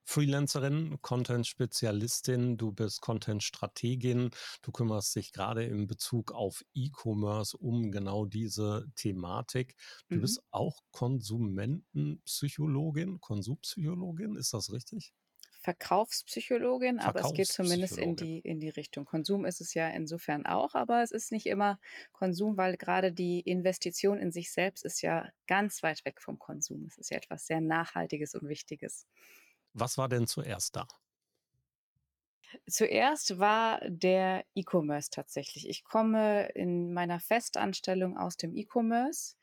Freelancerin, 0.04 1.00
Content-Spezialistin, 1.02 2.56
du 2.56 2.72
bist 2.72 3.00
Content-Strategin, 3.00 4.30
du 4.60 4.72
kümmerst 4.72 5.14
dich 5.14 5.32
gerade 5.32 5.62
in 5.64 5.86
Bezug 5.86 6.32
auf 6.32 6.64
E-Commerce 6.74 7.56
um 7.56 7.92
genau 7.92 8.26
diese 8.26 8.90
Thematik. 8.96 9.76
Du 10.08 10.16
mhm. 10.16 10.22
bist 10.22 10.42
auch 10.50 10.80
Konsumentenpsychologin, 10.90 13.20
Konsumpsychologin, 13.20 14.34
ist 14.36 14.52
das 14.52 14.72
richtig? 14.72 15.14
Verkaufspsychologin, 15.60 16.98
aber 17.00 17.20
es 17.20 17.32
geht 17.34 17.48
zumindest 17.48 17.98
in 17.98 18.16
die, 18.16 18.38
in 18.38 18.60
die 18.60 18.70
Richtung. 18.70 19.04
Konsum 19.04 19.44
ist 19.44 19.60
es 19.60 19.74
ja 19.74 19.88
insofern 19.88 20.46
auch, 20.46 20.74
aber 20.74 21.02
es 21.02 21.10
ist 21.10 21.32
nicht 21.32 21.46
immer 21.46 21.78
Konsum, 22.12 22.56
weil 22.56 22.76
gerade 22.76 23.12
die 23.12 23.40
Investition 23.40 24.18
in 24.18 24.32
sich 24.32 24.52
selbst 24.52 24.84
ist 24.84 25.02
ja 25.02 25.28
ganz 25.46 25.82
weit 25.82 26.04
weg 26.06 26.22
vom 26.22 26.38
Konsum. 26.38 26.86
Es 26.86 26.96
ist 26.96 27.10
ja 27.10 27.18
etwas 27.18 27.46
sehr 27.46 27.60
Nachhaltiges 27.60 28.34
und 28.34 28.48
Wichtiges. 28.48 29.06
Was 29.74 29.98
war 29.98 30.08
denn 30.08 30.26
zuerst 30.26 30.76
da? 30.76 30.88
Zuerst 32.68 33.38
war 33.38 33.80
der 33.86 34.44
E-Commerce 34.54 35.10
tatsächlich. 35.10 35.68
Ich 35.68 35.84
komme 35.84 36.48
in 36.54 36.92
meiner 36.92 37.20
Festanstellung 37.20 38.16
aus 38.16 38.36
dem 38.36 38.56
E-Commerce 38.56 39.36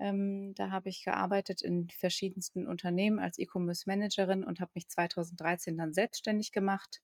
ähm, 0.00 0.54
da 0.56 0.70
habe 0.70 0.88
ich 0.88 1.04
gearbeitet 1.04 1.62
in 1.62 1.88
verschiedensten 1.90 2.66
Unternehmen 2.66 3.18
als 3.18 3.38
E-Commerce-Managerin 3.38 4.44
und 4.44 4.60
habe 4.60 4.72
mich 4.74 4.88
2013 4.88 5.76
dann 5.76 5.92
selbstständig 5.92 6.52
gemacht. 6.52 7.00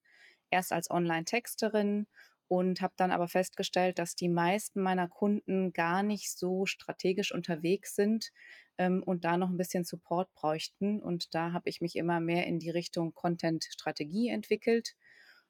Erst 0.51 0.73
als 0.73 0.91
Online-Texterin 0.91 2.07
und 2.49 2.81
habe 2.81 2.95
dann 2.97 3.11
aber 3.11 3.29
festgestellt, 3.29 3.99
dass 3.99 4.15
die 4.15 4.29
meisten 4.29 4.81
meiner 4.81 5.09
Kunden 5.09 5.73
gar 5.73 6.03
nicht 6.03 6.37
so 6.37 6.67
strategisch 6.67 7.33
unterwegs 7.33 7.95
sind 7.95 8.31
ähm, 8.79 9.03
und 9.03 9.25
da 9.25 9.37
noch 9.37 9.51
ein 9.51 9.57
bisschen 9.57 9.85
Support 9.85 10.33
bräuchten. 10.35 11.03
Und 11.03 11.35
da 11.35 11.53
habe 11.53 11.69
ich 11.69 11.81
mich 11.81 11.97
immer 11.97 12.21
mehr 12.21 12.47
in 12.47 12.59
die 12.59 12.71
Richtung 12.71 13.15
Content-Strategie 13.15 14.29
entwickelt 14.29 14.95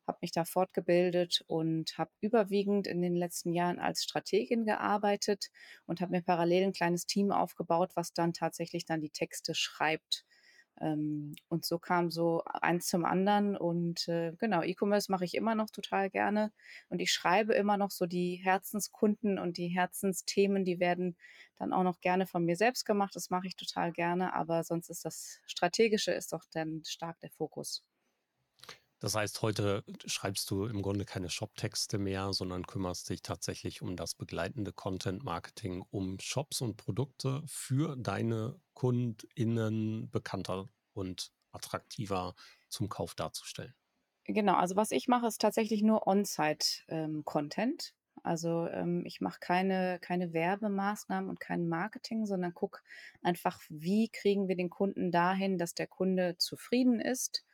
habe 0.06 0.18
mich 0.22 0.32
da 0.32 0.44
fortgebildet 0.44 1.44
und 1.46 1.96
habe 1.98 2.10
überwiegend 2.20 2.86
in 2.86 3.02
den 3.02 3.14
letzten 3.16 3.52
Jahren 3.52 3.78
als 3.78 4.04
Strategin 4.04 4.64
gearbeitet 4.64 5.50
und 5.86 6.00
habe 6.00 6.12
mir 6.12 6.22
parallel 6.22 6.64
ein 6.64 6.72
kleines 6.72 7.06
Team 7.06 7.32
aufgebaut, 7.32 7.92
was 7.94 8.12
dann 8.12 8.32
tatsächlich 8.32 8.84
dann 8.84 9.00
die 9.00 9.10
Texte 9.10 9.54
schreibt. 9.54 10.24
Ähm, 10.80 11.34
und 11.48 11.64
so 11.64 11.78
kam 11.78 12.10
so 12.10 12.42
eins 12.44 12.86
zum 12.86 13.04
anderen. 13.04 13.56
Und 13.56 14.08
äh, 14.08 14.32
genau, 14.38 14.62
E-Commerce 14.62 15.10
mache 15.10 15.24
ich 15.24 15.34
immer 15.34 15.54
noch 15.54 15.70
total 15.70 16.10
gerne. 16.10 16.52
Und 16.88 17.00
ich 17.00 17.12
schreibe 17.12 17.54
immer 17.54 17.76
noch 17.76 17.90
so 17.90 18.06
die 18.06 18.36
Herzenskunden 18.36 19.38
und 19.38 19.56
die 19.56 19.68
Herzensthemen, 19.68 20.64
die 20.64 20.80
werden 20.80 21.16
dann 21.56 21.72
auch 21.72 21.82
noch 21.82 22.00
gerne 22.00 22.26
von 22.26 22.44
mir 22.44 22.56
selbst 22.56 22.84
gemacht. 22.84 23.16
Das 23.16 23.30
mache 23.30 23.46
ich 23.46 23.56
total 23.56 23.92
gerne. 23.92 24.34
Aber 24.34 24.64
sonst 24.64 24.90
ist 24.90 25.04
das 25.04 25.40
Strategische 25.46 26.12
ist 26.12 26.32
doch 26.32 26.44
dann 26.52 26.82
stark 26.84 27.18
der 27.20 27.30
Fokus. 27.30 27.82
Das 28.98 29.14
heißt, 29.14 29.42
heute 29.42 29.84
schreibst 30.06 30.50
du 30.50 30.64
im 30.64 30.80
Grunde 30.80 31.04
keine 31.04 31.28
Shop-Texte 31.28 31.98
mehr, 31.98 32.32
sondern 32.32 32.66
kümmerst 32.66 33.10
dich 33.10 33.20
tatsächlich 33.20 33.82
um 33.82 33.94
das 33.94 34.14
begleitende 34.14 34.72
Content-Marketing, 34.72 35.84
um 35.90 36.18
Shops 36.18 36.62
und 36.62 36.78
Produkte 36.78 37.42
für 37.46 37.94
deine 37.96 38.58
KundInnen 38.72 40.10
bekannter 40.10 40.68
und 40.94 41.30
attraktiver 41.52 42.34
zum 42.68 42.88
Kauf 42.88 43.14
darzustellen. 43.14 43.74
Genau, 44.24 44.54
also 44.54 44.76
was 44.76 44.90
ich 44.90 45.08
mache, 45.08 45.26
ist 45.26 45.40
tatsächlich 45.40 45.82
nur 45.82 46.06
On-Site-Content. 46.06 47.92
Ähm, 47.92 48.22
also 48.22 48.66
ähm, 48.68 49.04
ich 49.04 49.20
mache 49.20 49.38
keine, 49.40 49.98
keine 50.00 50.32
Werbemaßnahmen 50.32 51.30
und 51.30 51.38
kein 51.38 51.68
Marketing, 51.68 52.26
sondern 52.26 52.54
gucke 52.54 52.80
einfach, 53.22 53.60
wie 53.68 54.08
kriegen 54.08 54.48
wir 54.48 54.56
den 54.56 54.70
Kunden 54.70 55.12
dahin, 55.12 55.58
dass 55.58 55.74
der 55.74 55.86
Kunde 55.86 56.36
zufrieden 56.38 56.98
ist 56.98 57.45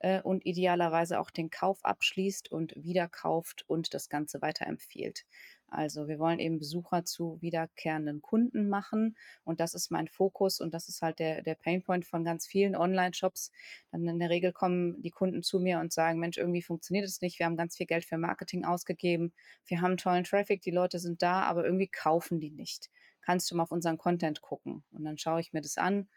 äh, 0.00 0.20
und 0.22 0.46
idealerweise 0.46 1.20
auch 1.20 1.30
den 1.30 1.50
Kauf 1.50 1.84
abschließt 1.84 2.50
und 2.50 2.74
wieder 2.76 3.08
kauft 3.08 3.64
und 3.66 3.94
das 3.94 4.08
Ganze 4.08 4.40
weiterempfiehlt. 4.42 5.24
Also 5.70 6.08
wir 6.08 6.18
wollen 6.18 6.38
eben 6.38 6.58
Besucher 6.58 7.04
zu 7.04 7.36
wiederkehrenden 7.42 8.22
Kunden 8.22 8.68
machen 8.68 9.16
und 9.44 9.60
das 9.60 9.74
ist 9.74 9.90
mein 9.90 10.08
Fokus 10.08 10.60
und 10.60 10.72
das 10.72 10.88
ist 10.88 11.02
halt 11.02 11.18
der, 11.18 11.42
der 11.42 11.56
Painpoint 11.56 12.06
von 12.06 12.24
ganz 12.24 12.46
vielen 12.46 12.74
Online-Shops. 12.74 13.52
Dann 13.92 14.06
in 14.08 14.18
der 14.18 14.30
Regel 14.30 14.52
kommen 14.52 15.02
die 15.02 15.10
Kunden 15.10 15.42
zu 15.42 15.60
mir 15.60 15.78
und 15.80 15.92
sagen, 15.92 16.20
Mensch, 16.20 16.38
irgendwie 16.38 16.62
funktioniert 16.62 17.04
es 17.04 17.20
nicht, 17.20 17.38
wir 17.38 17.46
haben 17.46 17.56
ganz 17.56 17.76
viel 17.76 17.86
Geld 17.86 18.06
für 18.06 18.16
Marketing 18.16 18.64
ausgegeben, 18.64 19.34
wir 19.66 19.82
haben 19.82 19.98
tollen 19.98 20.24
Traffic, 20.24 20.62
die 20.62 20.70
Leute 20.70 20.98
sind 20.98 21.22
da, 21.22 21.42
aber 21.42 21.64
irgendwie 21.64 21.88
kaufen 21.88 22.40
die 22.40 22.50
nicht. 22.50 22.88
Kannst 23.20 23.50
du 23.50 23.56
mal 23.56 23.64
auf 23.64 23.72
unseren 23.72 23.98
Content 23.98 24.40
gucken? 24.40 24.84
Und 24.90 25.04
dann 25.04 25.18
schaue 25.18 25.40
ich 25.40 25.52
mir 25.52 25.60
das 25.60 25.76
an 25.76 26.08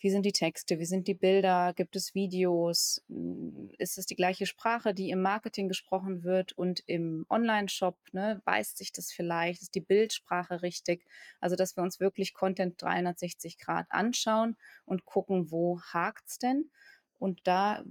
wie 0.00 0.10
sind 0.10 0.24
die 0.24 0.32
Texte? 0.32 0.78
Wie 0.78 0.86
sind 0.86 1.06
die 1.06 1.14
Bilder? 1.14 1.74
Gibt 1.74 1.94
es 1.94 2.14
Videos? 2.14 3.02
Hm, 3.08 3.70
ist 3.78 3.98
es 3.98 4.06
die 4.06 4.16
gleiche 4.16 4.46
Sprache, 4.46 4.94
die 4.94 5.10
im 5.10 5.20
Marketing 5.20 5.68
gesprochen 5.68 6.24
wird 6.24 6.52
und 6.52 6.82
im 6.86 7.26
Online-Shop? 7.28 7.98
Ne? 8.12 8.40
Beißt 8.46 8.78
sich 8.78 8.92
das 8.92 9.12
vielleicht? 9.12 9.60
Ist 9.60 9.74
die 9.74 9.80
Bildsprache 9.80 10.62
richtig? 10.62 11.04
Also, 11.38 11.54
dass 11.54 11.76
wir 11.76 11.82
uns 11.82 12.00
wirklich 12.00 12.32
Content 12.32 12.80
360 12.80 13.58
Grad 13.58 13.86
anschauen 13.90 14.56
und 14.86 15.04
gucken, 15.04 15.50
wo 15.50 15.80
hakt's 15.80 16.38
denn? 16.38 16.70
Und 17.18 17.40
da 17.44 17.84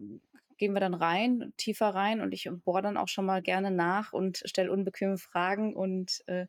gehen 0.58 0.74
wir 0.74 0.80
dann 0.80 0.96
rein, 0.96 1.54
tiefer 1.58 1.90
rein 1.90 2.22
und 2.22 2.34
ich 2.34 2.50
bohre 2.66 2.82
dann 2.82 2.98
auch 2.98 3.08
schon 3.08 3.26
mal 3.26 3.42
gerne 3.42 3.72
nach 3.72 4.14
und 4.14 4.42
stelle 4.46 4.72
unbequeme 4.72 5.18
Fragen 5.18 5.76
und 5.76 6.24
äh, 6.28 6.48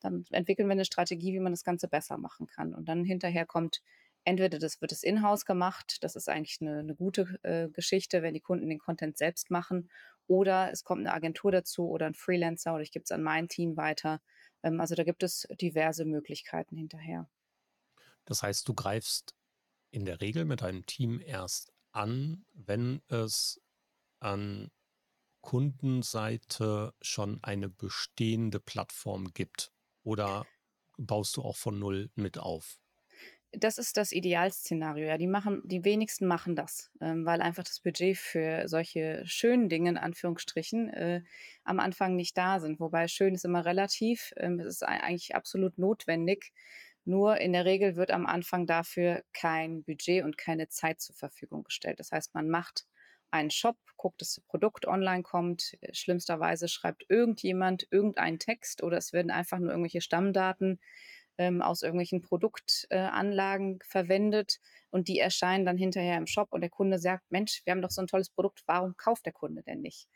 dann 0.00 0.24
entwickeln 0.30 0.68
wir 0.68 0.72
eine 0.72 0.84
Strategie, 0.84 1.32
wie 1.32 1.38
man 1.38 1.52
das 1.52 1.62
Ganze 1.62 1.86
besser 1.86 2.18
machen 2.18 2.48
kann. 2.48 2.74
Und 2.74 2.88
dann 2.88 3.04
hinterher 3.04 3.46
kommt 3.46 3.82
entweder 4.24 4.58
das 4.58 4.80
wird 4.80 4.92
es 4.92 5.02
in-house 5.02 5.44
gemacht, 5.44 5.98
das 6.02 6.16
ist 6.16 6.28
eigentlich 6.28 6.60
eine, 6.60 6.78
eine 6.78 6.94
gute 6.94 7.38
äh, 7.42 7.68
Geschichte, 7.68 8.22
wenn 8.22 8.34
die 8.34 8.40
Kunden 8.40 8.68
den 8.68 8.78
Content 8.78 9.18
selbst 9.18 9.50
machen, 9.50 9.90
oder 10.26 10.70
es 10.70 10.84
kommt 10.84 11.00
eine 11.00 11.12
Agentur 11.12 11.50
dazu 11.50 11.88
oder 11.88 12.06
ein 12.06 12.14
Freelancer 12.14 12.74
oder 12.74 12.82
ich 12.82 12.92
gebe 12.92 13.02
es 13.02 13.10
an 13.10 13.22
mein 13.22 13.48
Team 13.48 13.76
weiter. 13.76 14.20
Ähm, 14.62 14.80
also 14.80 14.94
da 14.94 15.04
gibt 15.04 15.22
es 15.22 15.46
diverse 15.60 16.04
Möglichkeiten 16.04 16.76
hinterher. 16.76 17.28
Das 18.24 18.42
heißt, 18.42 18.68
du 18.68 18.74
greifst 18.74 19.34
in 19.90 20.04
der 20.04 20.20
Regel 20.20 20.44
mit 20.44 20.62
deinem 20.62 20.86
Team 20.86 21.20
erst 21.20 21.72
an, 21.90 22.46
wenn 22.52 23.02
es 23.08 23.60
an 24.20 24.70
Kundenseite 25.42 26.94
schon 27.02 27.42
eine 27.42 27.68
bestehende 27.68 28.60
Plattform 28.60 29.32
gibt? 29.34 29.72
Oder 30.04 30.46
baust 30.96 31.36
du 31.36 31.42
auch 31.42 31.56
von 31.56 31.78
null 31.78 32.10
mit 32.14 32.38
auf? 32.38 32.78
Das 33.52 33.78
ist 33.78 33.96
das 33.96 34.12
Idealszenario. 34.12 35.06
Ja, 35.06 35.18
die 35.18 35.26
machen, 35.26 35.60
die 35.64 35.84
wenigsten 35.84 36.26
machen 36.26 36.56
das, 36.56 36.90
ähm, 37.00 37.26
weil 37.26 37.42
einfach 37.42 37.64
das 37.64 37.80
Budget 37.80 38.16
für 38.16 38.66
solche 38.66 39.22
schönen 39.26 39.68
Dinge 39.68 39.90
in 39.90 39.98
Anführungsstrichen 39.98 40.88
äh, 40.88 41.22
am 41.64 41.78
Anfang 41.78 42.16
nicht 42.16 42.36
da 42.36 42.60
sind. 42.60 42.80
Wobei 42.80 43.08
schön 43.08 43.34
ist 43.34 43.44
immer 43.44 43.64
relativ. 43.64 44.32
Ähm, 44.36 44.58
es 44.60 44.66
ist 44.66 44.82
eigentlich 44.82 45.34
absolut 45.34 45.78
notwendig. 45.78 46.52
Nur 47.04 47.38
in 47.38 47.52
der 47.52 47.64
Regel 47.64 47.96
wird 47.96 48.10
am 48.10 48.26
Anfang 48.26 48.66
dafür 48.66 49.22
kein 49.32 49.82
Budget 49.84 50.24
und 50.24 50.38
keine 50.38 50.68
Zeit 50.68 51.00
zur 51.00 51.16
Verfügung 51.16 51.64
gestellt. 51.64 52.00
Das 52.00 52.12
heißt, 52.12 52.34
man 52.34 52.48
macht 52.48 52.86
einen 53.32 53.50
Shop, 53.50 53.76
guckt, 53.96 54.20
dass 54.20 54.34
das 54.34 54.44
Produkt 54.44 54.86
online 54.86 55.22
kommt. 55.22 55.76
Schlimmsterweise 55.92 56.68
schreibt 56.68 57.04
irgendjemand 57.08 57.86
irgendeinen 57.90 58.38
Text 58.38 58.82
oder 58.82 58.98
es 58.98 59.12
werden 59.12 59.30
einfach 59.30 59.58
nur 59.58 59.70
irgendwelche 59.70 60.00
Stammdaten 60.00 60.80
ähm, 61.42 61.60
aus 61.62 61.82
irgendwelchen 61.82 62.22
Produktanlagen 62.22 63.80
äh, 63.80 63.84
verwendet 63.84 64.60
und 64.90 65.08
die 65.08 65.18
erscheinen 65.18 65.64
dann 65.64 65.76
hinterher 65.76 66.16
im 66.16 66.26
Shop 66.26 66.52
und 66.52 66.60
der 66.60 66.70
Kunde 66.70 66.98
sagt, 66.98 67.24
Mensch, 67.30 67.62
wir 67.64 67.72
haben 67.72 67.82
doch 67.82 67.90
so 67.90 68.00
ein 68.00 68.06
tolles 68.06 68.30
Produkt, 68.30 68.62
warum 68.66 68.96
kauft 68.96 69.26
der 69.26 69.32
Kunde 69.32 69.62
denn 69.62 69.80
nicht? 69.80 70.08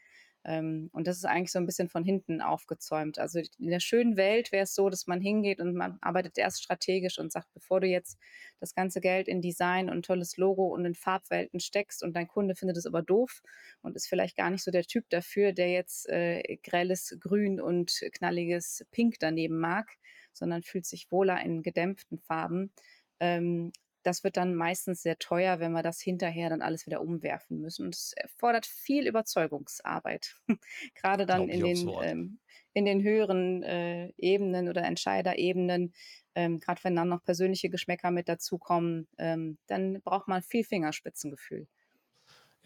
Ähm, 0.46 0.90
und 0.92 1.08
das 1.08 1.16
ist 1.16 1.24
eigentlich 1.24 1.50
so 1.50 1.58
ein 1.58 1.66
bisschen 1.66 1.88
von 1.88 2.04
hinten 2.04 2.40
aufgezäumt. 2.40 3.18
Also 3.18 3.40
in 3.40 3.70
der 3.70 3.80
schönen 3.80 4.16
Welt 4.16 4.52
wäre 4.52 4.62
es 4.62 4.74
so, 4.76 4.88
dass 4.88 5.08
man 5.08 5.20
hingeht 5.20 5.60
und 5.60 5.74
man 5.74 5.98
arbeitet 6.00 6.38
erst 6.38 6.62
strategisch 6.62 7.18
und 7.18 7.32
sagt, 7.32 7.52
bevor 7.52 7.80
du 7.80 7.88
jetzt 7.88 8.16
das 8.60 8.72
ganze 8.72 9.00
Geld 9.00 9.26
in 9.26 9.42
Design 9.42 9.90
und 9.90 10.06
tolles 10.06 10.36
Logo 10.36 10.68
und 10.68 10.84
in 10.84 10.94
Farbwelten 10.94 11.58
steckst 11.58 12.04
und 12.04 12.14
dein 12.14 12.28
Kunde 12.28 12.54
findet 12.54 12.76
es 12.76 12.86
aber 12.86 13.02
doof 13.02 13.42
und 13.82 13.96
ist 13.96 14.06
vielleicht 14.06 14.36
gar 14.36 14.50
nicht 14.50 14.62
so 14.62 14.70
der 14.70 14.84
Typ 14.84 15.10
dafür, 15.10 15.52
der 15.52 15.72
jetzt 15.72 16.08
äh, 16.08 16.58
grelles 16.62 17.16
Grün 17.18 17.60
und 17.60 18.00
knalliges 18.12 18.86
Pink 18.92 19.16
daneben 19.18 19.58
mag, 19.58 19.88
sondern 20.36 20.62
fühlt 20.62 20.86
sich 20.86 21.10
wohler 21.10 21.40
in 21.42 21.62
gedämpften 21.62 22.18
Farben. 22.18 22.72
Ähm, 23.20 23.72
das 24.06 24.22
wird 24.22 24.36
dann 24.36 24.54
meistens 24.54 25.02
sehr 25.02 25.18
teuer, 25.18 25.58
wenn 25.58 25.72
wir 25.72 25.82
das 25.82 26.00
hinterher 26.00 26.48
dann 26.48 26.62
alles 26.62 26.86
wieder 26.86 27.00
umwerfen 27.00 27.60
müssen. 27.60 27.86
Und 27.86 27.96
es 27.96 28.12
erfordert 28.12 28.64
viel 28.64 29.06
Überzeugungsarbeit. 29.06 30.36
Gerade 30.94 31.26
dann 31.26 31.48
in 31.48 31.64
den, 31.64 31.90
ähm, 32.02 32.38
in 32.72 32.84
den 32.84 33.02
höheren 33.02 33.64
äh, 33.64 34.12
Ebenen 34.16 34.68
oder 34.68 34.84
Entscheiderebenen. 34.84 35.92
Ähm, 36.36 36.60
Gerade 36.60 36.84
wenn 36.84 36.94
dann 36.94 37.08
noch 37.08 37.24
persönliche 37.24 37.68
Geschmäcker 37.68 38.12
mit 38.12 38.28
dazukommen, 38.28 39.08
ähm, 39.18 39.58
dann 39.66 40.00
braucht 40.02 40.28
man 40.28 40.40
viel 40.40 40.62
Fingerspitzengefühl. 40.62 41.66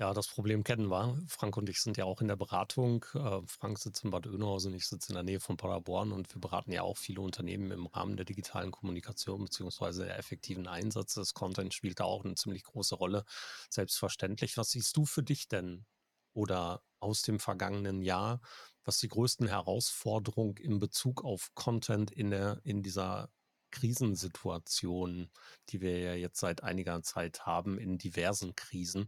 Ja, 0.01 0.15
das 0.15 0.29
Problem 0.29 0.65
kennen 0.65 0.89
wir. 0.89 1.23
Frank 1.29 1.59
und 1.59 1.69
ich 1.69 1.83
sind 1.83 1.99
ja 1.99 2.07
auch 2.07 2.23
in 2.23 2.29
der 2.29 2.37
Beratung. 2.37 3.05
Äh, 3.13 3.43
Frank 3.47 3.79
sitzt 3.79 4.03
in 4.03 4.11
Bad 4.11 4.27
Oeynhausen, 4.27 4.73
ich 4.73 4.87
sitze 4.89 5.11
in 5.11 5.15
der 5.15 5.25
Nähe 5.25 5.41
von 5.41 5.59
Paderborn 5.59 6.13
und 6.13 6.35
wir 6.35 6.41
beraten 6.41 6.73
ja 6.73 6.81
auch 6.81 6.97
viele 6.97 7.21
Unternehmen 7.21 7.71
im 7.71 7.85
Rahmen 7.85 8.17
der 8.17 8.25
digitalen 8.25 8.71
Kommunikation 8.71 9.45
beziehungsweise 9.45 10.07
der 10.07 10.19
effektiven 10.19 10.67
Einsätze. 10.67 11.21
Das 11.21 11.35
Content 11.35 11.75
spielt 11.75 12.01
da 12.01 12.05
auch 12.05 12.25
eine 12.25 12.35
ziemlich 12.35 12.65
große 12.65 12.95
Rolle. 12.95 13.27
Selbstverständlich. 13.69 14.57
Was 14.57 14.71
siehst 14.71 14.97
du 14.97 15.05
für 15.05 15.23
dich 15.23 15.49
denn 15.49 15.85
oder 16.33 16.83
aus 16.99 17.21
dem 17.21 17.39
vergangenen 17.39 18.01
Jahr, 18.01 18.41
was 18.85 19.01
die 19.01 19.09
größten 19.09 19.49
Herausforderungen 19.49 20.57
in 20.57 20.79
Bezug 20.79 21.23
auf 21.23 21.51
Content 21.55 22.11
in 22.11 22.31
der, 22.31 22.63
in 22.65 22.83
dieser 22.83 23.29
Krisensituation, 23.71 25.31
die 25.69 25.81
wir 25.81 25.99
ja 25.99 26.15
jetzt 26.15 26.41
seit 26.41 26.63
einiger 26.63 27.03
Zeit 27.03 27.47
haben, 27.47 27.79
in 27.79 27.99
diversen 27.99 28.55
Krisen, 28.57 29.07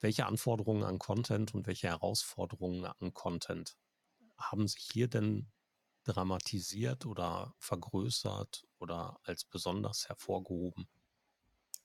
welche 0.00 0.26
Anforderungen 0.26 0.84
an 0.84 0.98
Content 0.98 1.54
und 1.54 1.66
welche 1.66 1.88
Herausforderungen 1.88 2.84
an 2.86 3.14
Content 3.14 3.76
haben 4.38 4.68
sich 4.68 4.88
hier 4.92 5.08
denn 5.08 5.52
dramatisiert 6.04 7.06
oder 7.06 7.54
vergrößert 7.58 8.66
oder 8.78 9.20
als 9.24 9.44
besonders 9.44 10.08
hervorgehoben? 10.08 10.88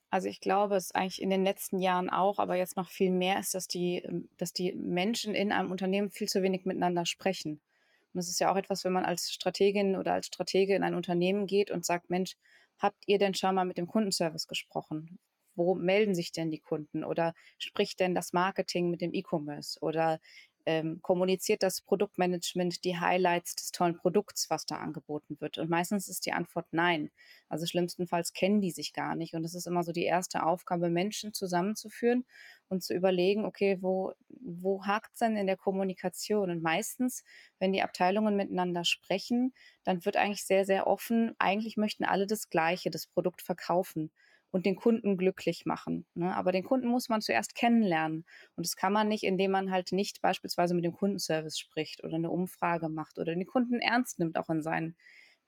Also 0.10 0.28
ich 0.30 0.40
glaube, 0.40 0.76
es 0.78 0.94
eigentlich 0.94 1.22
in 1.22 1.30
den 1.30 1.44
letzten 1.44 1.78
Jahren 1.80 2.10
auch, 2.10 2.40
aber 2.40 2.56
jetzt 2.56 2.76
noch 2.76 2.90
viel 2.90 3.12
mehr 3.12 3.40
ist, 3.40 3.54
dass 3.54 3.68
die, 3.68 3.98
ähm, 3.98 4.30
dass 4.38 4.52
die 4.54 4.74
Menschen 4.74 5.36
in 5.36 5.52
einem 5.52 5.72
Unternehmen 5.72 6.10
viel 6.10 6.28
zu 6.28 6.42
wenig 6.42 6.66
miteinander 6.66 7.06
sprechen. 7.06 7.54
Und 7.54 8.16
das 8.16 8.30
ist 8.30 8.40
ja 8.40 8.52
auch 8.52 8.56
etwas, 8.58 8.84
wenn 8.84 8.94
man 8.94 9.06
als 9.06 9.32
Strategin 9.32 9.96
oder 9.96 10.14
als 10.14 10.28
Stratege 10.28 10.76
in 10.76 10.84
ein 10.84 10.96
Unternehmen 10.96 11.46
geht 11.48 11.70
und 11.72 11.86
sagt, 11.86 12.10
Mensch, 12.10 12.36
habt 12.80 13.04
ihr 13.08 13.20
denn 13.20 13.34
schon 13.36 13.54
mal 13.56 13.66
mit 13.66 13.78
dem 13.78 13.88
Kundenservice 13.88 14.48
gesprochen? 14.48 15.20
Wo 15.56 15.76
melden 15.76 16.16
sich 16.16 16.32
denn 16.32 16.52
die 16.52 16.60
Kunden 16.60 17.04
oder 17.04 17.34
spricht 17.58 18.00
denn 18.00 18.16
das 18.16 18.34
Marketing 18.34 18.90
mit 18.90 19.02
dem 19.02 19.14
E-Commerce 19.14 19.80
oder 19.82 20.20
ähm, 20.68 21.00
kommuniziert 21.04 21.62
das 21.62 21.82
Produktmanagement 21.82 22.84
die 22.84 22.98
Highlights 22.98 23.56
des 23.56 23.72
tollen 23.72 23.98
Produkts, 23.98 24.50
was 24.50 24.66
da 24.66 24.78
angeboten 24.78 25.38
wird? 25.40 25.60
Und 25.60 25.70
meistens 25.70 26.08
ist 26.08 26.26
die 26.26 26.34
Antwort 26.34 26.66
nein. 26.72 27.12
Also 27.50 27.68
schlimmstenfalls 27.68 28.34
kennen 28.34 28.62
die 28.62 28.72
sich 28.72 28.92
gar 28.94 29.16
nicht. 29.16 29.36
Und 29.36 29.44
das 29.44 29.54
ist 29.54 29.68
immer 29.68 29.84
so 29.84 29.92
die 29.92 30.06
erste 30.06 30.44
Aufgabe, 30.44 30.90
Menschen 30.90 31.34
zusammenzuführen 31.34 32.26
und 32.68 32.84
zu 32.84 32.96
überlegen, 32.96 33.46
okay, 33.46 33.78
wo, 33.82 34.14
wo 34.30 34.86
hakt 34.86 35.12
es 35.14 35.20
denn 35.20 35.38
in 35.38 35.46
der 35.46 35.58
Kommunikation? 35.58 36.50
Und 36.50 36.64
meistens, 36.64 37.24
wenn 37.60 37.72
die 37.74 37.84
Abteilungen 37.84 38.36
miteinander 38.36 38.86
sprechen, 38.86 39.54
dann 39.84 40.04
wird 40.04 40.18
eigentlich 40.18 40.46
sehr, 40.46 40.66
sehr 40.66 40.88
offen, 40.88 41.36
eigentlich 41.38 41.78
möchten 41.78 42.06
alle 42.06 42.26
das 42.26 42.50
Gleiche, 42.50 42.90
das 42.90 43.06
Produkt 43.06 43.44
verkaufen 43.44 44.12
und 44.56 44.66
den 44.66 44.78
Kunden 44.78 45.18
glücklich 45.18 45.66
machen. 45.66 46.06
Ne? 46.14 46.34
Aber 46.34 46.54
den 46.54 46.64
Kunden 46.64 46.88
muss 46.88 47.10
man 47.10 47.20
zuerst 47.20 47.56
kennenlernen. 47.56 48.24
Und 48.56 48.66
das 48.66 48.78
kann 48.78 48.94
man 48.94 49.10
nicht, 49.10 49.26
indem 49.26 49.52
man 49.52 49.70
halt 49.70 49.92
nicht 49.92 50.22
beispielsweise 50.22 50.74
mit 50.74 50.86
dem 50.86 50.94
Kundenservice 50.94 51.60
spricht 51.60 52.06
oder 52.06 52.16
eine 52.16 52.30
Umfrage 52.30 52.88
macht 52.88 53.20
oder 53.20 53.36
den 53.36 53.46
Kunden 53.46 53.82
ernst 53.82 54.18
nimmt, 54.18 54.38
auch 54.38 54.50
in 54.50 54.62
seinen 54.62 54.96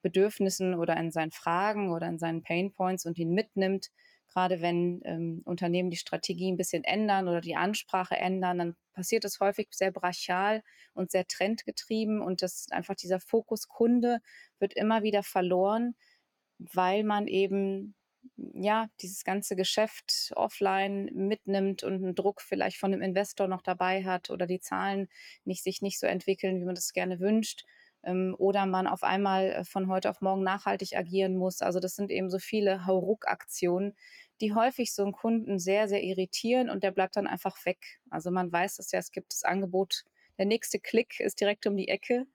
Bedürfnissen 0.01 0.73
oder 0.73 0.97
in 0.97 1.11
seinen 1.11 1.31
Fragen 1.31 1.89
oder 1.93 2.05
in 2.09 2.19
seinen 2.19 2.43
Painpoints 2.43 3.05
und 3.05 3.17
ihn 3.17 3.31
mitnimmt. 3.31 3.91
Gerade 4.27 4.59
wenn 4.59 4.99
ähm, 5.05 5.41
Unternehmen 5.45 5.89
die 5.89 5.95
Strategie 5.95 6.51
ein 6.51 6.57
bisschen 6.57 6.83
ändern 6.83 7.29
oder 7.29 7.39
die 7.39 7.55
Ansprache 7.55 8.17
ändern, 8.17 8.57
dann 8.57 8.75
passiert 8.91 9.23
das 9.23 9.39
häufig 9.39 9.69
sehr 9.71 9.91
brachial 9.91 10.63
und 10.93 11.11
sehr 11.11 11.25
trendgetrieben 11.25 12.21
und 12.21 12.41
das 12.41 12.67
einfach 12.71 12.95
dieser 12.95 13.21
Fokus 13.21 13.69
Kunde 13.69 14.19
wird 14.59 14.73
immer 14.73 15.01
wieder 15.01 15.23
verloren, 15.23 15.95
weil 16.57 17.05
man 17.05 17.27
eben 17.27 17.95
ja, 18.35 18.89
dieses 19.01 19.23
ganze 19.23 19.55
Geschäft 19.55 20.31
offline 20.35 21.09
mitnimmt 21.13 21.83
und 21.83 21.95
einen 21.95 22.15
Druck 22.15 22.41
vielleicht 22.41 22.77
von 22.77 22.91
dem 22.91 23.01
Investor 23.01 23.47
noch 23.47 23.61
dabei 23.61 24.03
hat 24.03 24.29
oder 24.29 24.47
die 24.47 24.59
Zahlen 24.59 25.07
nicht, 25.45 25.63
sich 25.63 25.81
nicht 25.81 25.99
so 25.99 26.07
entwickeln, 26.07 26.59
wie 26.59 26.65
man 26.65 26.75
das 26.75 26.93
gerne 26.93 27.19
wünscht. 27.19 27.65
Ähm, 28.03 28.35
oder 28.37 28.65
man 28.65 28.87
auf 28.87 29.03
einmal 29.03 29.47
äh, 29.51 29.63
von 29.63 29.87
heute 29.87 30.09
auf 30.09 30.21
morgen 30.21 30.43
nachhaltig 30.43 30.95
agieren 30.95 31.35
muss. 31.37 31.61
Also 31.61 31.79
das 31.79 31.95
sind 31.95 32.11
eben 32.11 32.29
so 32.29 32.39
viele 32.39 32.85
Hauruck-Aktionen, 32.85 33.95
die 34.41 34.53
häufig 34.53 34.93
so 34.93 35.03
einen 35.03 35.13
Kunden 35.13 35.59
sehr, 35.59 35.87
sehr 35.87 36.03
irritieren 36.03 36.69
und 36.69 36.83
der 36.83 36.91
bleibt 36.91 37.15
dann 37.15 37.27
einfach 37.27 37.65
weg. 37.65 37.99
Also 38.09 38.31
man 38.31 38.51
weiß 38.51 38.77
dass 38.77 38.91
ja, 38.91 38.99
es 38.99 39.11
gibt 39.11 39.33
das 39.33 39.43
Angebot, 39.43 40.03
der 40.37 40.45
nächste 40.45 40.79
Klick 40.79 41.19
ist 41.19 41.41
direkt 41.41 41.65
um 41.65 41.75
die 41.75 41.87
Ecke. 41.87 42.27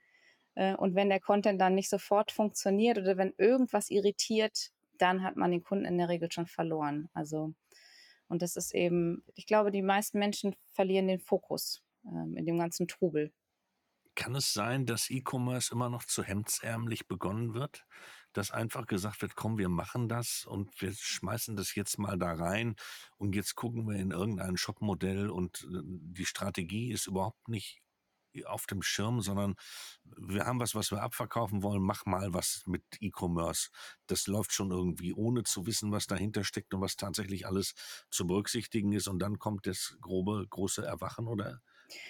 Äh, 0.54 0.74
und 0.74 0.94
wenn 0.94 1.08
der 1.08 1.20
Content 1.20 1.60
dann 1.60 1.74
nicht 1.74 1.88
sofort 1.88 2.32
funktioniert 2.32 2.98
oder 2.98 3.16
wenn 3.16 3.34
irgendwas 3.38 3.90
irritiert, 3.90 4.72
dann 5.02 5.22
hat 5.22 5.36
man 5.36 5.50
den 5.50 5.64
Kunden 5.64 5.84
in 5.84 5.98
der 5.98 6.08
Regel 6.08 6.30
schon 6.30 6.46
verloren. 6.46 7.08
Also, 7.12 7.54
und 8.28 8.40
das 8.40 8.56
ist 8.56 8.74
eben, 8.74 9.24
ich 9.34 9.46
glaube, 9.46 9.72
die 9.72 9.82
meisten 9.82 10.18
Menschen 10.18 10.54
verlieren 10.70 11.08
den 11.08 11.20
Fokus 11.20 11.82
ähm, 12.06 12.36
in 12.36 12.46
dem 12.46 12.58
ganzen 12.58 12.86
Trubel. 12.86 13.32
Kann 14.14 14.34
es 14.34 14.52
sein, 14.52 14.86
dass 14.86 15.10
E-Commerce 15.10 15.72
immer 15.72 15.88
noch 15.88 16.04
zu 16.04 16.22
hemdsärmlich 16.22 17.08
begonnen 17.08 17.54
wird? 17.54 17.84
Dass 18.32 18.50
einfach 18.50 18.86
gesagt 18.86 19.22
wird, 19.22 19.34
komm, 19.34 19.58
wir 19.58 19.68
machen 19.68 20.08
das 20.08 20.44
und 20.46 20.80
wir 20.80 20.92
schmeißen 20.94 21.56
das 21.56 21.74
jetzt 21.74 21.98
mal 21.98 22.16
da 22.18 22.32
rein 22.32 22.76
und 23.16 23.34
jetzt 23.34 23.56
gucken 23.56 23.86
wir 23.88 23.96
in 23.96 24.10
irgendein 24.10 24.56
Shopmodell 24.56 25.28
und 25.28 25.66
äh, 25.70 25.80
die 25.84 26.26
Strategie 26.26 26.92
ist 26.92 27.06
überhaupt 27.06 27.48
nicht 27.48 27.81
auf 28.46 28.66
dem 28.66 28.82
Schirm, 28.82 29.20
sondern 29.20 29.54
wir 30.04 30.46
haben 30.46 30.60
was, 30.60 30.74
was 30.74 30.90
wir 30.90 31.02
abverkaufen 31.02 31.62
wollen, 31.62 31.82
mach 31.82 32.06
mal 32.06 32.32
was 32.34 32.62
mit 32.66 32.82
E-Commerce. 33.00 33.70
Das 34.06 34.26
läuft 34.26 34.52
schon 34.52 34.70
irgendwie, 34.70 35.12
ohne 35.14 35.44
zu 35.44 35.66
wissen, 35.66 35.92
was 35.92 36.06
dahinter 36.06 36.44
steckt 36.44 36.74
und 36.74 36.80
was 36.80 36.96
tatsächlich 36.96 37.46
alles 37.46 37.74
zu 38.10 38.26
berücksichtigen 38.26 38.92
ist. 38.92 39.08
Und 39.08 39.18
dann 39.20 39.38
kommt 39.38 39.66
das 39.66 39.96
grobe, 40.00 40.46
große 40.48 40.84
Erwachen 40.84 41.28
oder 41.28 41.60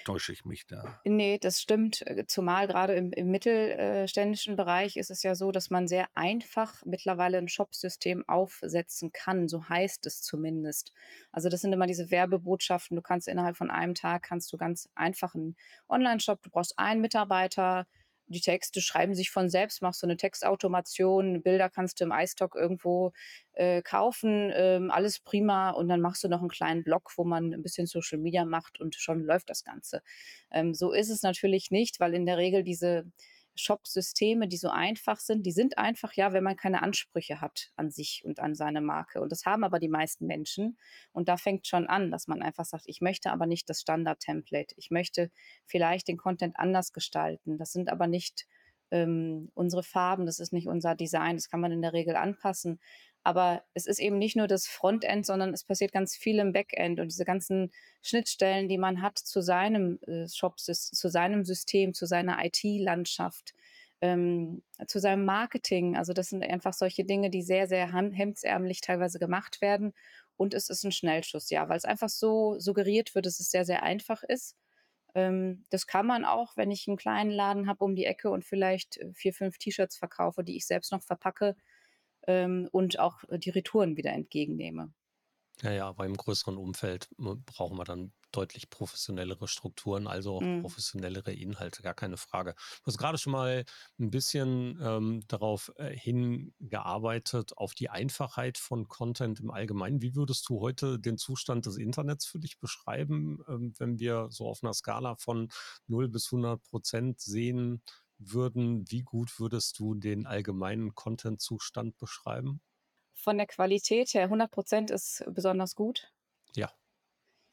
Täusche 0.04 0.32
ich 0.32 0.44
mich 0.44 0.66
da? 0.66 1.00
Nee, 1.04 1.38
das 1.38 1.60
stimmt. 1.60 2.02
Äh, 2.06 2.26
zumal 2.26 2.66
gerade 2.66 2.94
im, 2.94 3.12
im 3.12 3.30
mittelständischen 3.30 4.56
Bereich 4.56 4.96
ist 4.96 5.10
es 5.10 5.22
ja 5.22 5.34
so, 5.34 5.52
dass 5.52 5.70
man 5.70 5.88
sehr 5.88 6.06
einfach 6.14 6.84
mittlerweile 6.84 7.38
ein 7.38 7.48
Shopsystem 7.48 8.28
aufsetzen 8.28 9.12
kann. 9.12 9.48
So 9.48 9.68
heißt 9.68 10.06
es 10.06 10.22
zumindest. 10.22 10.92
Also 11.30 11.48
das 11.48 11.60
sind 11.60 11.72
immer 11.72 11.86
diese 11.86 12.10
Werbebotschaften. 12.10 12.96
Du 12.96 13.02
kannst 13.02 13.28
innerhalb 13.28 13.56
von 13.56 13.70
einem 13.70 13.94
Tag 13.94 14.22
kannst 14.22 14.52
du 14.52 14.56
ganz 14.56 14.88
einfach 14.94 15.34
einen 15.34 15.56
Online-Shop. 15.88 16.42
Du 16.42 16.50
brauchst 16.50 16.78
einen 16.78 17.00
Mitarbeiter 17.00 17.86
die 18.32 18.40
Texte 18.40 18.80
schreiben 18.80 19.14
sich 19.14 19.30
von 19.30 19.48
selbst, 19.48 19.82
machst 19.82 20.02
du 20.02 20.06
eine 20.06 20.16
Textautomation, 20.16 21.42
Bilder 21.42 21.70
kannst 21.70 22.00
du 22.00 22.04
im 22.04 22.12
iStock 22.12 22.56
irgendwo 22.56 23.12
äh, 23.52 23.82
kaufen, 23.82 24.50
ähm, 24.54 24.90
alles 24.90 25.20
prima 25.20 25.70
und 25.70 25.88
dann 25.88 26.00
machst 26.00 26.24
du 26.24 26.28
noch 26.28 26.40
einen 26.40 26.48
kleinen 26.48 26.82
Blog, 26.82 27.12
wo 27.16 27.24
man 27.24 27.52
ein 27.52 27.62
bisschen 27.62 27.86
Social 27.86 28.18
Media 28.18 28.44
macht 28.44 28.80
und 28.80 28.94
schon 28.96 29.22
läuft 29.22 29.50
das 29.50 29.64
Ganze. 29.64 30.02
Ähm, 30.50 30.74
so 30.74 30.92
ist 30.92 31.10
es 31.10 31.22
natürlich 31.22 31.70
nicht, 31.70 32.00
weil 32.00 32.14
in 32.14 32.26
der 32.26 32.38
Regel 32.38 32.64
diese 32.64 33.04
Shop-Systeme, 33.54 34.48
die 34.48 34.56
so 34.56 34.70
einfach 34.70 35.18
sind, 35.18 35.44
die 35.44 35.52
sind 35.52 35.78
einfach, 35.78 36.14
ja, 36.14 36.32
wenn 36.32 36.44
man 36.44 36.56
keine 36.56 36.82
Ansprüche 36.82 37.40
hat 37.40 37.70
an 37.76 37.90
sich 37.90 38.22
und 38.24 38.40
an 38.40 38.54
seine 38.54 38.80
Marke. 38.80 39.20
Und 39.20 39.30
das 39.30 39.44
haben 39.44 39.64
aber 39.64 39.78
die 39.78 39.88
meisten 39.88 40.26
Menschen. 40.26 40.78
Und 41.12 41.28
da 41.28 41.36
fängt 41.36 41.66
schon 41.66 41.86
an, 41.86 42.10
dass 42.10 42.28
man 42.28 42.42
einfach 42.42 42.64
sagt, 42.64 42.84
ich 42.86 43.00
möchte 43.00 43.30
aber 43.30 43.46
nicht 43.46 43.68
das 43.68 43.80
Standard-Template. 43.80 44.74
Ich 44.76 44.90
möchte 44.90 45.30
vielleicht 45.66 46.08
den 46.08 46.16
Content 46.16 46.56
anders 46.58 46.92
gestalten. 46.92 47.58
Das 47.58 47.72
sind 47.72 47.90
aber 47.90 48.06
nicht 48.06 48.46
ähm, 48.92 49.50
unsere 49.54 49.82
Farben, 49.82 50.26
das 50.26 50.38
ist 50.38 50.52
nicht 50.52 50.68
unser 50.68 50.94
Design, 50.94 51.36
das 51.36 51.48
kann 51.48 51.60
man 51.60 51.72
in 51.72 51.82
der 51.82 51.94
Regel 51.94 52.14
anpassen. 52.14 52.78
Aber 53.24 53.62
es 53.74 53.86
ist 53.86 54.00
eben 54.00 54.18
nicht 54.18 54.36
nur 54.36 54.48
das 54.48 54.66
Frontend, 54.66 55.24
sondern 55.26 55.54
es 55.54 55.64
passiert 55.64 55.92
ganz 55.92 56.16
viel 56.16 56.38
im 56.38 56.52
Backend 56.52 56.98
und 56.98 57.08
diese 57.08 57.24
ganzen 57.24 57.70
Schnittstellen, 58.02 58.68
die 58.68 58.78
man 58.78 59.00
hat 59.00 59.18
zu 59.18 59.42
seinem 59.42 60.00
äh, 60.06 60.28
Shop, 60.28 60.58
zu 60.58 61.08
seinem 61.08 61.44
System, 61.44 61.94
zu 61.94 62.06
seiner 62.06 62.44
IT-Landschaft, 62.44 63.54
ähm, 64.00 64.62
zu 64.86 64.98
seinem 64.98 65.24
Marketing. 65.24 65.96
Also 65.96 66.12
das 66.12 66.30
sind 66.30 66.42
einfach 66.42 66.74
solche 66.74 67.04
Dinge, 67.04 67.30
die 67.30 67.42
sehr, 67.42 67.68
sehr 67.68 67.92
hemdsärmlich 67.92 68.80
teilweise 68.80 69.20
gemacht 69.20 69.60
werden. 69.60 69.94
Und 70.36 70.54
es 70.54 70.68
ist 70.68 70.84
ein 70.84 70.92
Schnellschuss, 70.92 71.50
ja, 71.50 71.68
weil 71.68 71.76
es 71.76 71.84
einfach 71.84 72.08
so 72.08 72.58
suggeriert 72.58 73.14
wird, 73.14 73.26
dass 73.26 73.38
es 73.38 73.50
sehr, 73.50 73.64
sehr 73.64 73.84
einfach 73.84 74.24
ist. 74.24 74.56
Ähm, 75.14 75.64
das 75.70 75.86
kann 75.86 76.06
man 76.06 76.24
auch, 76.24 76.56
wenn 76.56 76.70
ich 76.70 76.88
einen 76.88 76.96
kleinen 76.96 77.30
Laden 77.30 77.68
habe 77.68 77.84
um 77.84 77.94
die 77.94 78.06
Ecke 78.06 78.30
und 78.30 78.44
vielleicht 78.44 78.98
äh, 78.98 79.12
vier, 79.12 79.34
fünf 79.34 79.58
T-Shirts 79.58 79.96
verkaufe, 79.96 80.42
die 80.42 80.56
ich 80.56 80.66
selbst 80.66 80.90
noch 80.92 81.02
verpacke 81.02 81.54
ähm, 82.26 82.68
und 82.72 82.98
auch 82.98 83.20
die 83.30 83.50
Retouren 83.50 83.96
wieder 83.96 84.12
entgegennehme. 84.12 84.92
Ja, 85.62 85.70
ja, 85.70 85.88
aber 85.88 86.06
im 86.06 86.16
größeren 86.16 86.56
Umfeld 86.56 87.08
brauchen 87.16 87.78
wir 87.78 87.84
dann 87.84 88.12
deutlich 88.32 88.70
professionellere 88.70 89.46
Strukturen, 89.46 90.06
also 90.06 90.36
auch 90.36 90.40
mhm. 90.40 90.62
professionellere 90.62 91.32
Inhalte, 91.32 91.82
gar 91.82 91.94
keine 91.94 92.16
Frage. 92.16 92.54
Du 92.82 92.86
hast 92.86 92.98
gerade 92.98 93.18
schon 93.18 93.32
mal 93.32 93.64
ein 94.00 94.10
bisschen 94.10 94.78
ähm, 94.82 95.22
darauf 95.28 95.70
äh, 95.76 95.94
hingearbeitet, 95.94 97.56
auf 97.56 97.74
die 97.74 97.90
Einfachheit 97.90 98.58
von 98.58 98.88
Content 98.88 99.38
im 99.38 99.50
Allgemeinen. 99.50 100.02
Wie 100.02 100.16
würdest 100.16 100.48
du 100.48 100.60
heute 100.60 100.98
den 100.98 101.18
Zustand 101.18 101.66
des 101.66 101.76
Internets 101.76 102.26
für 102.26 102.38
dich 102.38 102.58
beschreiben, 102.58 103.44
ähm, 103.48 103.74
wenn 103.78 103.98
wir 103.98 104.28
so 104.30 104.48
auf 104.48 104.62
einer 104.62 104.74
Skala 104.74 105.16
von 105.16 105.48
0 105.86 106.08
bis 106.08 106.32
100 106.32 106.62
Prozent 106.62 107.20
sehen 107.20 107.82
würden? 108.30 108.84
Wie 108.90 109.02
gut 109.02 109.38
würdest 109.40 109.78
du 109.78 109.94
den 109.94 110.26
allgemeinen 110.26 110.94
Content-Zustand 110.94 111.98
beschreiben? 111.98 112.60
Von 113.14 113.38
der 113.38 113.46
Qualität 113.46 114.14
her, 114.14 114.24
100 114.24 114.50
Prozent 114.50 114.90
ist 114.90 115.24
besonders 115.28 115.74
gut. 115.74 116.12
Ja. 116.54 116.72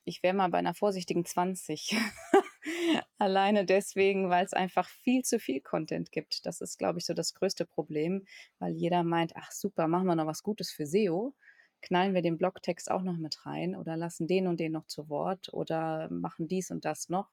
Ich 0.05 0.23
wäre 0.23 0.33
mal 0.33 0.49
bei 0.49 0.57
einer 0.57 0.73
vorsichtigen 0.73 1.25
20. 1.25 1.95
Alleine 3.17 3.65
deswegen, 3.65 4.29
weil 4.29 4.45
es 4.45 4.53
einfach 4.53 4.89
viel 4.89 5.23
zu 5.23 5.39
viel 5.39 5.61
Content 5.61 6.11
gibt. 6.11 6.45
Das 6.45 6.61
ist, 6.61 6.77
glaube 6.77 6.99
ich, 6.99 7.05
so 7.05 7.13
das 7.13 7.33
größte 7.33 7.65
Problem, 7.65 8.25
weil 8.57 8.73
jeder 8.73 9.03
meint, 9.03 9.33
ach 9.35 9.51
super, 9.51 9.87
machen 9.87 10.07
wir 10.07 10.15
noch 10.15 10.25
was 10.25 10.43
Gutes 10.43 10.71
für 10.71 10.85
SEO. 10.85 11.35
Knallen 11.81 12.13
wir 12.13 12.21
den 12.21 12.37
Blogtext 12.37 12.89
auch 12.91 13.03
noch 13.03 13.17
mit 13.17 13.45
rein 13.45 13.75
oder 13.75 13.95
lassen 13.95 14.27
den 14.27 14.47
und 14.47 14.59
den 14.59 14.71
noch 14.71 14.87
zu 14.87 15.07
Wort 15.09 15.53
oder 15.53 16.09
machen 16.11 16.47
dies 16.47 16.71
und 16.71 16.85
das 16.85 17.09
noch. 17.09 17.29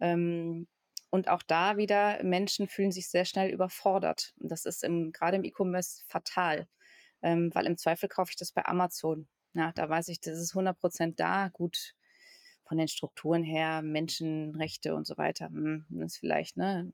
Ähm, 0.00 0.68
und 1.10 1.28
auch 1.28 1.42
da 1.42 1.76
wieder, 1.76 2.22
Menschen 2.22 2.68
fühlen 2.68 2.92
sich 2.92 3.08
sehr 3.08 3.24
schnell 3.24 3.50
überfordert. 3.50 4.34
Und 4.38 4.50
das 4.50 4.64
ist 4.64 4.84
im, 4.84 5.12
gerade 5.12 5.36
im 5.36 5.44
E-Commerce 5.44 6.02
fatal, 6.06 6.68
ähm, 7.22 7.50
weil 7.54 7.66
im 7.66 7.78
Zweifel 7.78 8.08
kaufe 8.08 8.30
ich 8.30 8.36
das 8.36 8.52
bei 8.52 8.64
Amazon. 8.66 9.28
Ja, 9.54 9.72
da 9.72 9.88
weiß 9.88 10.08
ich, 10.08 10.20
das 10.20 10.38
ist 10.38 10.54
100% 10.54 11.14
da. 11.16 11.48
Gut, 11.48 11.94
von 12.68 12.78
den 12.78 12.88
Strukturen 12.88 13.42
her, 13.42 13.82
Menschenrechte 13.82 14.94
und 14.94 15.06
so 15.06 15.16
weiter, 15.16 15.46
hm, 15.46 15.86
ist 16.04 16.18
vielleicht, 16.18 16.56
ne, 16.58 16.92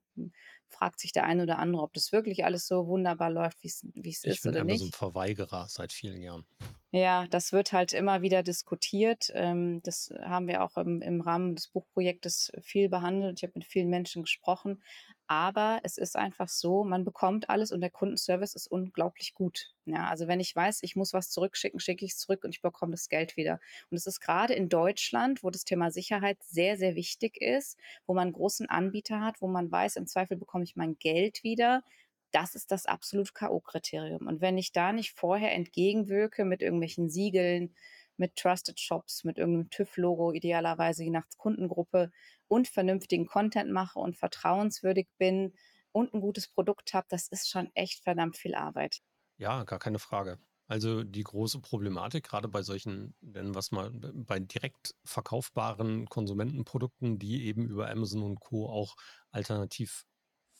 fragt 0.69 1.01
sich 1.01 1.13
der 1.13 1.25
eine 1.25 1.45
oder 1.45 1.59
andere, 1.59 1.83
ob 1.83 1.93
das 1.93 2.13
wirklich 2.13 2.45
alles 2.45 2.67
so 2.67 2.87
wunderbar 2.87 3.31
läuft, 3.31 3.63
wie 3.63 3.69
es 3.69 3.83
ist 3.83 4.27
ich 4.27 4.43
bin 4.43 4.53
oder 4.53 4.65
nicht. 4.65 4.77
Ich 4.77 4.91
bin 4.91 4.93
Verweigerer 4.93 5.67
seit 5.69 5.93
vielen 5.93 6.21
Jahren. 6.21 6.45
Ja, 6.91 7.27
das 7.27 7.53
wird 7.53 7.73
halt 7.73 7.93
immer 7.93 8.23
wieder 8.23 8.43
diskutiert. 8.43 9.31
Ähm, 9.35 9.81
das 9.83 10.13
haben 10.21 10.47
wir 10.47 10.63
auch 10.63 10.77
im, 10.77 11.03
im 11.03 11.21
Rahmen 11.21 11.57
des 11.57 11.67
Buchprojektes 11.69 12.53
viel 12.63 12.89
behandelt. 12.89 13.39
Ich 13.39 13.43
habe 13.43 13.55
mit 13.57 13.65
vielen 13.65 13.89
Menschen 13.89 14.23
gesprochen. 14.23 14.81
Aber 15.27 15.81
es 15.85 15.97
ist 15.97 16.17
einfach 16.17 16.49
so, 16.49 16.85
man 16.85 17.05
bekommt 17.05 17.49
alles 17.49 17.73
und 17.73 17.81
der 17.81 17.91
Kundenservice 17.91 18.55
ist 18.55 18.67
unglaublich 18.67 19.33
gut. 19.33 19.73
Ja, 19.87 20.09
also 20.09 20.29
wenn 20.29 20.39
ich 20.39 20.55
weiß, 20.55 20.81
ich 20.83 20.97
muss 20.97 21.15
was 21.15 21.31
zurückschicken, 21.31 21.81
schicke 21.81 22.05
ich 22.05 22.13
es 22.13 22.19
zurück 22.19 22.45
und 22.45 22.51
ich 22.51 22.61
bekomme 22.61 22.93
das 22.93 23.09
Geld 23.09 23.37
wieder. 23.37 23.59
Und 23.91 23.97
es 23.97 24.07
ist 24.07 24.21
gerade 24.21 24.53
in 24.53 24.69
Deutschland, 24.69 25.43
wo 25.43 25.49
das 25.49 25.65
Thema 25.65 25.91
Sicherheit 25.91 26.39
sehr, 26.43 26.77
sehr 26.77 26.95
wichtig 26.95 27.41
ist, 27.41 27.79
wo 28.07 28.13
man 28.13 28.25
einen 28.25 28.33
großen 28.33 28.69
Anbieter 28.69 29.21
hat, 29.21 29.41
wo 29.41 29.49
man 29.49 29.71
weiß, 29.71 29.97
im 29.97 30.07
Zweifel 30.07 30.37
bekomme 30.55 30.65
ich 30.65 30.77
mein 30.77 30.97
Geld 31.01 31.43
wieder. 31.43 31.83
Das 32.31 32.55
ist 32.55 32.71
das 32.71 32.87
absolute 32.87 33.33
K.O.-Kriterium. 33.33 34.29
Und 34.29 34.41
wenn 34.41 34.57
ich 34.57 34.71
da 34.71 34.93
nicht 34.93 35.11
vorher 35.11 35.53
entgegenwirke 35.53 36.45
mit 36.45 36.63
irgendwelchen 36.63 37.11
Siegeln, 37.11 37.75
mit 38.17 38.37
Trusted 38.37 38.79
Shops, 38.79 39.25
mit 39.25 39.37
irgendeinem 39.37 39.71
TÜV-Logo, 39.71 40.31
idealerweise 40.31 41.03
je 41.03 41.11
nach 41.11 41.27
Kundengruppe 41.39 42.13
und 42.47 42.69
vernünftigen 42.69 43.27
Content 43.27 43.73
mache 43.73 43.99
und 43.99 44.17
vertrauenswürdig 44.17 45.09
bin 45.19 45.55
und 45.91 46.15
ein 46.15 46.21
gutes 46.21 46.47
Produkt 46.47 46.95
habe, 46.95 47.09
das 47.11 47.27
ist 47.27 47.51
schon 47.51 47.69
echt 47.75 48.05
verdammt 48.05 48.37
viel 48.37 48.55
Arbeit. 48.55 49.01
Ja, 49.39 49.65
gar 49.65 49.81
keine 49.81 49.99
Frage. 49.99 50.39
Also 50.69 51.03
die 51.03 51.25
große 51.25 51.59
Problematik, 51.59 52.29
gerade 52.29 52.47
bei 52.47 52.63
solchen, 52.63 53.17
nennen 53.21 53.57
wir 53.57 53.59
es 53.59 53.73
mal, 53.73 53.91
bei 53.91 54.39
direkt 54.39 54.95
verkaufbaren 55.03 56.07
Konsumentenprodukten, 56.07 57.19
die 57.19 57.45
eben 57.47 57.67
über 57.67 57.91
Amazon 57.91 58.23
und 58.23 58.39
Co. 58.39 58.69
auch 58.69 58.95
alternativ 59.33 60.05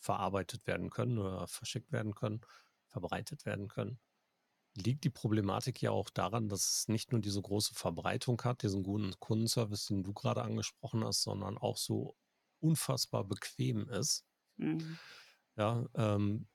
verarbeitet 0.05 0.67
werden 0.67 0.89
können 0.89 1.17
oder 1.17 1.47
verschickt 1.47 1.91
werden 1.91 2.15
können, 2.15 2.41
verbreitet 2.87 3.45
werden 3.45 3.67
können, 3.67 3.99
liegt 4.75 5.03
die 5.03 5.09
Problematik 5.09 5.81
ja 5.81 5.91
auch 5.91 6.09
daran, 6.09 6.49
dass 6.49 6.69
es 6.69 6.87
nicht 6.87 7.11
nur 7.11 7.21
diese 7.21 7.41
große 7.41 7.73
Verbreitung 7.73 8.41
hat, 8.43 8.61
diesen 8.63 8.83
guten 8.83 9.13
Kundenservice, 9.19 9.87
den 9.87 10.03
du 10.03 10.13
gerade 10.13 10.43
angesprochen 10.43 11.03
hast, 11.03 11.23
sondern 11.23 11.57
auch 11.57 11.77
so 11.77 12.15
unfassbar 12.59 13.23
bequem 13.23 13.89
ist. 13.89 14.25
Mhm. 14.57 14.99
Ja, 15.57 15.85
ähm, 15.95 16.47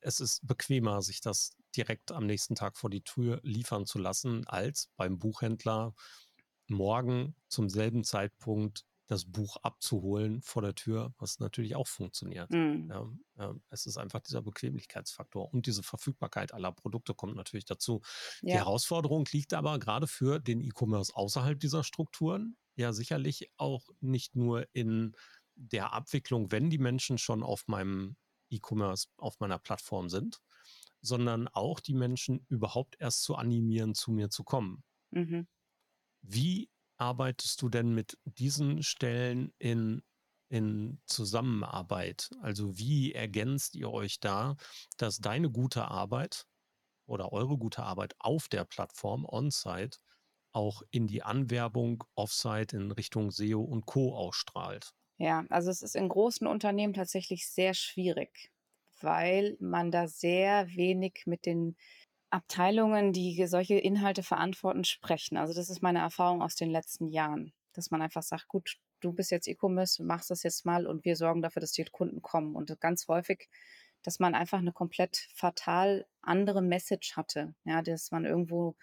es 0.00 0.20
ist 0.20 0.46
bequemer, 0.46 1.02
sich 1.02 1.20
das 1.20 1.56
direkt 1.76 2.12
am 2.12 2.26
nächsten 2.26 2.54
Tag 2.54 2.76
vor 2.76 2.90
die 2.90 3.02
Tür 3.02 3.40
liefern 3.42 3.86
zu 3.86 3.98
lassen, 3.98 4.46
als 4.46 4.90
beim 4.96 5.18
Buchhändler 5.18 5.94
morgen 6.66 7.34
zum 7.48 7.68
selben 7.68 8.04
Zeitpunkt 8.04 8.84
das 9.08 9.24
Buch 9.24 9.56
abzuholen 9.62 10.42
vor 10.42 10.62
der 10.62 10.74
Tür, 10.74 11.14
was 11.18 11.40
natürlich 11.40 11.74
auch 11.74 11.86
funktioniert. 11.88 12.50
Mhm. 12.50 12.88
Ja, 12.90 13.10
ja, 13.38 13.54
es 13.70 13.86
ist 13.86 13.96
einfach 13.96 14.20
dieser 14.20 14.42
Bequemlichkeitsfaktor 14.42 15.52
und 15.52 15.66
diese 15.66 15.82
Verfügbarkeit 15.82 16.52
aller 16.52 16.72
Produkte 16.72 17.14
kommt 17.14 17.34
natürlich 17.34 17.64
dazu. 17.64 18.02
Ja. 18.42 18.52
Die 18.52 18.58
Herausforderung 18.58 19.26
liegt 19.32 19.54
aber 19.54 19.78
gerade 19.78 20.06
für 20.06 20.38
den 20.38 20.60
E-Commerce 20.60 21.14
außerhalb 21.16 21.58
dieser 21.58 21.84
Strukturen 21.84 22.56
ja 22.76 22.92
sicherlich 22.92 23.50
auch 23.56 23.88
nicht 24.00 24.36
nur 24.36 24.66
in 24.72 25.16
der 25.56 25.92
Abwicklung, 25.92 26.52
wenn 26.52 26.70
die 26.70 26.78
Menschen 26.78 27.18
schon 27.18 27.42
auf 27.42 27.66
meinem 27.66 28.16
E-Commerce, 28.50 29.08
auf 29.16 29.40
meiner 29.40 29.58
Plattform 29.58 30.10
sind, 30.10 30.40
sondern 31.00 31.48
auch 31.48 31.80
die 31.80 31.94
Menschen 31.94 32.44
überhaupt 32.48 32.96
erst 32.98 33.22
zu 33.22 33.36
animieren, 33.36 33.94
zu 33.94 34.12
mir 34.12 34.28
zu 34.30 34.44
kommen. 34.44 34.84
Mhm. 35.10 35.48
Wie 36.22 36.70
arbeitest 36.98 37.62
du 37.62 37.68
denn 37.68 37.94
mit 37.94 38.18
diesen 38.24 38.82
Stellen 38.82 39.52
in, 39.58 40.02
in 40.48 41.00
Zusammenarbeit? 41.06 42.30
Also 42.42 42.78
wie 42.78 43.12
ergänzt 43.14 43.74
ihr 43.76 43.90
euch 43.90 44.20
da, 44.20 44.56
dass 44.98 45.18
deine 45.18 45.50
gute 45.50 45.88
Arbeit 45.88 46.46
oder 47.06 47.32
eure 47.32 47.58
gute 47.58 47.82
Arbeit 47.84 48.14
auf 48.20 48.48
der 48.48 48.64
Plattform 48.64 49.24
on-site 49.26 49.98
auch 50.52 50.82
in 50.90 51.06
die 51.08 51.22
Anwerbung 51.22 52.04
off-site 52.16 52.76
in 52.76 52.92
Richtung 52.92 53.28
SEO 53.30 53.62
und 53.62 53.86
Co. 53.86 54.16
ausstrahlt? 54.16 54.92
Ja, 55.18 55.44
also 55.50 55.70
es 55.70 55.82
ist 55.82 55.96
in 55.96 56.08
großen 56.08 56.46
Unternehmen 56.46 56.92
tatsächlich 56.94 57.48
sehr 57.48 57.74
schwierig, 57.74 58.52
weil 59.00 59.56
man 59.60 59.90
da 59.90 60.06
sehr 60.08 60.68
wenig 60.74 61.22
mit 61.26 61.44
den 61.46 61.76
Abteilungen, 62.30 63.12
die 63.12 63.46
solche 63.46 63.78
Inhalte 63.78 64.22
verantworten, 64.22 64.84
sprechen. 64.84 65.36
Also 65.36 65.54
das 65.54 65.70
ist 65.70 65.82
meine 65.82 66.00
Erfahrung 66.00 66.42
aus 66.42 66.56
den 66.56 66.70
letzten 66.70 67.08
Jahren, 67.08 67.52
dass 67.72 67.90
man 67.90 68.02
einfach 68.02 68.22
sagt, 68.22 68.48
gut, 68.48 68.78
du 69.00 69.12
bist 69.12 69.30
jetzt 69.30 69.48
E-Commerce, 69.48 70.02
machst 70.02 70.30
das 70.30 70.42
jetzt 70.42 70.66
mal 70.66 70.86
und 70.86 71.04
wir 71.04 71.16
sorgen 71.16 71.42
dafür, 71.42 71.60
dass 71.60 71.72
die 71.72 71.84
Kunden 71.84 72.20
kommen. 72.22 72.54
Und 72.54 72.80
ganz 72.80 73.08
häufig, 73.08 73.48
dass 74.02 74.18
man 74.18 74.34
einfach 74.34 74.58
eine 74.58 74.72
komplett 74.72 75.28
fatal 75.34 76.06
andere 76.20 76.62
Message 76.62 77.16
hatte. 77.16 77.54
Ja, 77.64 77.82
dass 77.82 78.10
man 78.10 78.24
irgendwo 78.24 78.76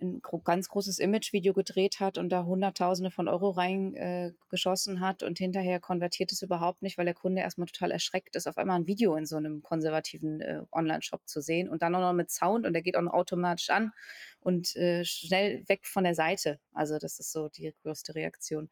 ein 0.00 0.20
ganz 0.44 0.68
großes 0.68 0.98
Imagevideo 0.98 1.54
gedreht 1.54 2.00
hat 2.00 2.18
und 2.18 2.28
da 2.28 2.44
Hunderttausende 2.44 3.10
von 3.10 3.28
Euro 3.28 3.50
reingeschossen 3.50 4.98
äh, 4.98 5.00
hat 5.00 5.22
und 5.22 5.38
hinterher 5.38 5.80
konvertiert 5.80 6.32
es 6.32 6.42
überhaupt 6.42 6.82
nicht, 6.82 6.98
weil 6.98 7.06
der 7.06 7.14
Kunde 7.14 7.40
erstmal 7.40 7.66
total 7.66 7.90
erschreckt 7.90 8.36
ist, 8.36 8.46
auf 8.46 8.58
einmal 8.58 8.78
ein 8.78 8.86
Video 8.86 9.16
in 9.16 9.24
so 9.24 9.36
einem 9.36 9.62
konservativen 9.62 10.40
äh, 10.42 10.62
Online-Shop 10.70 11.26
zu 11.26 11.40
sehen 11.40 11.68
und 11.70 11.82
dann 11.82 11.94
auch 11.94 12.00
noch 12.00 12.12
mit 12.12 12.30
Sound 12.30 12.66
und 12.66 12.74
der 12.74 12.82
geht 12.82 12.96
auch 12.96 13.02
noch 13.02 13.14
automatisch 13.14 13.70
an 13.70 13.92
und 14.40 14.76
äh, 14.76 15.04
schnell 15.04 15.66
weg 15.68 15.86
von 15.86 16.04
der 16.04 16.14
Seite. 16.14 16.60
Also 16.74 16.98
das 16.98 17.18
ist 17.18 17.32
so 17.32 17.48
die 17.48 17.72
größte 17.82 18.14
Reaktion. 18.14 18.68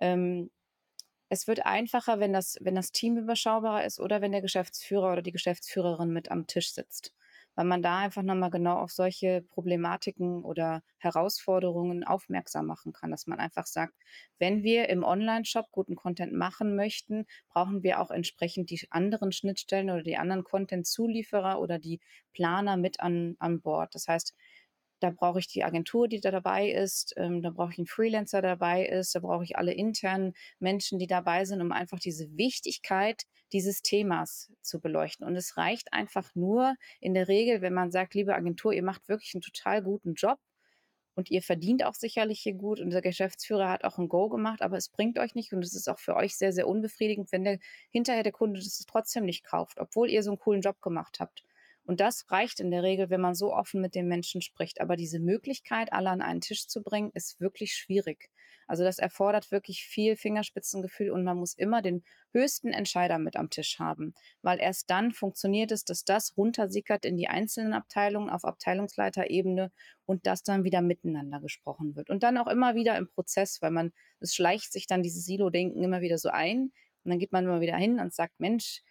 Ähm, 0.00 0.50
es 1.28 1.48
wird 1.48 1.66
einfacher, 1.66 2.20
wenn 2.20 2.32
das, 2.32 2.58
wenn 2.60 2.74
das 2.76 2.92
Team 2.92 3.16
überschaubarer 3.16 3.84
ist 3.84 3.98
oder 3.98 4.20
wenn 4.20 4.32
der 4.32 4.42
Geschäftsführer 4.42 5.12
oder 5.12 5.22
die 5.22 5.32
Geschäftsführerin 5.32 6.12
mit 6.12 6.30
am 6.30 6.46
Tisch 6.46 6.72
sitzt 6.72 7.14
weil 7.54 7.64
man 7.64 7.82
da 7.82 7.98
einfach 7.98 8.22
nochmal 8.22 8.50
genau 8.50 8.76
auf 8.78 8.90
solche 8.90 9.42
Problematiken 9.42 10.44
oder 10.44 10.82
Herausforderungen 10.98 12.04
aufmerksam 12.04 12.66
machen 12.66 12.92
kann, 12.92 13.10
dass 13.10 13.26
man 13.26 13.38
einfach 13.38 13.66
sagt, 13.66 13.94
wenn 14.38 14.62
wir 14.62 14.88
im 14.88 15.04
Online-Shop 15.04 15.66
guten 15.70 15.96
Content 15.96 16.32
machen 16.32 16.76
möchten, 16.76 17.26
brauchen 17.48 17.82
wir 17.82 18.00
auch 18.00 18.10
entsprechend 18.10 18.70
die 18.70 18.80
anderen 18.90 19.32
Schnittstellen 19.32 19.90
oder 19.90 20.02
die 20.02 20.16
anderen 20.16 20.44
Content-Zulieferer 20.44 21.60
oder 21.60 21.78
die 21.78 22.00
Planer 22.32 22.76
mit 22.76 23.00
an, 23.00 23.36
an 23.38 23.60
Bord. 23.60 23.94
Das 23.94 24.08
heißt, 24.08 24.34
da 25.02 25.10
brauche 25.10 25.38
ich 25.38 25.48
die 25.48 25.64
Agentur, 25.64 26.08
die 26.08 26.20
da 26.20 26.30
dabei 26.30 26.70
ist, 26.70 27.14
ähm, 27.16 27.42
da 27.42 27.50
brauche 27.50 27.72
ich 27.72 27.78
einen 27.78 27.86
Freelancer, 27.86 28.40
der 28.42 28.52
dabei 28.52 28.86
ist, 28.86 29.14
da 29.14 29.20
brauche 29.20 29.44
ich 29.44 29.56
alle 29.56 29.72
internen 29.72 30.34
Menschen, 30.58 30.98
die 30.98 31.06
dabei 31.06 31.44
sind, 31.44 31.60
um 31.60 31.72
einfach 31.72 31.98
diese 31.98 32.36
Wichtigkeit 32.36 33.24
dieses 33.52 33.82
Themas 33.82 34.52
zu 34.62 34.80
beleuchten. 34.80 35.26
Und 35.26 35.36
es 35.36 35.56
reicht 35.56 35.92
einfach 35.92 36.34
nur 36.34 36.74
in 37.00 37.14
der 37.14 37.28
Regel, 37.28 37.60
wenn 37.60 37.74
man 37.74 37.90
sagt, 37.90 38.14
liebe 38.14 38.34
Agentur, 38.34 38.72
ihr 38.72 38.82
macht 38.82 39.08
wirklich 39.08 39.34
einen 39.34 39.42
total 39.42 39.82
guten 39.82 40.14
Job 40.14 40.38
und 41.14 41.30
ihr 41.30 41.42
verdient 41.42 41.84
auch 41.84 41.94
sicherlich 41.94 42.40
hier 42.40 42.54
gut 42.54 42.80
und 42.80 42.90
der 42.90 43.02
Geschäftsführer 43.02 43.68
hat 43.68 43.84
auch 43.84 43.98
ein 43.98 44.08
Go 44.08 44.28
gemacht, 44.28 44.62
aber 44.62 44.76
es 44.76 44.88
bringt 44.88 45.18
euch 45.18 45.34
nicht 45.34 45.52
und 45.52 45.62
es 45.64 45.74
ist 45.74 45.88
auch 45.88 45.98
für 45.98 46.16
euch 46.16 46.36
sehr, 46.36 46.52
sehr 46.52 46.66
unbefriedigend, 46.68 47.32
wenn 47.32 47.44
der 47.44 47.58
hinterher 47.90 48.22
der 48.22 48.32
Kunde 48.32 48.60
das 48.60 48.84
trotzdem 48.86 49.24
nicht 49.24 49.44
kauft, 49.44 49.78
obwohl 49.78 50.10
ihr 50.10 50.22
so 50.22 50.30
einen 50.30 50.38
coolen 50.38 50.62
Job 50.62 50.80
gemacht 50.80 51.18
habt. 51.20 51.44
Und 51.84 52.00
das 52.00 52.30
reicht 52.30 52.60
in 52.60 52.70
der 52.70 52.82
Regel, 52.82 53.10
wenn 53.10 53.20
man 53.20 53.34
so 53.34 53.52
offen 53.52 53.80
mit 53.80 53.94
den 53.94 54.06
Menschen 54.06 54.40
spricht. 54.40 54.80
Aber 54.80 54.96
diese 54.96 55.18
Möglichkeit, 55.18 55.92
alle 55.92 56.10
an 56.10 56.22
einen 56.22 56.40
Tisch 56.40 56.68
zu 56.68 56.82
bringen, 56.82 57.10
ist 57.14 57.40
wirklich 57.40 57.74
schwierig. 57.74 58.30
Also 58.66 58.84
das 58.84 58.98
erfordert 58.98 59.50
wirklich 59.50 59.84
viel 59.84 60.16
Fingerspitzengefühl 60.16 61.10
und 61.10 61.24
man 61.24 61.36
muss 61.36 61.54
immer 61.54 61.82
den 61.82 62.04
höchsten 62.32 62.72
Entscheider 62.72 63.18
mit 63.18 63.36
am 63.36 63.50
Tisch 63.50 63.78
haben, 63.78 64.14
weil 64.40 64.60
erst 64.60 64.88
dann 64.88 65.12
funktioniert 65.12 65.72
es, 65.72 65.84
dass 65.84 66.04
das 66.04 66.36
runtersickert 66.36 67.04
in 67.04 67.16
die 67.16 67.28
einzelnen 67.28 67.74
Abteilungen 67.74 68.30
auf 68.30 68.44
Abteilungsleiterebene 68.44 69.70
und 70.06 70.26
das 70.26 70.42
dann 70.42 70.64
wieder 70.64 70.80
miteinander 70.80 71.40
gesprochen 71.40 71.96
wird. 71.96 72.08
Und 72.08 72.22
dann 72.22 72.38
auch 72.38 72.46
immer 72.46 72.74
wieder 72.74 72.96
im 72.96 73.08
Prozess, 73.08 73.60
weil 73.60 73.72
man, 73.72 73.92
es 74.20 74.34
schleicht 74.34 74.72
sich 74.72 74.86
dann 74.86 75.02
dieses 75.02 75.24
Silo-Denken 75.24 75.82
immer 75.82 76.00
wieder 76.00 76.18
so 76.18 76.30
ein 76.30 76.72
und 77.04 77.10
dann 77.10 77.18
geht 77.18 77.32
man 77.32 77.44
immer 77.44 77.60
wieder 77.60 77.76
hin 77.76 77.98
und 77.98 78.14
sagt, 78.14 78.38
Mensch, 78.38 78.82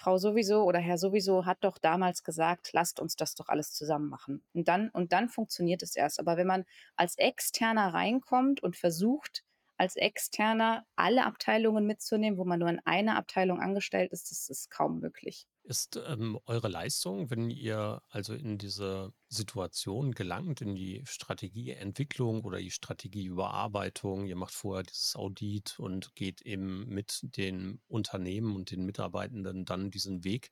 Frau 0.00 0.16
sowieso 0.16 0.64
oder 0.64 0.78
Herr 0.78 0.96
sowieso 0.96 1.44
hat 1.44 1.58
doch 1.60 1.76
damals 1.76 2.24
gesagt, 2.24 2.70
lasst 2.72 3.00
uns 3.00 3.16
das 3.16 3.34
doch 3.34 3.48
alles 3.48 3.74
zusammen 3.74 4.08
machen. 4.08 4.42
Und 4.54 4.66
dann, 4.66 4.88
und 4.88 5.12
dann 5.12 5.28
funktioniert 5.28 5.82
es 5.82 5.94
erst. 5.94 6.18
Aber 6.20 6.38
wenn 6.38 6.46
man 6.46 6.64
als 6.96 7.18
Externer 7.18 7.92
reinkommt 7.92 8.62
und 8.62 8.76
versucht, 8.76 9.44
als 9.76 9.96
Externer 9.96 10.86
alle 10.96 11.26
Abteilungen 11.26 11.86
mitzunehmen, 11.86 12.38
wo 12.38 12.46
man 12.46 12.60
nur 12.60 12.70
in 12.70 12.80
einer 12.86 13.16
Abteilung 13.16 13.60
angestellt 13.60 14.10
ist, 14.12 14.30
das 14.30 14.48
ist 14.48 14.70
kaum 14.70 15.00
möglich. 15.00 15.46
Ist 15.62 16.00
ähm, 16.06 16.38
eure 16.46 16.68
Leistung, 16.68 17.30
wenn 17.30 17.50
ihr 17.50 18.02
also 18.08 18.34
in 18.34 18.58
diese 18.58 19.12
Situation 19.28 20.12
gelangt, 20.12 20.62
in 20.62 20.74
die 20.74 21.02
Strategieentwicklung 21.06 22.44
oder 22.44 22.58
die 22.58 22.70
Strategieüberarbeitung, 22.70 24.26
ihr 24.26 24.36
macht 24.36 24.54
vorher 24.54 24.82
dieses 24.82 25.14
Audit 25.14 25.78
und 25.78 26.14
geht 26.16 26.42
eben 26.42 26.88
mit 26.88 27.20
den 27.22 27.80
Unternehmen 27.86 28.56
und 28.56 28.70
den 28.70 28.84
Mitarbeitenden 28.84 29.64
dann 29.64 29.90
diesen 29.90 30.24
Weg 30.24 30.50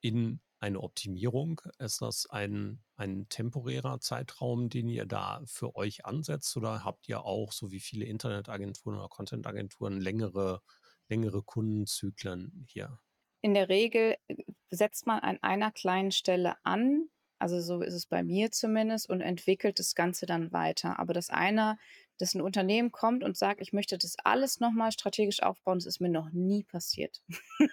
in 0.00 0.40
eine 0.60 0.80
Optimierung? 0.80 1.60
Ist 1.78 2.00
das 2.02 2.26
ein, 2.26 2.80
ein 2.96 3.28
temporärer 3.28 4.00
Zeitraum, 4.00 4.68
den 4.68 4.88
ihr 4.88 5.06
da 5.06 5.42
für 5.46 5.76
euch 5.76 6.04
ansetzt 6.06 6.56
oder 6.56 6.84
habt 6.84 7.08
ihr 7.08 7.22
auch, 7.24 7.52
so 7.52 7.70
wie 7.70 7.80
viele 7.80 8.04
Internetagenturen 8.06 8.98
oder 8.98 9.08
Contentagenturen, 9.08 10.00
längere, 10.00 10.62
längere 11.08 11.42
Kundenzyklen 11.42 12.64
hier? 12.68 12.98
In 13.40 13.54
der 13.54 13.68
Regel 13.68 14.16
äh, 14.28 14.36
setzt 14.70 15.06
man 15.06 15.20
an 15.20 15.38
einer 15.42 15.70
kleinen 15.70 16.10
Stelle 16.10 16.56
an, 16.64 17.08
also 17.38 17.60
so 17.60 17.82
ist 17.82 17.94
es 17.94 18.06
bei 18.06 18.22
mir 18.22 18.50
zumindest, 18.50 19.08
und 19.08 19.20
entwickelt 19.20 19.78
das 19.78 19.94
Ganze 19.94 20.26
dann 20.26 20.52
weiter. 20.52 20.98
Aber 20.98 21.14
das 21.14 21.30
eine, 21.30 21.78
dass 22.18 22.34
ein 22.34 22.40
Unternehmen 22.40 22.90
kommt 22.90 23.22
und 23.22 23.36
sagt, 23.36 23.60
ich 23.60 23.72
möchte 23.72 23.96
das 23.96 24.16
alles 24.24 24.58
nochmal 24.60 24.90
strategisch 24.92 25.42
aufbauen, 25.42 25.78
das 25.78 25.86
ist 25.86 26.00
mir 26.00 26.08
noch 26.08 26.30
nie 26.30 26.64
passiert. 26.64 27.22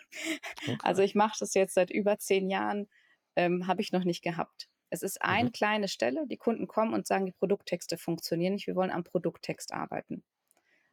Okay. 0.67 0.77
Also 0.81 1.03
ich 1.03 1.13
mache 1.13 1.35
das 1.39 1.53
jetzt 1.53 1.75
seit 1.75 1.91
über 1.91 2.17
zehn 2.17 2.49
Jahren, 2.49 2.87
ähm, 3.35 3.67
habe 3.67 3.81
ich 3.81 3.91
noch 3.91 4.03
nicht 4.03 4.23
gehabt. 4.23 4.67
Es 4.89 5.03
ist 5.03 5.21
eine 5.21 5.49
mhm. 5.49 5.51
kleine 5.51 5.87
Stelle, 5.87 6.25
die 6.27 6.37
Kunden 6.37 6.67
kommen 6.67 6.93
und 6.93 7.05
sagen, 7.05 7.25
die 7.25 7.33
Produkttexte 7.33 7.97
funktionieren 7.97 8.53
nicht, 8.53 8.65
wir 8.65 8.75
wollen 8.75 8.91
am 8.91 9.03
Produkttext 9.03 9.73
arbeiten. 9.73 10.23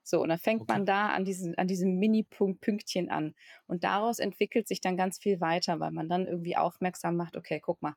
So, 0.02 0.20
und 0.20 0.28
dann 0.28 0.38
fängt 0.38 0.62
okay. 0.62 0.72
man 0.72 0.86
da 0.86 1.08
an, 1.08 1.24
diesen, 1.24 1.56
an 1.56 1.68
diesem 1.68 1.98
Mini-Pünktchen 1.98 3.10
an. 3.10 3.34
Und 3.66 3.84
daraus 3.84 4.18
entwickelt 4.18 4.68
sich 4.68 4.80
dann 4.80 4.96
ganz 4.96 5.18
viel 5.18 5.40
weiter, 5.40 5.80
weil 5.80 5.92
man 5.92 6.08
dann 6.08 6.26
irgendwie 6.26 6.56
aufmerksam 6.56 7.16
macht, 7.16 7.36
okay, 7.36 7.60
guck 7.60 7.82
mal, 7.82 7.94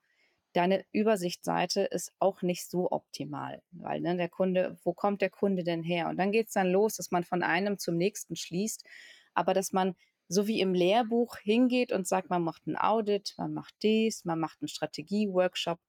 deine 0.56 0.86
Übersichtsseite 0.94 1.82
ist 1.82 2.14
auch 2.20 2.42
nicht 2.42 2.70
so 2.70 2.92
optimal, 2.92 3.62
weil 3.72 4.00
ne, 4.00 4.16
der 4.16 4.30
Kunde, 4.30 4.78
wo 4.84 4.94
kommt 4.94 5.22
der 5.22 5.30
Kunde 5.30 5.64
denn 5.64 5.84
her? 5.84 6.08
Und 6.08 6.18
dann 6.18 6.32
geht 6.32 6.48
es 6.48 6.54
dann 6.54 6.72
los, 6.72 6.96
dass 6.96 7.12
man 7.12 7.24
von 7.24 7.44
einem 7.44 7.78
zum 7.78 7.98
nächsten 7.98 8.36
schließt, 8.36 8.86
aber 9.34 9.54
dass 9.54 9.74
man 9.74 9.96
so 10.28 10.48
wie 10.48 10.62
im 10.62 10.74
Lehrbuch 10.74 11.38
hingeht 11.38 11.92
und 11.92 12.08
sagt, 12.08 12.30
man 12.30 12.42
macht 12.42 12.68
ein 12.68 12.78
Audit, 12.78 13.36
man 13.38 13.54
macht 13.54 13.76
dies, 13.84 14.26
man 14.26 14.40
macht 14.40 14.62
einen 14.62 14.70
Strategie-Workshop, 14.70 15.80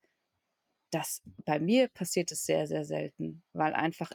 das 0.90 1.22
bei 1.44 1.58
mir 1.58 1.88
passiert 1.88 2.32
es 2.32 2.46
sehr, 2.46 2.66
sehr 2.66 2.84
selten, 2.84 3.42
weil 3.52 3.74
einfach 3.74 4.12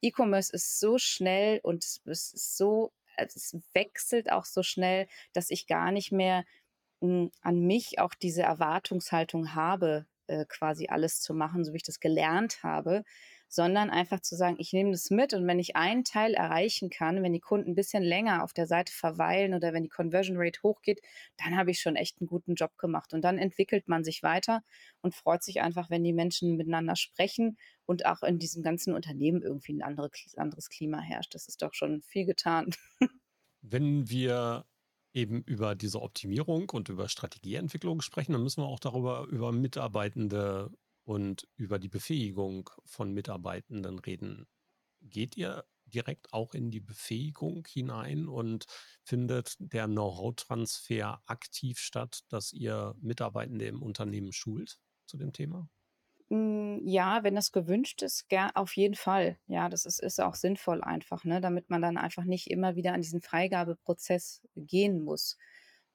E-Commerce 0.00 0.52
ist 0.52 0.78
so 0.78 0.98
schnell 0.98 1.60
und 1.62 1.84
es 1.84 2.00
ist 2.32 2.56
so, 2.56 2.92
es 3.16 3.56
wechselt 3.72 4.30
auch 4.30 4.44
so 4.44 4.62
schnell, 4.62 5.08
dass 5.32 5.50
ich 5.50 5.66
gar 5.66 5.92
nicht 5.92 6.12
mehr 6.12 6.44
hm, 7.00 7.30
an 7.42 7.60
mich 7.60 7.98
auch 7.98 8.14
diese 8.14 8.42
Erwartungshaltung 8.42 9.54
habe, 9.54 10.06
äh, 10.26 10.44
quasi 10.48 10.88
alles 10.88 11.20
zu 11.20 11.34
machen, 11.34 11.64
so 11.64 11.72
wie 11.72 11.78
ich 11.78 11.82
das 11.82 12.00
gelernt 12.00 12.62
habe, 12.62 13.04
sondern 13.54 13.90
einfach 13.90 14.20
zu 14.20 14.36
sagen, 14.36 14.56
ich 14.58 14.72
nehme 14.72 14.90
das 14.90 15.10
mit 15.10 15.32
und 15.32 15.46
wenn 15.46 15.58
ich 15.58 15.76
einen 15.76 16.04
Teil 16.04 16.34
erreichen 16.34 16.90
kann, 16.90 17.22
wenn 17.22 17.32
die 17.32 17.40
Kunden 17.40 17.70
ein 17.70 17.74
bisschen 17.74 18.02
länger 18.02 18.42
auf 18.42 18.52
der 18.52 18.66
Seite 18.66 18.92
verweilen 18.92 19.54
oder 19.54 19.72
wenn 19.72 19.84
die 19.84 19.88
Conversion 19.88 20.36
Rate 20.38 20.60
hochgeht, 20.62 21.00
dann 21.36 21.56
habe 21.56 21.70
ich 21.70 21.80
schon 21.80 21.96
echt 21.96 22.20
einen 22.20 22.26
guten 22.26 22.54
Job 22.54 22.76
gemacht. 22.78 23.14
Und 23.14 23.22
dann 23.22 23.38
entwickelt 23.38 23.88
man 23.88 24.04
sich 24.04 24.22
weiter 24.22 24.62
und 25.02 25.14
freut 25.14 25.42
sich 25.42 25.60
einfach, 25.60 25.90
wenn 25.90 26.02
die 26.02 26.12
Menschen 26.12 26.56
miteinander 26.56 26.96
sprechen 26.96 27.56
und 27.86 28.06
auch 28.06 28.22
in 28.22 28.38
diesem 28.38 28.62
ganzen 28.62 28.94
Unternehmen 28.94 29.42
irgendwie 29.42 29.74
ein 29.74 29.82
andere, 29.82 30.10
anderes 30.36 30.68
Klima 30.68 31.00
herrscht. 31.00 31.34
Das 31.34 31.46
ist 31.46 31.62
doch 31.62 31.74
schon 31.74 32.02
viel 32.02 32.26
getan. 32.26 32.70
Wenn 33.62 34.10
wir 34.10 34.66
eben 35.14 35.42
über 35.42 35.74
diese 35.74 36.02
Optimierung 36.02 36.68
und 36.70 36.88
über 36.88 37.08
Strategieentwicklung 37.08 38.02
sprechen, 38.02 38.32
dann 38.32 38.42
müssen 38.42 38.62
wir 38.62 38.66
auch 38.66 38.80
darüber 38.80 39.26
über 39.30 39.52
Mitarbeitende 39.52 40.70
und 41.04 41.48
über 41.56 41.78
die 41.78 41.88
Befähigung 41.88 42.70
von 42.84 43.12
Mitarbeitenden 43.12 43.98
reden. 43.98 44.46
Geht 45.02 45.36
ihr 45.36 45.64
direkt 45.86 46.32
auch 46.32 46.54
in 46.54 46.70
die 46.70 46.80
Befähigung 46.80 47.66
hinein 47.68 48.26
und 48.28 48.66
findet 49.04 49.56
der 49.58 49.86
Know-how-Transfer 49.86 51.22
aktiv 51.26 51.78
statt, 51.78 52.20
dass 52.30 52.52
ihr 52.52 52.94
Mitarbeitende 53.00 53.66
im 53.66 53.82
Unternehmen 53.82 54.32
schult 54.32 54.80
zu 55.06 55.18
dem 55.18 55.32
Thema? 55.32 55.68
Hm, 56.30 56.80
ja, 56.86 57.22
wenn 57.22 57.34
das 57.34 57.52
gewünscht 57.52 58.02
ist, 58.02 58.28
gern, 58.28 58.50
auf 58.54 58.76
jeden 58.76 58.94
Fall. 58.94 59.38
Ja, 59.46 59.68
das 59.68 59.84
ist, 59.84 60.00
ist 60.00 60.20
auch 60.20 60.34
sinnvoll 60.34 60.82
einfach, 60.82 61.24
ne, 61.24 61.40
damit 61.40 61.68
man 61.70 61.82
dann 61.82 61.98
einfach 61.98 62.24
nicht 62.24 62.50
immer 62.50 62.76
wieder 62.76 62.94
an 62.94 63.02
diesen 63.02 63.20
Freigabeprozess 63.20 64.42
gehen 64.56 65.00
muss. 65.02 65.36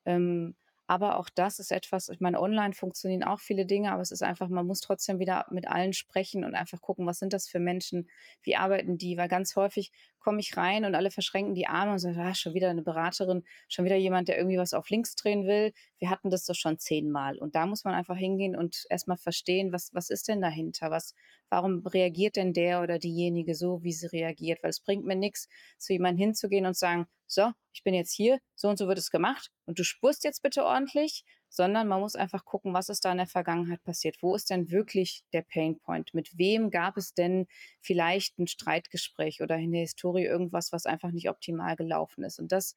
Ähm, 0.06 0.56
aber 0.90 1.20
auch 1.20 1.30
das 1.30 1.60
ist 1.60 1.72
etwas, 1.72 2.10
ich 2.10 2.20
meine, 2.20 2.42
online 2.42 2.74
funktionieren 2.74 3.24
auch 3.24 3.40
viele 3.40 3.68
Dinge, 3.68 3.92
aber 3.92 4.02
es 4.02 4.10
ist 4.10 4.24
einfach, 4.24 4.50
man 4.50 4.66
muss 4.66 4.82
trotzdem 4.82 5.20
wieder 5.20 5.46
mit 5.52 5.68
allen 5.68 5.94
sprechen 5.94 6.44
und 6.44 6.56
einfach 6.56 6.82
gucken, 6.82 7.06
was 7.06 7.20
sind 7.20 7.32
das 7.32 7.48
für 7.48 7.60
Menschen, 7.60 8.10
wie 8.42 8.56
arbeiten 8.56 8.98
die, 8.98 9.16
weil 9.16 9.28
ganz 9.28 9.56
häufig 9.56 9.92
komme 10.18 10.40
ich 10.40 10.58
rein 10.58 10.86
und 10.86 10.96
alle 10.96 11.12
verschränken 11.12 11.54
die 11.54 11.68
Arme 11.68 11.92
und 11.92 12.00
sagen, 12.00 12.20
ah, 12.20 12.34
schon 12.34 12.56
wieder 12.56 12.72
eine 12.72 12.82
Beraterin, 12.82 13.44
schon 13.68 13.86
wieder 13.86 13.98
jemand, 13.98 14.30
der 14.30 14.38
irgendwie 14.38 14.58
was 14.58 14.74
auf 14.74 14.90
links 14.90 15.16
drehen 15.16 15.46
will. 15.46 15.74
Wir 16.00 16.10
hatten 16.10 16.32
das 16.32 16.46
doch 16.46 16.56
schon 16.56 16.80
zehnmal. 16.80 17.38
Und 17.38 17.54
da 17.54 17.68
muss 17.68 17.84
man 17.84 17.94
einfach 17.94 18.18
hingehen 18.18 18.56
und 18.56 18.86
erstmal 18.90 19.18
verstehen, 19.18 19.72
was, 19.72 19.94
was 19.94 20.10
ist 20.10 20.28
denn 20.28 20.42
dahinter? 20.42 20.90
Was, 20.90 21.14
warum 21.50 21.86
reagiert 21.86 22.36
denn 22.36 22.54
der 22.54 22.82
oder 22.82 23.00
diejenige 23.00 23.56
so, 23.56 23.84
wie 23.84 23.94
sie 23.94 24.08
reagiert? 24.08 24.64
Weil 24.64 24.70
es 24.72 24.82
bringt 24.82 25.06
mir 25.06 25.16
nichts, 25.16 25.48
zu 25.78 25.94
jemandem 25.94 26.28
hinzugehen 26.28 26.66
und 26.66 26.78
sagen, 26.78 27.08
so, 27.28 27.52
ich 27.74 27.84
bin 27.84 27.94
jetzt 27.94 28.14
hier, 28.14 28.40
so 28.56 28.70
und 28.70 28.78
so 28.78 28.88
wird 28.88 28.98
es 28.98 29.12
gemacht 29.12 29.52
und 29.66 29.78
du 29.78 29.84
spurst 29.84 30.24
jetzt 30.24 30.42
bitte 30.42 30.66
ordentlich, 30.66 31.24
sondern 31.50 31.88
man 31.88 32.00
muss 32.00 32.16
einfach 32.16 32.46
gucken, 32.46 32.74
was 32.74 32.90
ist 32.90 33.06
da 33.06 33.12
in 33.12 33.18
der 33.18 33.28
Vergangenheit 33.28 33.84
passiert. 33.84 34.18
Wo 34.22 34.36
ist 34.36 34.50
denn 34.50 34.70
wirklich 34.72 35.24
der 35.34 35.42
Painpoint? 35.42 36.14
Mit 36.14 36.38
wem 36.38 36.70
gab 36.70 36.98
es 36.98 37.14
denn 37.14 37.48
vielleicht 37.82 38.38
ein 38.40 38.48
Streitgespräch 38.48 39.42
oder 39.42 39.58
in 39.58 39.72
der 39.72 39.82
Historie 39.82 40.26
irgendwas, 40.26 40.72
was 40.72 40.86
einfach 40.86 41.12
nicht 41.12 41.30
optimal 41.30 41.76
gelaufen 41.76 42.24
ist? 42.24 42.40
Und 42.40 42.52
das 42.52 42.76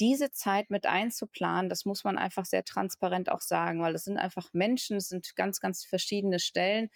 diese 0.00 0.30
Zeit 0.30 0.70
mit 0.70 0.86
einzuplanen, 0.86 1.68
das 1.68 1.84
muss 1.84 2.04
man 2.04 2.18
einfach 2.18 2.44
sehr 2.44 2.64
transparent 2.64 3.30
auch 3.30 3.40
sagen, 3.40 3.82
weil 3.82 3.94
es 3.94 4.04
sind 4.04 4.16
einfach 4.16 4.50
Menschen, 4.52 4.98
es 4.98 5.08
sind 5.08 5.34
ganz, 5.34 5.60
ganz 5.60 5.84
verschiedene 5.84 6.38
Stellen 6.38 6.88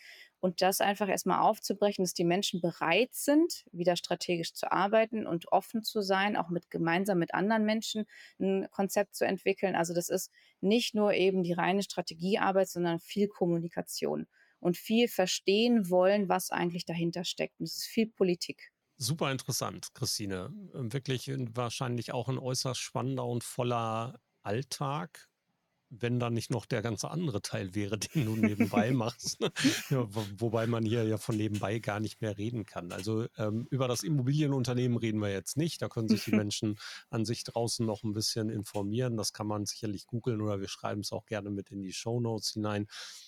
und 0.42 0.60
das 0.60 0.80
einfach 0.80 1.08
erstmal 1.08 1.38
aufzubrechen, 1.38 2.02
dass 2.04 2.14
die 2.14 2.24
Menschen 2.24 2.60
bereit 2.60 3.14
sind, 3.14 3.64
wieder 3.70 3.94
strategisch 3.94 4.54
zu 4.54 4.72
arbeiten 4.72 5.24
und 5.24 5.52
offen 5.52 5.84
zu 5.84 6.02
sein, 6.02 6.36
auch 6.36 6.48
mit 6.48 6.68
gemeinsam 6.68 7.18
mit 7.20 7.32
anderen 7.32 7.64
Menschen 7.64 8.06
ein 8.40 8.68
Konzept 8.72 9.14
zu 9.14 9.24
entwickeln. 9.24 9.76
Also 9.76 9.94
das 9.94 10.08
ist 10.08 10.32
nicht 10.60 10.96
nur 10.96 11.14
eben 11.14 11.44
die 11.44 11.52
reine 11.52 11.84
Strategiearbeit, 11.84 12.68
sondern 12.68 12.98
viel 12.98 13.28
Kommunikation 13.28 14.26
und 14.58 14.76
viel 14.76 15.06
verstehen 15.06 15.88
wollen, 15.90 16.28
was 16.28 16.50
eigentlich 16.50 16.84
dahinter 16.84 17.24
steckt. 17.24 17.60
Und 17.60 17.66
es 17.66 17.76
ist 17.76 17.86
viel 17.86 18.08
Politik. 18.08 18.72
Super 18.98 19.30
interessant, 19.30 19.94
Christine. 19.94 20.50
Wirklich 20.72 21.30
wahrscheinlich 21.54 22.12
auch 22.12 22.28
ein 22.28 22.38
äußerst 22.38 22.80
spannender 22.80 23.26
und 23.26 23.44
voller 23.44 24.20
Alltag 24.42 25.28
wenn 26.00 26.18
da 26.18 26.30
nicht 26.30 26.50
noch 26.50 26.64
der 26.64 26.80
ganze 26.80 27.10
andere 27.10 27.42
Teil 27.42 27.74
wäre, 27.74 27.98
den 28.14 28.24
du 28.24 28.36
nebenbei 28.36 28.90
machst. 28.92 29.38
ja, 29.90 30.06
wobei 30.38 30.66
man 30.66 30.84
hier 30.84 31.04
ja 31.04 31.18
von 31.18 31.36
nebenbei 31.36 31.78
gar 31.78 32.00
nicht 32.00 32.20
mehr 32.20 32.38
reden 32.38 32.64
kann. 32.64 32.92
Also 32.92 33.26
ähm, 33.36 33.66
über 33.70 33.88
das 33.88 34.02
Immobilienunternehmen 34.02 34.96
reden 34.98 35.20
wir 35.20 35.30
jetzt 35.30 35.56
nicht. 35.56 35.82
Da 35.82 35.88
können 35.88 36.08
sich 36.08 36.24
die 36.24 36.32
Menschen 36.36 36.78
an 37.10 37.24
sich 37.24 37.44
draußen 37.44 37.84
noch 37.84 38.02
ein 38.02 38.12
bisschen 38.12 38.48
informieren. 38.48 39.16
Das 39.16 39.32
kann 39.32 39.46
man 39.46 39.66
sicherlich 39.66 40.06
googeln 40.06 40.40
oder 40.40 40.60
wir 40.60 40.68
schreiben 40.68 41.02
es 41.02 41.12
auch 41.12 41.26
gerne 41.26 41.50
mit 41.50 41.70
in 41.70 41.82
die 41.82 41.92
Show 41.92 42.20
Notes 42.20 42.52
hinein. 42.52 42.86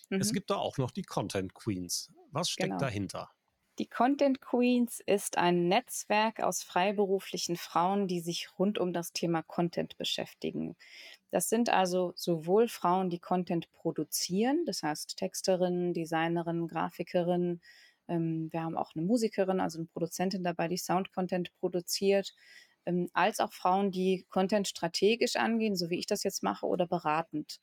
Mhm. 0.08 0.20
Es 0.20 0.32
gibt 0.32 0.50
da 0.50 0.56
auch 0.56 0.78
noch 0.78 0.90
die 0.90 1.02
Content 1.02 1.54
Queens. 1.54 2.10
Was 2.30 2.50
steckt 2.50 2.70
genau. 2.70 2.80
dahinter? 2.80 3.30
Die 3.80 3.88
Content 3.88 4.40
Queens 4.40 5.00
ist 5.04 5.36
ein 5.36 5.66
Netzwerk 5.66 6.40
aus 6.40 6.62
freiberuflichen 6.62 7.56
Frauen, 7.56 8.06
die 8.06 8.20
sich 8.20 8.56
rund 8.56 8.78
um 8.78 8.92
das 8.92 9.12
Thema 9.12 9.42
Content 9.42 9.96
beschäftigen. 9.96 10.76
Das 11.34 11.48
sind 11.48 11.68
also 11.68 12.12
sowohl 12.14 12.68
Frauen, 12.68 13.10
die 13.10 13.18
Content 13.18 13.68
produzieren, 13.72 14.64
das 14.66 14.84
heißt 14.84 15.16
Texterinnen, 15.16 15.92
Designerinnen, 15.92 16.68
Grafikerinnen. 16.68 17.60
Ähm, 18.06 18.52
wir 18.52 18.62
haben 18.62 18.76
auch 18.76 18.92
eine 18.94 19.04
Musikerin, 19.04 19.58
also 19.58 19.78
eine 19.80 19.88
Produzentin 19.88 20.44
dabei, 20.44 20.68
die 20.68 20.76
Sound-Content 20.76 21.50
produziert, 21.58 22.32
ähm, 22.86 23.10
als 23.14 23.40
auch 23.40 23.52
Frauen, 23.52 23.90
die 23.90 24.24
Content 24.30 24.68
strategisch 24.68 25.34
angehen, 25.34 25.74
so 25.74 25.90
wie 25.90 25.98
ich 25.98 26.06
das 26.06 26.22
jetzt 26.22 26.44
mache, 26.44 26.66
oder 26.66 26.86
beratend. 26.86 27.58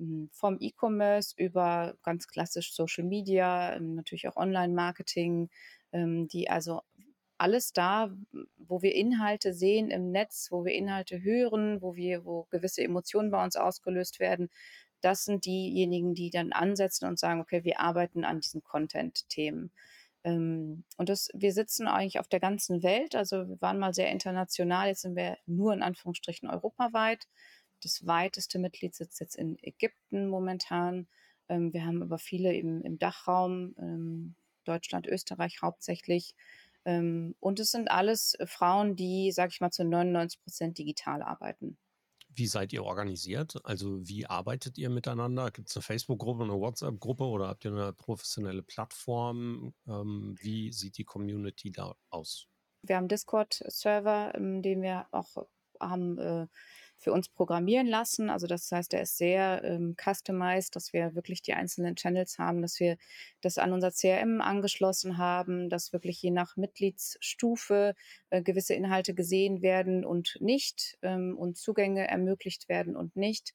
Ähm, 0.00 0.28
vom 0.32 0.56
E-Commerce 0.58 1.32
über 1.36 1.94
ganz 2.02 2.26
klassisch 2.26 2.74
Social 2.74 3.04
Media, 3.04 3.76
ähm, 3.76 3.94
natürlich 3.94 4.26
auch 4.26 4.36
Online-Marketing, 4.36 5.48
ähm, 5.92 6.26
die 6.26 6.50
also 6.50 6.82
alles 7.42 7.72
da, 7.72 8.14
wo 8.56 8.82
wir 8.82 8.94
Inhalte 8.94 9.52
sehen 9.52 9.90
im 9.90 10.12
Netz, 10.12 10.48
wo 10.50 10.64
wir 10.64 10.72
Inhalte 10.72 11.22
hören, 11.22 11.82
wo 11.82 11.96
wir, 11.96 12.24
wo 12.24 12.46
gewisse 12.50 12.82
Emotionen 12.82 13.32
bei 13.32 13.42
uns 13.42 13.56
ausgelöst 13.56 14.20
werden, 14.20 14.48
das 15.00 15.24
sind 15.24 15.44
diejenigen, 15.44 16.14
die 16.14 16.30
dann 16.30 16.52
ansetzen 16.52 17.06
und 17.08 17.18
sagen, 17.18 17.40
okay, 17.40 17.64
wir 17.64 17.80
arbeiten 17.80 18.24
an 18.24 18.38
diesen 18.40 18.62
Content-Themen. 18.62 19.72
und 20.24 20.84
das, 21.08 21.30
wir 21.34 21.52
sitzen 21.52 21.88
eigentlich 21.88 22.20
auf 22.20 22.28
der 22.28 22.38
ganzen 22.38 22.84
Welt. 22.84 23.16
Also 23.16 23.48
wir 23.48 23.60
waren 23.60 23.80
mal 23.80 23.92
sehr 23.92 24.08
international, 24.10 24.86
jetzt 24.86 25.02
sind 25.02 25.16
wir 25.16 25.36
nur 25.46 25.74
in 25.74 25.82
Anführungsstrichen 25.82 26.48
europaweit. 26.48 27.26
Das 27.82 28.06
weiteste 28.06 28.60
Mitglied 28.60 28.94
sitzt 28.94 29.18
jetzt 29.18 29.34
in 29.34 29.58
Ägypten 29.60 30.28
momentan. 30.28 31.08
Ähm, 31.48 31.72
wir 31.72 31.84
haben 31.84 32.02
aber 32.02 32.18
viele 32.18 32.54
im, 32.54 32.82
im 32.82 32.98
Dachraum, 32.98 33.74
ähm, 33.80 34.36
Deutschland, 34.64 35.08
Österreich 35.08 35.60
hauptsächlich. 35.60 36.36
Ähm, 36.84 37.34
und 37.40 37.60
es 37.60 37.70
sind 37.70 37.90
alles 37.90 38.36
Frauen, 38.46 38.96
die, 38.96 39.32
sag 39.32 39.50
ich 39.50 39.60
mal, 39.60 39.70
zu 39.70 39.84
99 39.84 40.40
Prozent 40.42 40.78
digital 40.78 41.22
arbeiten. 41.22 41.78
Wie 42.34 42.46
seid 42.46 42.72
ihr 42.72 42.84
organisiert? 42.84 43.56
Also 43.64 44.08
wie 44.08 44.26
arbeitet 44.26 44.78
ihr 44.78 44.88
miteinander? 44.88 45.50
Gibt 45.50 45.68
es 45.68 45.76
eine 45.76 45.82
Facebook-Gruppe, 45.82 46.44
eine 46.44 46.54
WhatsApp-Gruppe 46.54 47.24
oder 47.24 47.48
habt 47.48 47.64
ihr 47.64 47.72
eine 47.72 47.92
professionelle 47.92 48.62
Plattform? 48.62 49.74
Ähm, 49.86 50.34
wie 50.40 50.72
sieht 50.72 50.96
die 50.96 51.04
Community 51.04 51.70
da 51.70 51.94
aus? 52.08 52.48
Wir 52.82 52.96
haben 52.96 53.08
Discord-Server, 53.08 54.32
den 54.34 54.82
wir 54.82 55.06
auch 55.12 55.46
haben 55.78 56.18
äh, 56.18 56.46
für 57.02 57.12
uns 57.12 57.28
programmieren 57.28 57.88
lassen. 57.88 58.30
Also 58.30 58.46
das 58.46 58.70
heißt, 58.70 58.92
der 58.92 59.02
ist 59.02 59.18
sehr 59.18 59.62
ähm, 59.64 59.96
customized, 60.02 60.76
dass 60.76 60.92
wir 60.92 61.14
wirklich 61.14 61.42
die 61.42 61.54
einzelnen 61.54 61.96
Channels 61.96 62.38
haben, 62.38 62.62
dass 62.62 62.78
wir 62.78 62.96
das 63.40 63.58
an 63.58 63.72
unser 63.72 63.90
CRM 63.90 64.40
angeschlossen 64.40 65.18
haben, 65.18 65.68
dass 65.68 65.92
wirklich 65.92 66.22
je 66.22 66.30
nach 66.30 66.56
Mitgliedsstufe 66.56 67.94
äh, 68.30 68.42
gewisse 68.42 68.74
Inhalte 68.74 69.14
gesehen 69.14 69.62
werden 69.62 70.04
und 70.04 70.38
nicht 70.40 70.96
ähm, 71.02 71.36
und 71.36 71.56
Zugänge 71.56 72.06
ermöglicht 72.06 72.68
werden 72.68 72.96
und 72.96 73.16
nicht 73.16 73.52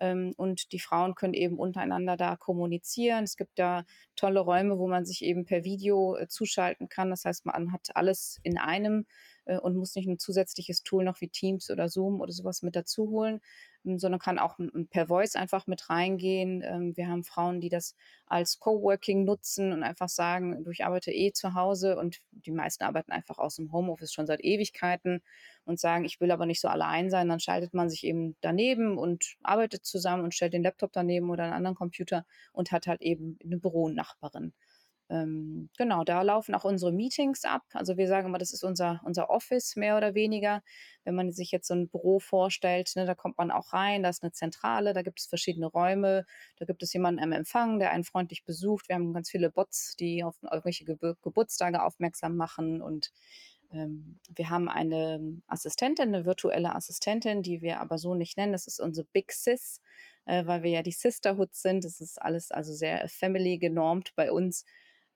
ähm, 0.00 0.34
und 0.36 0.72
die 0.72 0.80
Frauen 0.80 1.14
können 1.14 1.34
eben 1.34 1.58
untereinander 1.58 2.16
da 2.16 2.36
kommunizieren. 2.36 3.24
Es 3.24 3.36
gibt 3.36 3.58
da 3.58 3.84
tolle 4.16 4.40
Räume, 4.40 4.78
wo 4.78 4.88
man 4.88 5.04
sich 5.04 5.22
eben 5.22 5.44
per 5.44 5.64
Video 5.64 6.16
äh, 6.16 6.28
zuschalten 6.28 6.88
kann. 6.88 7.10
Das 7.10 7.24
heißt, 7.24 7.46
man 7.46 7.72
hat 7.72 7.94
alles 7.94 8.38
in 8.42 8.58
einem 8.58 9.06
und 9.56 9.76
muss 9.76 9.94
nicht 9.94 10.08
ein 10.08 10.18
zusätzliches 10.18 10.82
Tool 10.82 11.04
noch 11.04 11.20
wie 11.20 11.28
Teams 11.28 11.70
oder 11.70 11.88
Zoom 11.88 12.20
oder 12.20 12.32
sowas 12.32 12.62
mit 12.62 12.76
dazu 12.76 13.08
holen, 13.10 13.40
ähm, 13.84 13.98
sondern 13.98 14.20
kann 14.20 14.38
auch 14.38 14.58
per 14.90 15.06
Voice 15.06 15.36
einfach 15.36 15.66
mit 15.66 15.88
reingehen. 15.88 16.62
Ähm, 16.64 16.96
wir 16.96 17.08
haben 17.08 17.24
Frauen, 17.24 17.60
die 17.60 17.68
das 17.68 17.94
als 18.26 18.58
Coworking 18.58 19.24
nutzen 19.24 19.72
und 19.72 19.82
einfach 19.82 20.08
sagen, 20.08 20.64
ich 20.70 20.84
arbeite 20.84 21.12
eh 21.12 21.32
zu 21.32 21.54
Hause 21.54 21.96
und 21.96 22.20
die 22.30 22.50
meisten 22.50 22.84
arbeiten 22.84 23.12
einfach 23.12 23.38
aus 23.38 23.56
dem 23.56 23.72
Homeoffice 23.72 24.12
schon 24.12 24.26
seit 24.26 24.44
Ewigkeiten 24.44 25.22
und 25.64 25.80
sagen, 25.80 26.04
ich 26.04 26.20
will 26.20 26.30
aber 26.30 26.46
nicht 26.46 26.60
so 26.60 26.68
allein 26.68 27.10
sein, 27.10 27.28
dann 27.28 27.40
schaltet 27.40 27.74
man 27.74 27.90
sich 27.90 28.04
eben 28.04 28.36
daneben 28.40 28.98
und 28.98 29.36
arbeitet 29.42 29.84
zusammen 29.84 30.24
und 30.24 30.34
stellt 30.34 30.52
den 30.52 30.62
Laptop 30.62 30.92
daneben 30.92 31.30
oder 31.30 31.44
einen 31.44 31.52
anderen 31.52 31.76
Computer 31.76 32.26
und 32.52 32.72
hat 32.72 32.86
halt 32.86 33.02
eben 33.02 33.38
eine 33.44 33.58
Büronachbarin 33.58 34.52
ähm, 35.10 35.70
genau, 35.78 36.04
da 36.04 36.20
laufen 36.20 36.54
auch 36.54 36.64
unsere 36.64 36.92
Meetings 36.92 37.44
ab. 37.44 37.62
Also 37.72 37.96
wir 37.96 38.08
sagen 38.08 38.26
immer, 38.26 38.38
das 38.38 38.52
ist 38.52 38.62
unser, 38.62 39.00
unser 39.04 39.30
Office 39.30 39.74
mehr 39.76 39.96
oder 39.96 40.14
weniger. 40.14 40.62
Wenn 41.04 41.14
man 41.14 41.32
sich 41.32 41.50
jetzt 41.50 41.68
so 41.68 41.74
ein 41.74 41.88
Büro 41.88 42.20
vorstellt, 42.20 42.92
ne, 42.94 43.06
da 43.06 43.14
kommt 43.14 43.38
man 43.38 43.50
auch 43.50 43.72
rein, 43.72 44.02
da 44.02 44.10
ist 44.10 44.22
eine 44.22 44.32
Zentrale, 44.32 44.92
da 44.92 45.00
gibt 45.02 45.20
es 45.20 45.26
verschiedene 45.26 45.66
Räume, 45.66 46.26
da 46.58 46.66
gibt 46.66 46.82
es 46.82 46.92
jemanden 46.92 47.22
am 47.22 47.32
Empfang, 47.32 47.78
der 47.78 47.90
einen 47.92 48.04
freundlich 48.04 48.44
besucht. 48.44 48.88
Wir 48.88 48.96
haben 48.96 49.14
ganz 49.14 49.30
viele 49.30 49.50
Bots, 49.50 49.96
die 49.96 50.22
auf 50.24 50.36
irgendwelche 50.42 50.84
Ge 50.84 51.14
Geburtstage 51.22 51.82
aufmerksam 51.82 52.36
machen 52.36 52.82
und 52.82 53.10
ähm, 53.72 54.18
wir 54.34 54.50
haben 54.50 54.68
eine 54.68 55.40
Assistentin, 55.46 56.14
eine 56.14 56.24
virtuelle 56.24 56.74
Assistentin, 56.74 57.42
die 57.42 57.62
wir 57.62 57.80
aber 57.80 57.98
so 57.98 58.14
nicht 58.14 58.36
nennen. 58.36 58.52
Das 58.52 58.66
ist 58.66 58.80
unsere 58.80 59.06
Big 59.12 59.32
Sis, 59.32 59.80
äh, 60.26 60.46
weil 60.46 60.62
wir 60.62 60.70
ja 60.70 60.82
die 60.82 60.92
Sisterhood 60.92 61.54
sind. 61.54 61.84
Das 61.84 62.00
ist 62.00 62.20
alles 62.20 62.50
also 62.50 62.72
sehr 62.72 63.08
family 63.08 63.58
genormt 63.58 64.12
bei 64.16 64.32
uns. 64.32 64.64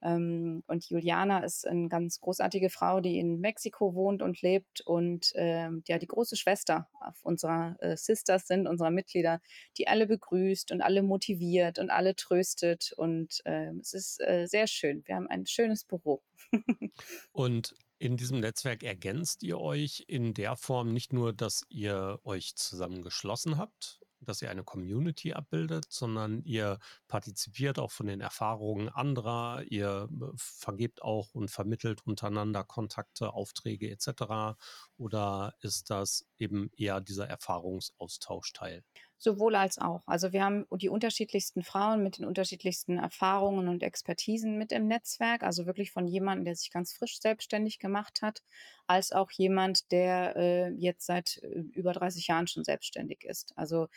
Ähm, 0.03 0.63
und 0.67 0.89
Juliana 0.89 1.39
ist 1.39 1.65
eine 1.65 1.87
ganz 1.87 2.19
großartige 2.19 2.69
Frau, 2.69 2.99
die 2.99 3.19
in 3.19 3.39
Mexiko 3.39 3.95
wohnt 3.95 4.21
und 4.21 4.41
lebt 4.41 4.81
und 4.81 5.31
ähm, 5.35 5.81
ja 5.87 5.97
die 5.97 6.07
große 6.07 6.35
Schwester 6.35 6.89
unserer 7.21 7.77
äh, 7.79 7.95
Sisters 7.95 8.45
sind, 8.47 8.67
unserer 8.67 8.91
Mitglieder, 8.91 9.41
die 9.77 9.87
alle 9.87 10.05
begrüßt 10.05 10.71
und 10.71 10.81
alle 10.81 11.03
motiviert 11.03 11.79
und 11.79 11.89
alle 11.89 12.15
tröstet. 12.15 12.93
Und 12.97 13.41
äh, 13.45 13.71
es 13.79 13.93
ist 13.93 14.21
äh, 14.21 14.45
sehr 14.45 14.67
schön. 14.67 15.03
Wir 15.05 15.15
haben 15.15 15.27
ein 15.27 15.45
schönes 15.45 15.85
Büro. 15.85 16.21
und 17.31 17.73
in 17.97 18.17
diesem 18.17 18.41
Netzwerk 18.41 18.83
ergänzt 18.83 19.43
ihr 19.43 19.61
euch 19.61 20.03
in 20.07 20.33
der 20.33 20.57
Form 20.57 20.91
nicht 20.91 21.13
nur, 21.13 21.31
dass 21.31 21.63
ihr 21.69 22.19
euch 22.25 22.55
zusammengeschlossen 22.55 23.57
habt 23.57 24.02
dass 24.25 24.41
ihr 24.41 24.49
eine 24.49 24.63
Community 24.63 25.33
abbildet, 25.33 25.85
sondern 25.89 26.43
ihr 26.43 26.79
partizipiert 27.07 27.79
auch 27.79 27.91
von 27.91 28.07
den 28.07 28.21
Erfahrungen 28.21 28.89
anderer, 28.89 29.63
ihr 29.69 30.09
äh, 30.11 30.25
vergebt 30.35 31.01
auch 31.01 31.33
und 31.33 31.49
vermittelt 31.49 32.05
untereinander 32.05 32.63
Kontakte, 32.63 33.33
Aufträge 33.33 33.89
etc. 33.89 34.57
Oder 34.97 35.55
ist 35.61 35.89
das 35.89 36.25
eben 36.37 36.71
eher 36.75 37.01
dieser 37.01 37.27
Erfahrungsaustauschteil? 37.27 38.83
Sowohl 39.23 39.55
als 39.55 39.77
auch. 39.77 40.05
Also 40.05 40.33
wir 40.33 40.43
haben 40.43 40.65
die 40.69 40.89
unterschiedlichsten 40.89 41.63
Frauen 41.63 42.03
mit 42.03 42.17
den 42.17 42.25
unterschiedlichsten 42.25 42.97
Erfahrungen 42.97 43.69
und 43.69 43.81
Expertisen 43.81 44.57
mit 44.57 44.73
im 44.73 44.85
Netzwerk. 44.85 45.43
Also 45.43 45.65
wirklich 45.65 45.91
von 45.91 46.07
jemandem, 46.07 46.43
der 46.43 46.55
sich 46.57 46.71
ganz 46.71 46.91
frisch 46.91 47.21
selbstständig 47.21 47.79
gemacht 47.79 48.21
hat, 48.21 48.43
als 48.85 49.13
auch 49.13 49.31
jemand, 49.31 49.93
der 49.93 50.35
äh, 50.35 50.69
jetzt 50.71 51.05
seit 51.05 51.37
äh, 51.41 51.47
über 51.47 51.93
30 51.93 52.27
Jahren 52.27 52.47
schon 52.47 52.65
selbstständig 52.65 53.23
ist. 53.23 53.53
Also 53.57 53.87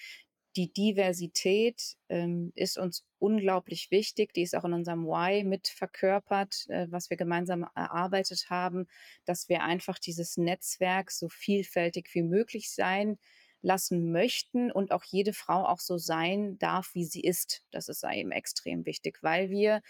die 0.54 0.72
Diversität 0.72 1.96
ähm, 2.08 2.52
ist 2.54 2.78
uns 2.78 3.04
unglaublich 3.18 3.90
wichtig. 3.90 4.32
Die 4.32 4.42
ist 4.42 4.54
auch 4.54 4.64
in 4.64 4.74
unserem 4.74 5.06
Why 5.06 5.42
mit 5.42 5.66
verkörpert, 5.66 6.66
äh, 6.68 6.86
was 6.88 7.10
wir 7.10 7.16
gemeinsam 7.16 7.66
erarbeitet 7.74 8.46
haben, 8.48 8.86
dass 9.24 9.48
wir 9.48 9.64
einfach 9.64 9.98
dieses 9.98 10.36
Netzwerk 10.36 11.10
so 11.10 11.28
vielfältig 11.28 12.10
wie 12.12 12.22
möglich 12.22 12.70
sein 12.70 13.18
lassen 13.66 14.12
möchten 14.12 14.70
und 14.70 14.92
auch 14.92 15.04
jede 15.04 15.32
Frau 15.32 15.66
auch 15.66 15.80
so 15.80 15.98
sein 15.98 16.56
darf, 16.58 16.90
wie 16.94 17.04
sie 17.04 17.20
ist. 17.20 17.64
Das 17.72 17.88
ist 17.88 18.04
eben 18.04 18.30
extrem 18.30 18.86
wichtig, 18.86 19.18
weil 19.22 19.50
wir 19.50 19.82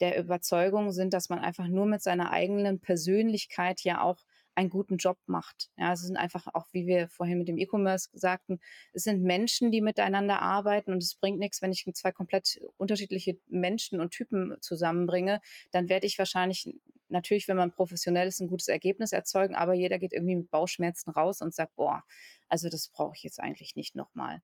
der 0.00 0.18
Überzeugung 0.18 0.92
sind, 0.92 1.14
dass 1.14 1.28
man 1.30 1.38
einfach 1.38 1.66
nur 1.66 1.86
mit 1.86 2.02
seiner 2.02 2.30
eigenen 2.30 2.80
Persönlichkeit 2.80 3.80
ja 3.82 4.02
auch 4.02 4.18
einen 4.54 4.68
guten 4.68 4.98
Job 4.98 5.16
macht. 5.24 5.70
Ja, 5.78 5.94
es 5.94 6.02
sind 6.02 6.18
einfach 6.18 6.46
auch, 6.52 6.66
wie 6.72 6.86
wir 6.86 7.08
vorhin 7.08 7.38
mit 7.38 7.48
dem 7.48 7.56
E-Commerce 7.56 8.10
sagten, 8.12 8.60
es 8.92 9.04
sind 9.04 9.22
Menschen, 9.22 9.70
die 9.70 9.80
miteinander 9.80 10.42
arbeiten 10.42 10.92
und 10.92 11.02
es 11.02 11.14
bringt 11.14 11.38
nichts, 11.38 11.62
wenn 11.62 11.72
ich 11.72 11.86
zwei 11.94 12.12
komplett 12.12 12.60
unterschiedliche 12.76 13.38
Menschen 13.48 13.98
und 13.98 14.10
Typen 14.10 14.56
zusammenbringe, 14.60 15.40
dann 15.70 15.88
werde 15.88 16.06
ich 16.06 16.18
wahrscheinlich 16.18 16.68
natürlich, 17.12 17.48
wenn 17.48 17.56
man 17.56 17.72
professionell 17.72 18.26
ist, 18.26 18.40
ein 18.40 18.48
gutes 18.48 18.68
Ergebnis 18.68 19.12
erzeugen, 19.12 19.54
aber 19.54 19.74
jeder 19.74 19.98
geht 19.98 20.12
irgendwie 20.12 20.36
mit 20.36 20.50
Bauchschmerzen 20.50 21.10
raus 21.10 21.40
und 21.40 21.54
sagt, 21.54 21.76
boah, 21.76 22.02
also 22.48 22.68
das 22.68 22.88
brauche 22.88 23.14
ich 23.16 23.22
jetzt 23.22 23.40
eigentlich 23.40 23.76
nicht 23.76 23.94
nochmal. 23.94 24.42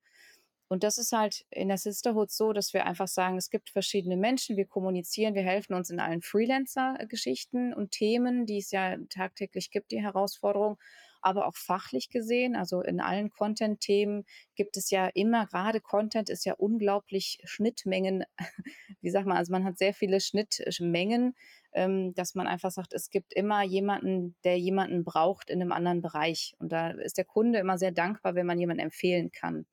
Und 0.68 0.84
das 0.84 0.98
ist 0.98 1.12
halt 1.12 1.46
in 1.50 1.68
der 1.68 1.78
Sisterhood 1.78 2.30
so, 2.30 2.52
dass 2.52 2.74
wir 2.74 2.84
einfach 2.84 3.08
sagen, 3.08 3.38
es 3.38 3.48
gibt 3.48 3.70
verschiedene 3.70 4.18
Menschen, 4.18 4.58
wir 4.58 4.66
kommunizieren, 4.66 5.34
wir 5.34 5.42
helfen 5.42 5.74
uns 5.74 5.88
in 5.88 5.98
allen 5.98 6.20
Freelancer-Geschichten 6.20 7.72
und 7.72 7.90
Themen, 7.90 8.44
die 8.44 8.58
es 8.58 8.70
ja 8.70 8.96
tagtäglich 9.08 9.70
gibt, 9.70 9.90
die 9.92 10.02
Herausforderung, 10.02 10.76
aber 11.22 11.46
auch 11.46 11.56
fachlich 11.56 12.10
gesehen, 12.10 12.54
also 12.54 12.82
in 12.82 13.00
allen 13.00 13.30
Content-Themen 13.30 14.24
gibt 14.54 14.76
es 14.76 14.90
ja 14.90 15.08
immer, 15.08 15.46
gerade 15.46 15.80
Content 15.80 16.28
ist 16.28 16.44
ja 16.44 16.54
unglaublich 16.54 17.40
Schnittmengen, 17.44 18.24
wie 19.00 19.10
sagt 19.10 19.26
man, 19.26 19.38
also 19.38 19.50
man 19.52 19.64
hat 19.64 19.78
sehr 19.78 19.94
viele 19.94 20.20
Schnittmengen, 20.20 21.34
ähm, 21.72 22.14
dass 22.14 22.34
man 22.34 22.46
einfach 22.46 22.70
sagt, 22.70 22.92
es 22.92 23.10
gibt 23.10 23.32
immer 23.32 23.62
jemanden, 23.62 24.36
der 24.44 24.58
jemanden 24.58 25.04
braucht 25.04 25.50
in 25.50 25.60
einem 25.60 25.72
anderen 25.72 26.02
Bereich. 26.02 26.54
Und 26.58 26.72
da 26.72 26.90
ist 26.90 27.18
der 27.18 27.24
Kunde 27.24 27.58
immer 27.58 27.78
sehr 27.78 27.92
dankbar, 27.92 28.34
wenn 28.34 28.46
man 28.46 28.58
jemanden 28.58 28.82
empfehlen 28.82 29.30
kann. 29.32 29.66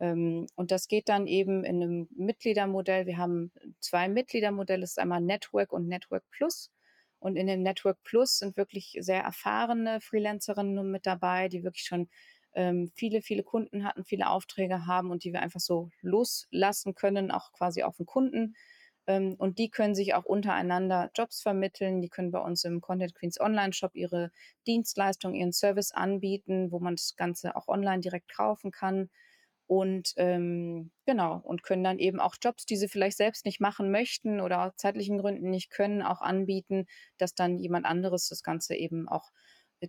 Ähm, 0.00 0.46
und 0.56 0.70
das 0.70 0.88
geht 0.88 1.08
dann 1.08 1.26
eben 1.26 1.64
in 1.64 1.82
einem 1.82 2.08
Mitgliedermodell. 2.16 3.06
Wir 3.06 3.18
haben 3.18 3.52
zwei 3.80 4.08
Mitgliedermodelle, 4.08 4.80
das 4.80 4.92
ist 4.92 4.98
einmal 4.98 5.20
Network 5.20 5.72
und 5.72 5.88
Network 5.88 6.24
Plus. 6.30 6.70
Und 7.18 7.36
in 7.36 7.46
dem 7.46 7.62
Network 7.62 8.02
Plus 8.02 8.38
sind 8.38 8.56
wirklich 8.56 8.96
sehr 9.00 9.22
erfahrene 9.22 10.00
Freelancerinnen 10.00 10.90
mit 10.90 11.06
dabei, 11.06 11.48
die 11.48 11.62
wirklich 11.62 11.84
schon 11.84 12.08
ähm, 12.54 12.90
viele, 12.94 13.22
viele 13.22 13.44
Kunden 13.44 13.84
hatten, 13.84 14.04
viele 14.04 14.28
Aufträge 14.28 14.86
haben 14.86 15.10
und 15.10 15.24
die 15.24 15.32
wir 15.32 15.40
einfach 15.40 15.60
so 15.60 15.90
loslassen 16.00 16.94
können, 16.94 17.30
auch 17.30 17.52
quasi 17.52 17.84
auf 17.84 17.96
den 17.96 18.06
Kunden. 18.06 18.56
Ähm, 19.06 19.34
und 19.38 19.58
die 19.58 19.70
können 19.70 19.94
sich 19.94 20.14
auch 20.14 20.24
untereinander 20.24 21.10
Jobs 21.14 21.40
vermitteln. 21.42 22.00
Die 22.00 22.08
können 22.08 22.30
bei 22.30 22.40
uns 22.40 22.64
im 22.64 22.80
Content 22.80 23.14
Queens 23.14 23.40
Online 23.40 23.72
Shop 23.72 23.94
ihre 23.94 24.30
Dienstleistung, 24.66 25.34
ihren 25.34 25.52
Service 25.52 25.92
anbieten, 25.92 26.70
wo 26.70 26.78
man 26.78 26.96
das 26.96 27.16
Ganze 27.16 27.56
auch 27.56 27.68
online 27.68 28.00
direkt 28.00 28.32
kaufen 28.34 28.70
kann 28.70 29.10
und 29.66 30.12
ähm, 30.16 30.90
genau 31.06 31.40
und 31.42 31.62
können 31.62 31.84
dann 31.84 31.98
eben 31.98 32.20
auch 32.20 32.36
Jobs, 32.42 32.66
die 32.66 32.76
sie 32.76 32.88
vielleicht 32.88 33.16
selbst 33.16 33.46
nicht 33.46 33.60
machen 33.60 33.90
möchten 33.90 34.40
oder 34.40 34.66
aus 34.66 34.76
zeitlichen 34.76 35.18
Gründen 35.18 35.50
nicht 35.50 35.70
können, 35.70 36.02
auch 36.02 36.20
anbieten, 36.20 36.86
dass 37.18 37.34
dann 37.34 37.58
jemand 37.58 37.86
anderes 37.86 38.28
das 38.28 38.42
Ganze 38.42 38.74
eben 38.74 39.08
auch 39.08 39.30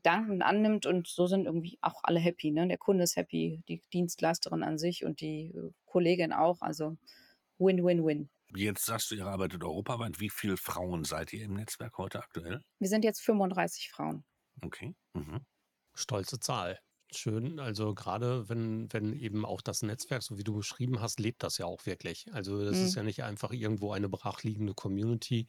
dankend 0.03 0.41
annimmt 0.41 0.85
und 0.85 1.07
so 1.07 1.27
sind 1.27 1.45
irgendwie 1.45 1.77
auch 1.81 1.99
alle 2.03 2.19
happy. 2.19 2.51
Ne? 2.51 2.67
Der 2.67 2.77
Kunde 2.77 3.03
ist 3.03 3.15
happy, 3.15 3.61
die 3.67 3.81
Dienstleisterin 3.91 4.63
an 4.63 4.77
sich 4.77 5.03
und 5.05 5.21
die 5.21 5.53
äh, 5.53 5.71
Kollegin 5.85 6.33
auch. 6.33 6.61
Also 6.61 6.97
Win-Win-Win. 7.59 8.29
Jetzt 8.55 8.85
sagst 8.85 9.11
du, 9.11 9.15
ihr 9.15 9.25
arbeitet 9.25 9.63
europaweit. 9.63 10.19
Wie 10.19 10.29
viele 10.29 10.57
Frauen 10.57 11.03
seid 11.03 11.33
ihr 11.33 11.43
im 11.45 11.53
Netzwerk 11.53 11.97
heute 11.97 12.19
aktuell? 12.19 12.61
Wir 12.79 12.87
sind 12.87 13.03
jetzt 13.03 13.21
35 13.21 13.89
Frauen. 13.91 14.23
Okay. 14.61 14.95
Mhm. 15.13 15.45
Stolze 15.95 16.39
Zahl. 16.39 16.79
Schön, 17.15 17.59
also 17.59 17.93
gerade 17.93 18.49
wenn, 18.49 18.91
wenn 18.91 19.13
eben 19.13 19.45
auch 19.45 19.61
das 19.61 19.83
Netzwerk, 19.83 20.23
so 20.23 20.37
wie 20.37 20.43
du 20.43 20.55
beschrieben 20.55 20.99
hast, 20.99 21.19
lebt 21.19 21.43
das 21.43 21.59
ja 21.59 21.65
auch 21.65 21.85
wirklich. 21.85 22.25
Also 22.33 22.63
das 22.63 22.77
mhm. 22.77 22.85
ist 22.85 22.95
ja 22.95 23.03
nicht 23.03 23.23
einfach 23.23 23.51
irgendwo 23.51 23.91
eine 23.91 24.09
brachliegende 24.09 24.73
Community 24.73 25.45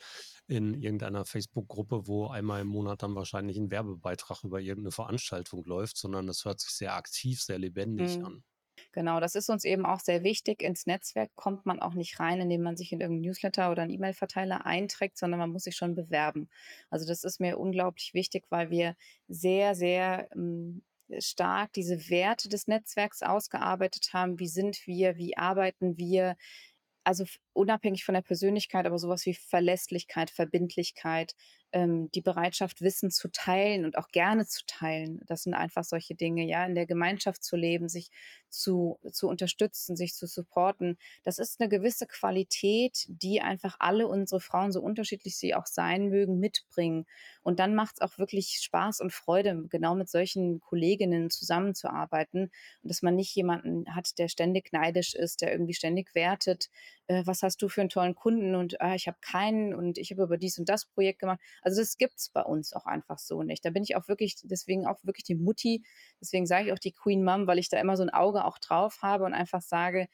in 0.47 0.75
irgendeiner 0.75 1.25
Facebook-Gruppe, 1.25 2.07
wo 2.07 2.27
einmal 2.29 2.61
im 2.61 2.69
Monat 2.69 3.03
dann 3.03 3.15
wahrscheinlich 3.15 3.57
ein 3.57 3.71
Werbebeitrag 3.71 4.45
über 4.45 4.61
irgendeine 4.61 4.93
Veranstaltung 4.93 5.65
läuft, 5.65 5.97
sondern 5.97 6.27
das 6.27 6.45
hört 6.45 6.61
sich 6.61 6.71
sehr 6.71 6.95
aktiv, 6.95 7.41
sehr 7.41 7.59
lebendig 7.59 8.19
mhm. 8.19 8.25
an. 8.27 8.45
Genau, 8.95 9.19
das 9.19 9.35
ist 9.35 9.51
uns 9.51 9.65
eben 9.65 9.85
auch 9.87 9.99
sehr 9.99 10.23
wichtig. 10.23 10.63
Ins 10.63 10.87
Netzwerk 10.87 11.35
kommt 11.35 11.67
man 11.67 11.81
auch 11.81 11.95
nicht 11.95 12.21
rein, 12.21 12.41
indem 12.41 12.63
man 12.63 12.77
sich 12.77 12.93
in 12.93 13.01
irgendeinen 13.01 13.29
Newsletter 13.29 13.73
oder 13.73 13.83
einen 13.83 13.91
E-Mail-Verteiler 13.91 14.67
einträgt, 14.67 15.19
sondern 15.19 15.41
man 15.41 15.51
muss 15.51 15.65
sich 15.65 15.75
schon 15.75 15.97
bewerben. 15.97 16.49
Also 16.91 17.05
das 17.05 17.25
ist 17.25 17.41
mir 17.41 17.59
unglaublich 17.59 18.15
wichtig, 18.15 18.45
weil 18.51 18.71
wir 18.71 18.95
sehr, 19.27 19.75
sehr 19.75 20.29
ähm, 20.33 20.85
stark 21.19 21.73
diese 21.73 22.09
Werte 22.09 22.49
des 22.49 22.69
Netzwerks 22.69 23.25
ausgearbeitet 23.25 24.11
haben. 24.13 24.39
Wie 24.39 24.47
sind 24.47 24.87
wir? 24.87 25.17
Wie 25.17 25.37
arbeiten 25.37 25.99
wir? 25.99 26.37
Also 27.03 27.25
unabhängig 27.53 28.05
von 28.05 28.15
der 28.15 28.23
Persönlichkeit, 28.23 28.87
aber 28.87 28.99
sowas 28.99 29.27
wie 29.27 29.35
Verlässlichkeit, 29.35 30.31
Verbindlichkeit, 30.31 31.35
ähm, 31.75 32.09
die 32.13 32.21
Bereitschaft, 32.21 32.81
Wissen 32.81 33.11
zu 33.11 33.29
teilen 33.29 33.85
und 33.85 33.99
auch 33.99 34.09
gerne 34.09 34.47
zu 34.47 34.65
teilen. 34.65 35.21
Das 35.27 35.43
sind 35.43 35.55
einfach 35.55 35.83
solche 35.83 36.15
Dinge, 36.15 36.45
ja, 36.45 36.65
in 36.65 36.77
der 36.77 36.87
Gemeinschaft 36.87 37.43
zu 37.43 37.57
leben, 37.57 37.89
sich 37.89 38.11
zu, 38.49 39.01
zu 39.11 39.29
unterstützen, 39.29 39.97
sich 39.97 40.15
zu 40.15 40.29
supporten. 40.29 40.97
Das 41.25 41.39
ist 41.41 41.61
eine 41.61 41.69
gewisse 41.69 42.07
Qualität, 42.07 43.07
die 43.09 43.41
einfach 43.41 43.77
alle 43.81 44.07
unsere 44.07 44.41
Frauen, 44.41 44.71
so 44.71 44.81
unterschiedlich 44.81 45.37
sie 45.37 45.57
auch 45.57 45.67
sein 45.67 46.09
mögen, 46.11 46.39
mitbringen. 46.39 47.07
Und 47.43 47.59
dann 47.59 47.75
macht 47.75 47.97
es 47.97 48.01
auch 48.01 48.19
wirklich 48.19 48.61
Spaß 48.63 49.01
und 49.01 49.13
Freude, 49.13 49.67
genau 49.69 49.97
mit 49.97 50.09
solchen 50.09 50.61
Kolleginnen 50.61 51.29
zusammenzuarbeiten 51.29 52.53
und 52.83 52.89
dass 52.89 53.03
man 53.03 53.17
nicht 53.17 53.35
jemanden 53.35 53.93
hat, 53.93 54.17
der 54.19 54.29
ständig 54.29 54.73
neidisch 54.73 55.15
ist, 55.15 55.43
der 55.43 55.51
irgendwie 55.51 55.75
ständig 55.75 56.15
wertet, 56.15 56.71
äh, 57.07 57.23
was 57.27 57.43
hast 57.43 57.61
du 57.63 57.69
für 57.69 57.81
einen 57.81 57.91
tollen 57.91 58.15
Kunden 58.15 58.55
und 58.55 58.81
ah, 58.81 58.95
ich 58.95 59.07
habe 59.07 59.19
keinen 59.21 59.75
und 59.75 59.99
ich 59.99 60.11
habe 60.11 60.23
über 60.23 60.37
dies 60.39 60.59
und 60.59 60.69
das 60.69 60.87
Projekt 60.87 61.21
gemacht. 61.21 61.41
Also 61.63 61.81
das 61.81 61.97
gibt 61.97 62.19
es 62.19 62.31
bei 62.31 62.43
uns 62.43 62.73
auch 62.73 62.87
einfach 62.87 63.19
so 63.19 63.43
nicht. 63.43 63.65
Da 63.65 63.71
bin 63.71 63.83
ich 63.83 63.97
auch 63.97 64.09
wirklich, 64.09 64.37
deswegen 64.43 64.87
auch 64.87 65.05
wirklich 65.05 65.25
die 65.25 65.35
Mutti, 65.35 65.85
deswegen 66.21 66.47
sage 66.47 66.67
ich 66.67 66.73
auch 66.73 66.79
die 66.79 66.93
Queen 66.93 67.25
Mom, 67.25 67.47
weil 67.47 67.59
ich 67.59 67.69
da 67.69 67.79
immer 67.79 67.97
so 67.97 68.03
ein 68.03 68.11
Auge 68.11 68.45
auch 68.45 68.59
drauf 68.59 69.01
habe 69.03 69.25
und 69.25 69.35
einfach 69.35 69.63
sage, 69.63 70.09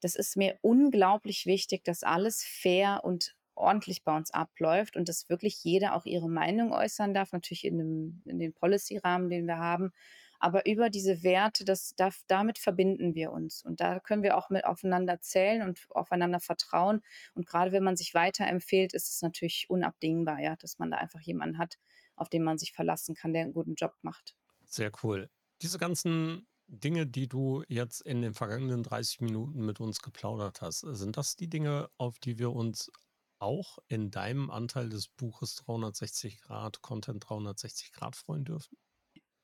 das 0.00 0.14
ist 0.14 0.36
mir 0.36 0.58
unglaublich 0.62 1.46
wichtig, 1.46 1.84
dass 1.84 2.02
alles 2.02 2.42
fair 2.44 3.00
und 3.02 3.34
ordentlich 3.54 4.04
bei 4.04 4.14
uns 4.14 4.30
abläuft 4.30 4.96
und 4.96 5.08
dass 5.08 5.30
wirklich 5.30 5.64
jeder 5.64 5.94
auch 5.94 6.04
ihre 6.04 6.28
Meinung 6.28 6.72
äußern 6.72 7.14
darf, 7.14 7.32
natürlich 7.32 7.64
in, 7.64 7.78
dem, 7.78 8.22
in 8.26 8.38
den 8.38 8.52
Policy-Rahmen, 8.52 9.30
den 9.30 9.46
wir 9.46 9.56
haben 9.56 9.92
aber 10.38 10.66
über 10.66 10.90
diese 10.90 11.22
Werte, 11.22 11.64
das, 11.64 11.94
darf, 11.96 12.22
damit 12.26 12.58
verbinden 12.58 13.14
wir 13.14 13.32
uns. 13.32 13.64
Und 13.64 13.80
da 13.80 14.00
können 14.00 14.22
wir 14.22 14.36
auch 14.36 14.50
mit 14.50 14.64
aufeinander 14.64 15.20
zählen 15.20 15.62
und 15.62 15.80
aufeinander 15.90 16.40
vertrauen. 16.40 17.02
Und 17.34 17.46
gerade 17.46 17.72
wenn 17.72 17.84
man 17.84 17.96
sich 17.96 18.14
weiterempfiehlt, 18.14 18.94
ist 18.94 19.10
es 19.10 19.22
natürlich 19.22 19.66
unabdingbar, 19.68 20.40
ja, 20.40 20.56
dass 20.56 20.78
man 20.78 20.90
da 20.90 20.98
einfach 20.98 21.20
jemanden 21.20 21.58
hat, 21.58 21.78
auf 22.16 22.28
den 22.28 22.42
man 22.42 22.58
sich 22.58 22.72
verlassen 22.72 23.14
kann, 23.14 23.32
der 23.32 23.42
einen 23.42 23.52
guten 23.52 23.74
Job 23.74 23.94
macht. 24.02 24.36
Sehr 24.64 24.90
cool. 25.02 25.30
Diese 25.62 25.78
ganzen 25.78 26.46
Dinge, 26.68 27.06
die 27.06 27.28
du 27.28 27.62
jetzt 27.68 28.00
in 28.00 28.22
den 28.22 28.34
vergangenen 28.34 28.82
30 28.82 29.20
Minuten 29.20 29.64
mit 29.64 29.80
uns 29.80 30.00
geplaudert 30.00 30.60
hast, 30.62 30.80
sind 30.80 31.16
das 31.16 31.36
die 31.36 31.48
Dinge, 31.48 31.88
auf 31.96 32.18
die 32.18 32.38
wir 32.38 32.52
uns 32.52 32.90
auch 33.38 33.78
in 33.88 34.10
deinem 34.10 34.50
Anteil 34.50 34.88
des 34.88 35.08
Buches 35.08 35.54
360 35.56 36.40
Grad, 36.40 36.82
Content 36.82 37.24
360 37.28 37.92
Grad 37.92 38.16
freuen 38.16 38.44
dürfen? 38.44 38.76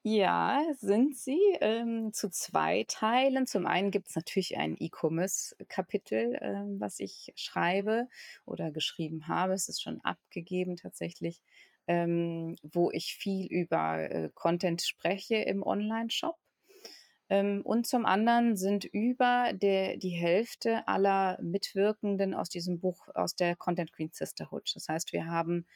Ja, 0.04 0.64
sind 0.80 1.16
sie, 1.16 1.38
ähm, 1.60 2.12
zu 2.12 2.28
zwei 2.28 2.84
Teilen. 2.88 3.46
Zum 3.46 3.66
einen 3.66 3.92
gibt 3.92 4.08
es 4.08 4.16
natürlich 4.16 4.56
ein 4.56 4.76
E-Commerce-Kapitel, 4.78 6.38
ähm, 6.40 6.80
was 6.80 6.98
ich 6.98 7.32
schreibe 7.36 8.08
oder 8.44 8.72
geschrieben 8.72 9.28
habe. 9.28 9.52
Es 9.52 9.68
ist 9.68 9.80
schon 9.80 10.00
abgegeben 10.00 10.76
tatsächlich, 10.76 11.40
ähm, 11.86 12.56
wo 12.64 12.90
ich 12.90 13.14
viel 13.14 13.46
über 13.46 14.10
äh, 14.10 14.30
Content 14.34 14.82
spreche 14.82 15.36
im 15.36 15.62
Online-Shop. 15.62 16.36
Ähm, 17.30 17.62
und 17.64 17.86
zum 17.86 18.04
anderen 18.04 18.56
sind 18.56 18.84
über 18.84 19.52
der, 19.54 19.96
die 19.98 20.10
Hälfte 20.10 20.86
aller 20.88 21.38
Mitwirkenden 21.40 22.34
aus 22.34 22.48
diesem 22.48 22.80
Buch 22.80 23.06
aus 23.14 23.36
der 23.36 23.54
Content 23.54 23.92
Queen 23.92 24.10
Sisterhood. 24.12 24.72
Das 24.74 24.88
heißt, 24.88 25.12
wir 25.12 25.26
haben 25.26 25.66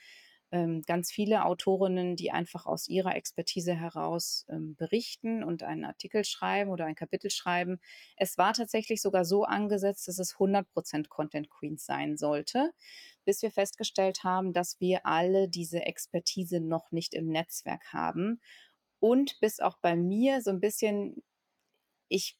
ähm, 0.57 0.83
ganz 0.87 1.12
viele 1.12 1.45
Autorinnen, 1.45 2.16
die 2.16 2.31
einfach 2.31 2.64
aus 2.64 2.88
ihrer 2.88 3.14
Expertise 3.14 3.75
heraus 3.75 4.47
ähm, 4.49 4.75
berichten 4.75 5.45
und 5.45 5.62
einen 5.62 5.85
Artikel 5.85 6.25
schreiben 6.25 6.71
oder 6.71 6.87
ein 6.87 6.95
Kapitel 6.95 7.31
schreiben. 7.31 7.79
Es 8.16 8.38
war 8.38 8.55
tatsächlich 8.55 9.03
sogar 9.03 9.27
so 9.27 9.45
angesetzt, 9.45 10.09
dass 10.09 10.19
es 10.19 10.37
100% 10.37 11.09
Content 11.09 11.51
Queens 11.51 11.85
sein 11.85 12.16
sollte, 12.16 12.73
bis 13.27 13.42
wir 13.42 13.51
festgestellt 13.51 14.25
haben, 14.25 14.55
dass 14.55 14.81
wir 14.81 15.05
alle 15.05 15.49
diese 15.49 15.83
Expertise 15.83 16.61
noch 16.61 16.90
nicht 16.90 17.12
im 17.12 17.29
Netzwerk 17.29 17.92
haben. 17.92 18.40
Und 18.99 19.38
bis 19.40 19.61
auch 19.61 19.77
bei 19.83 19.95
mir 19.95 20.40
so 20.40 20.51
ein 20.51 20.61
bisschen 20.61 21.23
ich, 22.09 22.37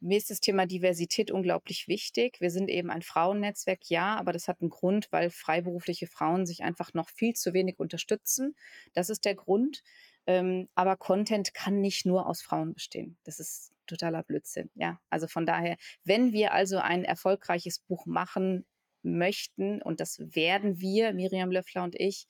mir 0.00 0.18
ist 0.18 0.30
das 0.30 0.40
Thema 0.40 0.66
Diversität 0.66 1.30
unglaublich 1.30 1.88
wichtig. 1.88 2.40
Wir 2.40 2.50
sind 2.50 2.68
eben 2.68 2.90
ein 2.90 3.02
Frauennetzwerk, 3.02 3.88
ja, 3.88 4.16
aber 4.16 4.32
das 4.32 4.48
hat 4.48 4.60
einen 4.60 4.70
Grund, 4.70 5.08
weil 5.10 5.30
freiberufliche 5.30 6.06
Frauen 6.06 6.46
sich 6.46 6.62
einfach 6.62 6.92
noch 6.94 7.08
viel 7.08 7.34
zu 7.34 7.52
wenig 7.52 7.78
unterstützen. 7.78 8.54
Das 8.92 9.10
ist 9.10 9.24
der 9.24 9.34
Grund. 9.34 9.82
Ähm, 10.26 10.68
aber 10.74 10.96
Content 10.96 11.54
kann 11.54 11.80
nicht 11.80 12.06
nur 12.06 12.26
aus 12.26 12.42
Frauen 12.42 12.74
bestehen. 12.74 13.16
Das 13.24 13.40
ist 13.40 13.72
totaler 13.86 14.22
Blödsinn. 14.22 14.70
Ja, 14.74 15.00
also 15.10 15.26
von 15.26 15.46
daher, 15.46 15.76
wenn 16.04 16.32
wir 16.32 16.52
also 16.52 16.78
ein 16.78 17.04
erfolgreiches 17.04 17.80
Buch 17.80 18.06
machen 18.06 18.66
möchten, 19.02 19.80
und 19.82 20.00
das 20.00 20.18
werden 20.34 20.78
wir, 20.78 21.14
Miriam 21.14 21.50
Löffler 21.50 21.84
und 21.84 21.98
ich, 21.98 22.26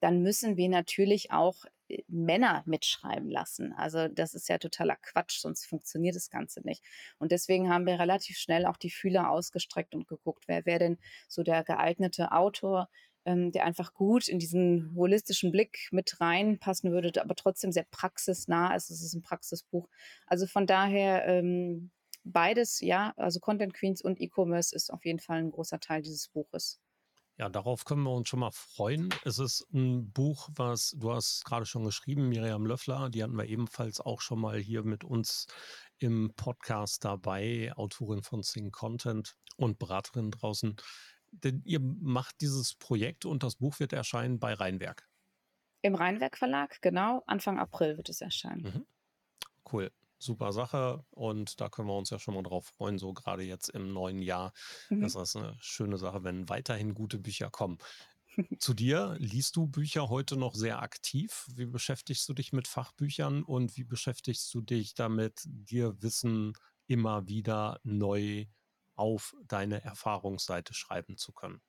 dann 0.00 0.22
müssen 0.22 0.56
wir 0.56 0.68
natürlich 0.68 1.30
auch 1.32 1.64
äh, 1.64 1.70
Männer 2.08 2.62
mitschreiben 2.66 3.30
lassen. 3.30 3.72
Also 3.74 4.08
das 4.08 4.34
ist 4.34 4.48
ja 4.48 4.58
totaler 4.58 4.96
Quatsch, 4.96 5.40
sonst 5.40 5.66
funktioniert 5.66 6.16
das 6.16 6.30
Ganze 6.30 6.60
nicht. 6.64 6.82
Und 7.18 7.32
deswegen 7.32 7.70
haben 7.70 7.86
wir 7.86 7.98
relativ 7.98 8.38
schnell 8.38 8.66
auch 8.66 8.76
die 8.76 8.90
Fühler 8.90 9.30
ausgestreckt 9.30 9.94
und 9.94 10.08
geguckt, 10.08 10.44
wer 10.46 10.64
wäre 10.66 10.78
denn 10.78 10.98
so 11.28 11.42
der 11.42 11.64
geeignete 11.64 12.32
Autor, 12.32 12.88
ähm, 13.24 13.52
der 13.52 13.64
einfach 13.64 13.94
gut 13.94 14.28
in 14.28 14.38
diesen 14.38 14.94
holistischen 14.96 15.52
Blick 15.52 15.88
mit 15.92 16.20
reinpassen 16.20 16.90
würde, 16.92 17.22
aber 17.22 17.34
trotzdem 17.34 17.72
sehr 17.72 17.86
praxisnah 17.90 18.74
ist. 18.74 18.90
Es 18.90 19.02
ist 19.02 19.14
ein 19.14 19.22
Praxisbuch. 19.22 19.88
Also 20.26 20.46
von 20.46 20.66
daher 20.66 21.26
ähm, 21.26 21.90
beides, 22.24 22.80
ja, 22.80 23.12
also 23.16 23.40
Content 23.40 23.74
Queens 23.74 24.02
und 24.02 24.20
E-Commerce 24.20 24.74
ist 24.74 24.92
auf 24.92 25.04
jeden 25.04 25.20
Fall 25.20 25.38
ein 25.38 25.52
großer 25.52 25.80
Teil 25.80 26.02
dieses 26.02 26.28
Buches. 26.28 26.81
Ja, 27.42 27.48
darauf 27.48 27.84
können 27.84 28.04
wir 28.04 28.12
uns 28.12 28.28
schon 28.28 28.38
mal 28.38 28.52
freuen. 28.52 29.12
Es 29.24 29.40
ist 29.40 29.66
ein 29.74 30.12
Buch, 30.12 30.48
was 30.54 30.94
du 30.96 31.12
hast 31.12 31.44
gerade 31.44 31.66
schon 31.66 31.82
geschrieben, 31.82 32.28
Miriam 32.28 32.64
Löffler, 32.64 33.10
die 33.10 33.20
hatten 33.20 33.34
wir 33.34 33.46
ebenfalls 33.46 34.00
auch 34.00 34.20
schon 34.20 34.38
mal 34.38 34.60
hier 34.60 34.84
mit 34.84 35.02
uns 35.02 35.48
im 35.98 36.32
Podcast 36.36 37.04
dabei, 37.04 37.72
Autorin 37.74 38.22
von 38.22 38.44
Sing 38.44 38.70
Content 38.70 39.34
und 39.56 39.80
Beraterin 39.80 40.30
draußen. 40.30 40.76
Denn 41.32 41.62
ihr 41.64 41.80
macht 41.80 42.40
dieses 42.42 42.76
Projekt 42.76 43.24
und 43.24 43.42
das 43.42 43.56
Buch 43.56 43.80
wird 43.80 43.92
erscheinen 43.92 44.38
bei 44.38 44.54
Rheinwerk. 44.54 45.08
Im 45.80 45.96
Rheinwerk 45.96 46.38
Verlag, 46.38 46.80
genau. 46.80 47.24
Anfang 47.26 47.58
April 47.58 47.96
wird 47.96 48.08
es 48.08 48.20
erscheinen. 48.20 48.62
Mhm. 48.62 48.86
Cool 49.72 49.90
super 50.22 50.52
Sache 50.52 51.04
und 51.10 51.60
da 51.60 51.68
können 51.68 51.88
wir 51.88 51.96
uns 51.96 52.10
ja 52.10 52.18
schon 52.18 52.34
mal 52.34 52.42
drauf 52.42 52.66
freuen, 52.66 52.98
so 52.98 53.12
gerade 53.12 53.42
jetzt 53.42 53.68
im 53.68 53.92
neuen 53.92 54.22
Jahr. 54.22 54.52
Mhm. 54.90 55.00
Das 55.02 55.14
ist 55.14 55.36
eine 55.36 55.56
schöne 55.60 55.98
Sache, 55.98 56.24
wenn 56.24 56.48
weiterhin 56.48 56.94
gute 56.94 57.18
Bücher 57.18 57.50
kommen. 57.50 57.78
Zu 58.58 58.74
dir, 58.74 59.16
liest 59.18 59.56
du 59.56 59.66
Bücher 59.66 60.08
heute 60.08 60.36
noch 60.36 60.54
sehr 60.54 60.80
aktiv? 60.82 61.46
Wie 61.54 61.66
beschäftigst 61.66 62.28
du 62.28 62.32
dich 62.34 62.52
mit 62.52 62.68
Fachbüchern 62.68 63.42
und 63.42 63.76
wie 63.76 63.84
beschäftigst 63.84 64.52
du 64.54 64.60
dich 64.62 64.94
damit, 64.94 65.42
dir 65.46 66.00
Wissen 66.02 66.54
immer 66.86 67.28
wieder 67.28 67.80
neu 67.82 68.46
auf 68.94 69.34
deine 69.44 69.82
Erfahrungsseite 69.82 70.74
schreiben 70.74 71.16
zu 71.18 71.32
können? 71.32 71.60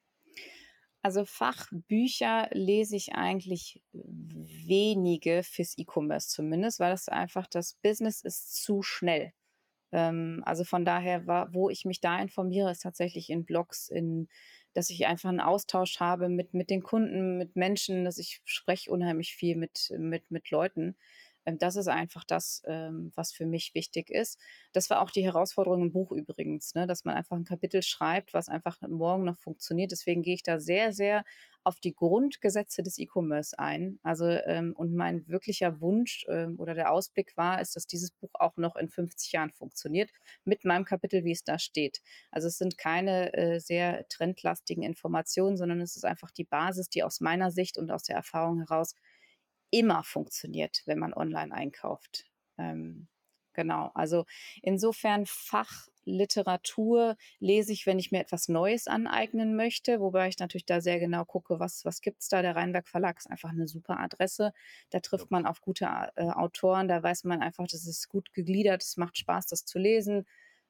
Also 1.03 1.25
Fachbücher 1.25 2.47
lese 2.53 2.95
ich 2.95 3.13
eigentlich 3.13 3.83
wenige 3.91 5.43
fürs 5.43 5.77
E-Commerce 5.77 6.29
zumindest, 6.29 6.79
weil 6.79 6.91
das 6.91 7.09
einfach 7.09 7.45
das 7.47 7.73
Business 7.83 8.21
ist 8.21 8.63
zu 8.63 8.81
schnell. 8.83 9.33
Ähm, 9.91 10.41
also 10.45 10.63
von 10.63 10.85
daher, 10.85 11.27
war, 11.27 11.53
wo 11.53 11.69
ich 11.69 11.85
mich 11.85 12.01
da 12.01 12.21
informiere, 12.21 12.71
ist 12.71 12.83
tatsächlich 12.83 13.29
in 13.29 13.45
Blogs, 13.45 13.89
in, 13.89 14.29
dass 14.73 14.89
ich 14.89 15.05
einfach 15.05 15.29
einen 15.29 15.41
Austausch 15.41 15.99
habe 15.99 16.29
mit, 16.29 16.53
mit 16.53 16.69
den 16.69 16.83
Kunden, 16.83 17.37
mit 17.37 17.57
Menschen, 17.57 18.05
dass 18.05 18.17
ich 18.17 18.41
spreche 18.45 18.89
unheimlich 18.89 19.35
viel 19.35 19.57
mit, 19.57 19.93
mit, 19.97 20.31
mit 20.31 20.49
Leuten. 20.51 20.95
Ähm, 21.45 21.57
das 21.57 21.75
ist 21.75 21.87
einfach 21.87 22.23
das, 22.23 22.61
ähm, 22.65 23.11
was 23.15 23.31
für 23.33 23.45
mich 23.45 23.73
wichtig 23.73 24.09
ist. 24.09 24.39
Das 24.73 24.89
war 24.89 25.01
auch 25.01 25.11
die 25.11 25.23
Herausforderung 25.23 25.81
im 25.81 25.91
Buch 25.91 26.11
übrigens, 26.11 26.73
ne? 26.75 26.87
dass 26.87 27.05
man 27.05 27.15
einfach 27.15 27.35
ein 27.35 27.45
Kapitel 27.45 27.81
schreibt, 27.83 28.33
was 28.33 28.49
einfach 28.49 28.81
morgen 28.81 29.23
noch 29.23 29.37
funktioniert. 29.37 29.91
Deswegen 29.91 30.21
gehe 30.21 30.35
ich 30.35 30.43
da 30.43 30.59
sehr, 30.59 30.93
sehr 30.93 31.23
auf 31.65 31.79
die 31.79 31.93
Grundgesetze 31.95 32.83
des 32.83 32.97
E-Commerce 32.97 33.57
ein. 33.57 33.99
Also 34.03 34.27
ähm, 34.27 34.73
und 34.75 34.93
mein 34.95 35.25
wirklicher 35.27 35.79
Wunsch 35.79 36.25
oder 36.57 36.73
der 36.73 36.91
Ausblick 36.91 37.35
war, 37.37 37.61
ist, 37.61 37.75
dass 37.75 37.87
dieses 37.87 38.11
Buch 38.11 38.31
auch 38.33 38.57
noch 38.57 38.75
in 38.75 38.89
50 38.89 39.31
Jahren 39.31 39.51
funktioniert 39.51 40.09
mit 40.43 40.65
meinem 40.65 40.85
Kapitel, 40.85 41.23
wie 41.23 41.31
es 41.31 41.43
da 41.43 41.59
steht. 41.59 42.01
Also 42.31 42.47
es 42.47 42.57
sind 42.57 42.77
keine 42.77 43.33
äh, 43.33 43.59
sehr 43.59 44.07
trendlastigen 44.09 44.83
Informationen, 44.83 45.57
sondern 45.57 45.81
es 45.81 45.95
ist 45.95 46.05
einfach 46.05 46.31
die 46.31 46.43
Basis, 46.43 46.89
die 46.89 47.03
aus 47.03 47.21
meiner 47.21 47.51
Sicht 47.51 47.77
und 47.77 47.91
aus 47.91 48.03
der 48.03 48.15
Erfahrung 48.15 48.59
heraus 48.59 48.95
immer 49.73 50.03
funktioniert, 50.03 50.83
wenn 50.85 50.99
man 50.99 51.13
online 51.13 51.53
einkauft. 51.53 52.25
Ähm, 52.59 53.07
genau, 53.53 53.91
also 53.95 54.25
insofern 54.61 55.25
Fachliteratur 55.25 57.17
lese 57.39 57.73
ich, 57.73 57.87
wenn 57.87 57.97
ich 57.97 58.11
mir 58.11 58.19
etwas 58.19 58.49
Neues 58.49 58.87
aneignen 58.87 59.55
möchte, 59.55 59.99
wobei 59.99 60.27
ich 60.27 60.37
natürlich 60.37 60.67
da 60.67 60.79
sehr 60.79 60.99
genau 60.99 61.25
gucke, 61.25 61.59
was, 61.59 61.85
was 61.85 62.01
gibt 62.01 62.21
es 62.21 62.27
da. 62.27 62.43
Der 62.43 62.55
Rheinberg 62.55 62.87
Verlag 62.87 63.17
ist 63.17 63.31
einfach 63.31 63.49
eine 63.49 63.67
super 63.67 63.99
Adresse. 63.99 64.53
Da 64.91 64.99
trifft 64.99 65.31
man 65.31 65.47
auf 65.47 65.59
gute 65.61 65.85
äh, 66.15 66.29
Autoren, 66.29 66.87
da 66.87 67.01
weiß 67.01 67.23
man 67.23 67.41
einfach, 67.41 67.65
das 67.65 67.87
ist 67.87 68.09
gut 68.09 68.31
gegliedert, 68.33 68.83
es 68.83 68.97
macht 68.97 69.17
Spaß, 69.17 69.47
das 69.47 69.65
zu 69.65 69.79
lesen. 69.79 70.25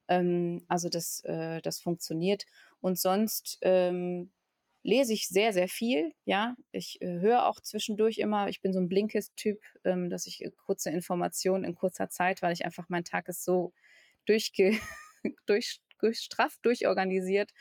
Ähm, 0.08 0.63
also 0.70 0.88
das, 0.88 1.24
äh, 1.26 1.62
das 1.62 1.82
funktioniert. 1.82 2.46
Und 2.80 2.98
sonst 2.98 3.58
ähm, 3.62 4.32
lese 4.84 5.13
ich 5.13 5.28
sehr, 5.28 5.54
sehr 5.54 5.67
viel. 5.67 6.13
Ja, 6.26 6.56
ich 6.72 7.02
äh, 7.02 7.19
höre 7.19 7.48
auch 7.48 7.60
zwischendurch 7.62 8.19
immer, 8.19 8.50
ich 8.50 8.62
bin 8.62 8.74
so 8.74 8.80
ein 8.80 8.89
Blinkist-Typ, 8.89 9.60
ähm, 9.84 10.10
dass 10.10 10.28
ich 10.28 10.43
äh, 10.43 10.52
kurze 10.65 10.91
Informationen 10.91 11.63
in 11.63 11.76
kurzer 11.76 12.10
Zeit, 12.10 12.41
weil 12.41 12.54
ich 12.54 12.65
einfach, 12.65 12.89
mein 12.89 13.06
Tag 13.06 13.28
ist 13.30 13.43
so 13.43 13.74
durchge 14.26 14.78
durch, 15.46 15.82
durchstrafft, 16.00 16.60
durchorganisiert. 16.63 17.52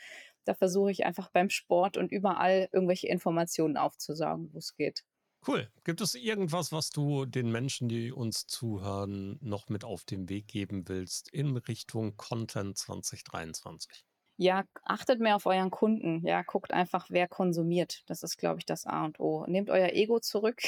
Da 0.45 0.53
versuche 0.53 0.91
ich 0.91 1.05
einfach 1.05 1.29
beim 1.31 1.49
Sport 1.49 1.97
und 1.97 2.11
überall 2.11 2.67
irgendwelche 2.73 3.07
Informationen 3.07 3.77
aufzusaugen, 3.77 4.49
wo 4.53 4.57
es 4.57 4.75
geht. 4.75 5.05
Cool. 5.45 5.69
Gibt 5.83 5.99
es 6.01 6.15
irgendwas, 6.15 6.71
was 6.71 6.89
du 6.89 7.25
den 7.25 7.51
Menschen, 7.51 7.89
die 7.89 8.11
uns 8.11 8.47
zuhören, 8.47 9.37
noch 9.41 9.67
mit 9.67 9.83
auf 9.83 10.05
den 10.05 10.29
Weg 10.29 10.47
geben 10.47 10.87
willst 10.87 11.29
in 11.29 11.57
Richtung 11.57 12.15
Content 12.15 12.77
2023? 12.77 14.05
Ja, 14.37 14.63
achtet 14.83 15.19
mehr 15.19 15.35
auf 15.35 15.45
euren 15.45 15.69
Kunden. 15.71 16.25
Ja, 16.25 16.41
guckt 16.41 16.73
einfach, 16.73 17.07
wer 17.09 17.27
konsumiert. 17.27 18.01
Das 18.07 18.23
ist, 18.23 18.37
glaube 18.37 18.59
ich, 18.59 18.65
das 18.65 18.85
A 18.85 19.05
und 19.05 19.19
O. 19.19 19.45
Nehmt 19.47 19.69
euer 19.69 19.89
Ego 19.93 20.19
zurück 20.19 20.61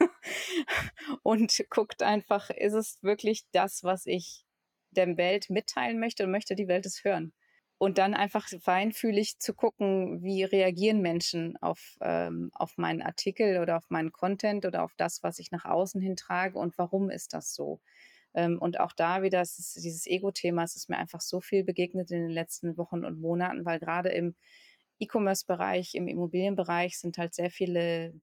und 1.22 1.64
guckt 1.70 2.02
einfach, 2.02 2.50
ist 2.50 2.72
es 2.74 3.02
wirklich 3.02 3.44
das, 3.52 3.84
was 3.84 4.06
ich 4.06 4.44
der 4.90 5.16
Welt 5.16 5.50
mitteilen 5.50 6.00
möchte 6.00 6.24
und 6.24 6.30
möchte 6.30 6.54
die 6.56 6.68
Welt 6.68 6.86
es 6.86 7.04
hören? 7.04 7.32
Und 7.78 7.96
dann 7.98 8.12
einfach 8.14 8.46
feinfühlig 8.60 9.38
zu 9.38 9.54
gucken, 9.54 10.22
wie 10.22 10.44
reagieren 10.44 11.00
Menschen 11.00 11.56
auf, 11.62 11.96
ähm, 12.02 12.50
auf 12.52 12.76
meinen 12.76 13.00
Artikel 13.00 13.58
oder 13.58 13.78
auf 13.78 13.88
meinen 13.88 14.12
Content 14.12 14.66
oder 14.66 14.82
auf 14.82 14.94
das, 14.96 15.22
was 15.22 15.38
ich 15.38 15.50
nach 15.50 15.64
außen 15.64 16.00
hin 16.00 16.16
trage 16.16 16.58
und 16.58 16.76
warum 16.76 17.08
ist 17.10 17.32
das 17.32 17.54
so? 17.54 17.80
Ähm, 18.34 18.58
und 18.58 18.80
auch 18.80 18.92
da 18.92 19.22
wieder 19.22 19.40
ist 19.42 19.76
dieses 19.76 20.06
Ego-Thema, 20.06 20.64
es 20.64 20.76
ist 20.76 20.88
mir 20.88 20.98
einfach 20.98 21.20
so 21.20 21.40
viel 21.40 21.64
begegnet 21.64 22.10
in 22.10 22.22
den 22.22 22.30
letzten 22.30 22.76
Wochen 22.76 23.04
und 23.04 23.20
Monaten, 23.20 23.64
weil 23.64 23.78
gerade 23.80 24.10
im 24.10 24.34
E-Commerce-Bereich, 25.00 25.94
im 25.94 26.08
Immobilienbereich 26.08 26.98
sind 26.98 27.18
halt 27.18 27.34
sehr 27.34 27.50
viele 27.50 28.14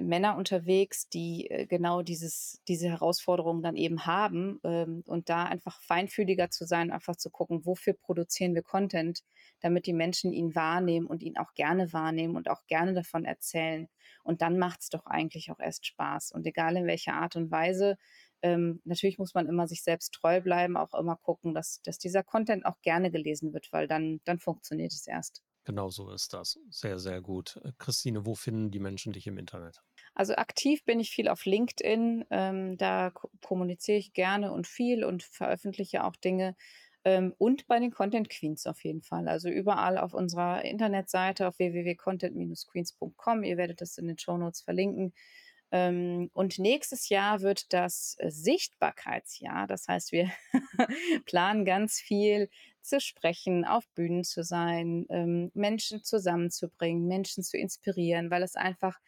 Männer 0.00 0.36
unterwegs, 0.36 1.08
die 1.08 1.50
äh, 1.50 1.66
genau 1.66 2.02
dieses, 2.02 2.60
diese 2.66 2.88
Herausforderungen 2.88 3.62
dann 3.62 3.76
eben 3.76 4.06
haben 4.06 4.58
ähm, 4.64 5.02
und 5.06 5.28
da 5.28 5.44
einfach 5.44 5.80
feinfühliger 5.82 6.50
zu 6.50 6.64
sein, 6.64 6.90
einfach 6.90 7.16
zu 7.16 7.30
gucken, 7.30 7.66
wofür 7.66 7.92
produzieren 7.94 8.54
wir 8.54 8.62
Content, 8.62 9.22
damit 9.60 9.86
die 9.86 9.92
Menschen 9.92 10.32
ihn 10.32 10.54
wahrnehmen 10.54 11.06
und 11.06 11.22
ihn 11.22 11.36
auch 11.36 11.52
gerne 11.54 11.92
wahrnehmen 11.92 12.36
und 12.36 12.48
auch 12.48 12.64
gerne 12.66 12.94
davon 12.94 13.24
erzählen. 13.24 13.88
Und 14.24 14.40
dann 14.40 14.58
macht 14.58 14.80
es 14.80 14.88
doch 14.88 15.04
eigentlich 15.06 15.50
auch 15.50 15.60
erst 15.60 15.86
Spaß. 15.86 16.32
Und 16.32 16.46
egal 16.46 16.76
in 16.76 16.86
welcher 16.86 17.14
Art 17.14 17.36
und 17.36 17.50
Weise, 17.50 17.96
ähm, 18.42 18.80
natürlich 18.84 19.18
muss 19.18 19.34
man 19.34 19.46
immer 19.48 19.66
sich 19.68 19.82
selbst 19.82 20.12
treu 20.12 20.40
bleiben, 20.40 20.76
auch 20.76 20.94
immer 20.94 21.16
gucken, 21.16 21.54
dass, 21.54 21.80
dass 21.82 21.98
dieser 21.98 22.22
Content 22.22 22.66
auch 22.66 22.80
gerne 22.82 23.10
gelesen 23.10 23.52
wird, 23.52 23.72
weil 23.72 23.88
dann, 23.88 24.20
dann 24.24 24.40
funktioniert 24.40 24.92
es 24.92 25.06
erst. 25.06 25.42
Genau 25.64 25.90
so 25.90 26.10
ist 26.10 26.32
das. 26.32 26.58
Sehr, 26.70 26.98
sehr 26.98 27.20
gut. 27.20 27.60
Äh, 27.64 27.72
Christine, 27.78 28.26
wo 28.26 28.34
finden 28.34 28.70
die 28.70 28.80
Menschen 28.80 29.12
dich 29.12 29.26
im 29.28 29.38
Internet? 29.38 29.80
Also 30.14 30.34
aktiv 30.34 30.84
bin 30.84 30.98
ich 30.98 31.10
viel 31.10 31.28
auf 31.28 31.44
LinkedIn. 31.44 32.24
Ähm, 32.30 32.76
da 32.76 33.12
kommuniziere 33.40 33.98
ich 33.98 34.12
gerne 34.12 34.52
und 34.52 34.66
viel 34.66 35.04
und 35.04 35.22
veröffentliche 35.22 36.04
auch 36.04 36.16
Dinge. 36.16 36.56
Ähm, 37.04 37.34
und 37.38 37.66
bei 37.66 37.78
den 37.78 37.92
Content 37.92 38.28
Queens 38.28 38.66
auf 38.66 38.82
jeden 38.82 39.02
Fall. 39.02 39.28
Also 39.28 39.48
überall 39.48 39.98
auf 39.98 40.14
unserer 40.14 40.64
Internetseite 40.64 41.46
auf 41.46 41.58
www.content-queens.com. 41.58 43.44
Ihr 43.44 43.56
werdet 43.56 43.80
das 43.80 43.98
in 43.98 44.08
den 44.08 44.18
Show 44.18 44.36
Notes 44.36 44.62
verlinken. 44.62 45.12
Ähm, 45.72 46.30
und 46.34 46.58
nächstes 46.58 47.08
Jahr 47.08 47.40
wird 47.40 47.72
das 47.72 48.16
äh, 48.18 48.30
Sichtbarkeitsjahr. 48.30 49.66
Das 49.66 49.88
heißt, 49.88 50.12
wir 50.12 50.30
planen 51.26 51.64
ganz 51.64 51.98
viel 51.98 52.50
zu 52.82 53.00
sprechen, 53.00 53.64
auf 53.64 53.88
Bühnen 53.94 54.22
zu 54.22 54.44
sein, 54.44 55.06
ähm, 55.08 55.50
Menschen 55.54 56.04
zusammenzubringen, 56.04 57.08
Menschen 57.08 57.42
zu 57.42 57.56
inspirieren, 57.56 58.30
weil 58.30 58.42
es 58.42 58.54
einfach 58.54 58.98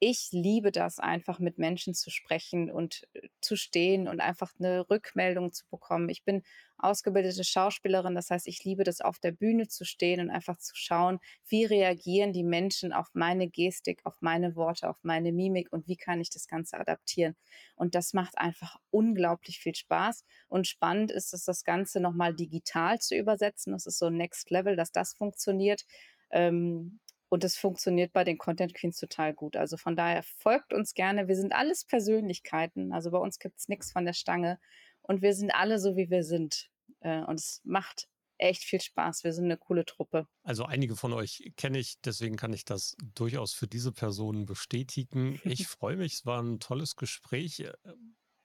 ich 0.00 0.28
liebe 0.32 0.72
das 0.72 0.98
einfach 0.98 1.38
mit 1.38 1.58
Menschen 1.58 1.94
zu 1.94 2.10
sprechen 2.10 2.70
und 2.70 3.06
äh, 3.14 3.28
zu 3.40 3.56
stehen 3.56 4.08
und 4.08 4.20
einfach 4.20 4.52
eine 4.58 4.88
Rückmeldung 4.90 5.52
zu 5.52 5.66
bekommen. 5.70 6.08
Ich 6.08 6.24
bin 6.24 6.42
ausgebildete 6.78 7.44
Schauspielerin, 7.44 8.14
das 8.14 8.30
heißt, 8.30 8.46
ich 8.48 8.64
liebe 8.64 8.84
das 8.84 9.00
auf 9.00 9.18
der 9.18 9.32
Bühne 9.32 9.68
zu 9.68 9.84
stehen 9.84 10.20
und 10.20 10.30
einfach 10.30 10.58
zu 10.58 10.74
schauen, 10.74 11.20
wie 11.48 11.64
reagieren 11.64 12.32
die 12.32 12.42
Menschen 12.42 12.92
auf 12.92 13.08
meine 13.14 13.48
Gestik, 13.48 14.00
auf 14.04 14.16
meine 14.20 14.56
Worte, 14.56 14.88
auf 14.90 14.98
meine 15.02 15.32
Mimik 15.32 15.72
und 15.72 15.86
wie 15.88 15.96
kann 15.96 16.20
ich 16.20 16.30
das 16.30 16.48
Ganze 16.48 16.78
adaptieren. 16.78 17.36
Und 17.76 17.94
das 17.94 18.12
macht 18.12 18.36
einfach 18.38 18.76
unglaublich 18.90 19.60
viel 19.60 19.74
Spaß 19.74 20.24
und 20.48 20.66
spannend 20.66 21.12
ist 21.12 21.32
es, 21.32 21.44
das 21.44 21.64
Ganze 21.64 22.00
nochmal 22.00 22.34
digital 22.34 22.98
zu 22.98 23.16
übersetzen. 23.16 23.72
Das 23.72 23.86
ist 23.86 23.98
so 23.98 24.10
Next 24.10 24.50
Level, 24.50 24.76
dass 24.76 24.92
das 24.92 25.14
funktioniert. 25.14 25.84
Ähm, 26.30 27.00
Und 27.34 27.42
es 27.42 27.56
funktioniert 27.56 28.12
bei 28.12 28.22
den 28.22 28.38
Content 28.38 28.74
Queens 28.74 28.96
total 28.96 29.34
gut. 29.34 29.56
Also 29.56 29.76
von 29.76 29.96
daher 29.96 30.22
folgt 30.22 30.72
uns 30.72 30.94
gerne. 30.94 31.26
Wir 31.26 31.34
sind 31.34 31.52
alles 31.52 31.84
Persönlichkeiten. 31.84 32.92
Also 32.92 33.10
bei 33.10 33.18
uns 33.18 33.40
gibt 33.40 33.58
es 33.58 33.66
nichts 33.66 33.90
von 33.90 34.04
der 34.04 34.12
Stange. 34.12 34.60
Und 35.02 35.20
wir 35.20 35.34
sind 35.34 35.50
alle 35.50 35.80
so, 35.80 35.96
wie 35.96 36.10
wir 36.10 36.22
sind. 36.22 36.70
Äh, 37.00 37.22
und 37.24 37.40
es 37.40 37.60
macht 37.64 38.06
echt 38.38 38.62
viel 38.62 38.80
Spaß. 38.80 39.24
Wir 39.24 39.32
sind 39.32 39.46
eine 39.46 39.56
coole 39.56 39.84
Truppe. 39.84 40.28
Also 40.44 40.64
einige 40.64 40.94
von 40.94 41.12
euch 41.12 41.50
kenne 41.56 41.80
ich, 41.80 42.00
deswegen 42.04 42.36
kann 42.36 42.52
ich 42.52 42.64
das 42.64 42.96
durchaus 43.16 43.52
für 43.52 43.66
diese 43.66 43.90
Personen 43.90 44.46
bestätigen. 44.46 45.40
Ich 45.42 45.66
freue 45.66 45.96
mich, 45.96 46.12
es 46.12 46.26
war 46.26 46.40
ein 46.40 46.60
tolles 46.60 46.94
Gespräch. 46.94 47.66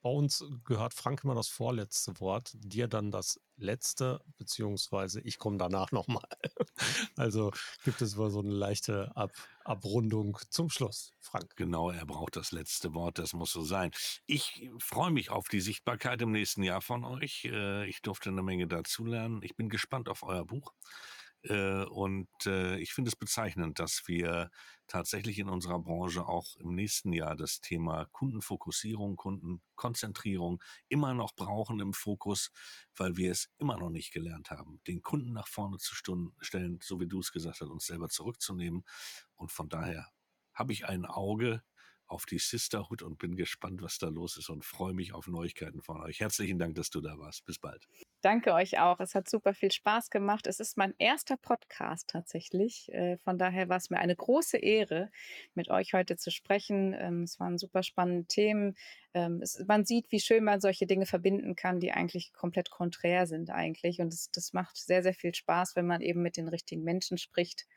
Bei 0.02 0.10
uns 0.10 0.46
gehört 0.64 0.94
Frank 0.94 1.24
immer 1.24 1.36
das 1.36 1.50
vorletzte 1.50 2.20
Wort, 2.22 2.52
dir 2.54 2.88
dann 2.88 3.12
das 3.12 3.40
letzte, 3.58 4.22
beziehungsweise 4.38 5.20
ich 5.22 5.38
komme 5.38 5.58
danach 5.58 5.92
nochmal. 5.92 6.28
Also 7.18 7.52
gibt 7.84 8.02
es 8.02 8.16
wohl 8.16 8.30
so 8.30 8.40
eine 8.40 8.54
leichte 8.54 9.12
Ab 9.18 9.32
Abrundung 9.66 10.40
zum 10.50 10.70
Schluss, 10.70 11.12
Frank. 11.20 11.56
Genau, 11.58 11.92
er 11.92 12.06
braucht 12.06 12.38
das 12.38 12.52
letzte 12.54 12.94
Wort, 12.94 13.20
das 13.20 13.34
muss 13.34 13.52
so 13.52 13.62
sein. 13.62 13.92
Ich 14.26 14.70
freue 14.80 15.12
mich 15.12 15.30
auf 15.30 15.50
die 15.50 15.60
Sichtbarkeit 15.60 16.22
im 16.22 16.32
nächsten 16.32 16.64
Jahr 16.64 16.82
von 16.82 17.04
euch. 17.04 17.46
Äh, 17.46 17.88
ich 17.88 18.02
durfte 18.02 18.30
eine 18.30 18.42
Menge 18.42 18.68
dazulernen. 18.68 19.42
Ich 19.44 19.58
bin 19.58 19.68
gespannt 19.68 20.08
auf 20.08 20.24
euer 20.24 20.46
Buch. 20.46 20.74
Äh, 21.44 21.86
und 21.86 22.28
äh, 22.46 22.78
ich 22.80 22.94
finde 22.94 23.10
es 23.10 23.16
bezeichnend, 23.16 23.80
dass 23.80 24.04
wir 24.08 24.50
tatsächlich 24.88 25.40
in 25.40 25.50
unserer 25.50 25.80
Branche 25.80 26.28
auch 26.28 26.56
im 26.58 26.76
nächsten 26.76 27.14
Jahr 27.14 27.36
das 27.36 27.62
Thema 27.62 28.06
Kundenfokussierung, 28.12 29.16
Kundenkonzentrierung 29.16 30.62
immer 30.90 31.14
noch 31.14 31.34
brauchen 31.36 31.80
im 31.80 31.94
Fokus, 31.94 32.52
weil 32.96 33.16
wir 33.18 33.32
es 33.32 33.50
immer 33.58 33.78
noch 33.78 33.90
nicht 33.90 34.12
gelernt 34.12 34.52
haben, 34.52 34.82
den 34.88 35.02
Kunden 35.02 35.32
nach 35.34 35.48
vorne 35.48 35.78
zu 35.78 35.96
stellen, 35.96 36.80
so 36.82 37.00
wie 37.00 37.08
du 37.08 37.20
es 37.20 37.32
gesagt 37.32 37.62
hast, 37.62 37.70
uns 37.70 37.86
selber 37.86 38.10
zurückzunehmen. 38.10 38.84
Und 39.36 39.52
von 39.52 39.70
daher 39.70 40.10
habe 40.54 40.74
ich 40.74 40.86
ein 40.88 41.06
Auge 41.06 41.64
auf 42.08 42.26
die 42.26 42.40
Sisterhood 42.40 43.04
und 43.04 43.20
bin 43.20 43.36
gespannt, 43.36 43.82
was 43.82 44.00
da 44.00 44.10
los 44.10 44.36
ist 44.38 44.50
und 44.50 44.66
freue 44.66 44.94
mich 44.94 45.14
auf 45.14 45.28
Neuigkeiten 45.28 45.82
von 45.82 46.02
euch. 46.02 46.20
Herzlichen 46.20 46.58
Dank, 46.60 46.76
dass 46.76 46.90
du 46.90 47.02
da 47.02 47.18
warst. 47.20 47.46
Bis 47.46 47.60
bald. 47.60 47.88
Danke 48.22 48.54
euch 48.54 48.80
auch. 48.80 49.00
Es 49.00 49.16
hat 49.16 49.30
super 49.30 49.54
viel 49.54 49.72
Spaß 49.72 50.10
gemacht. 50.10 50.46
Es 50.46 50.60
ist 50.60 50.78
mein 50.78 50.94
erster 50.98 51.38
Podcast 51.38 52.10
tatsächlich. 52.10 52.92
Äh, 52.92 53.18
von 53.20 53.38
daher 53.38 53.70
war 53.70 53.78
es 53.78 53.90
mir 53.90 53.98
eine 53.98 54.16
große 54.16 54.58
Ehre, 54.58 55.10
mit 55.54 55.70
euch 55.70 55.94
heute 55.94 56.18
zu 56.18 56.30
sprechen. 56.30 56.94
Ähm, 57.00 57.24
es 57.24 57.40
waren 57.40 57.58
super 57.58 57.82
spannende 57.82 58.26
Themen. 58.26 58.76
Ähm, 59.14 59.42
man 59.68 59.86
sieht, 59.86 60.12
wie 60.12 60.20
schön 60.20 60.44
man 60.44 60.60
solche 60.60 60.86
Dinge 60.86 61.06
verbinden 61.06 61.56
kann, 61.56 61.80
die 61.80 61.94
eigentlich 61.94 62.34
komplett 62.34 62.70
konträr 62.70 63.26
sind 63.26 63.52
eigentlich. 63.52 64.00
Und 64.00 64.12
das, 64.12 64.30
das 64.32 64.52
macht 64.52 64.76
sehr, 64.76 65.02
sehr 65.02 65.14
viel 65.14 65.34
Spaß, 65.34 65.78
wenn 65.78 65.88
man 65.88 66.02
eben 66.02 66.22
mit 66.22 66.36
den 66.36 66.50
richtigen 66.50 66.84
Menschen 66.84 67.18
spricht 67.18 67.68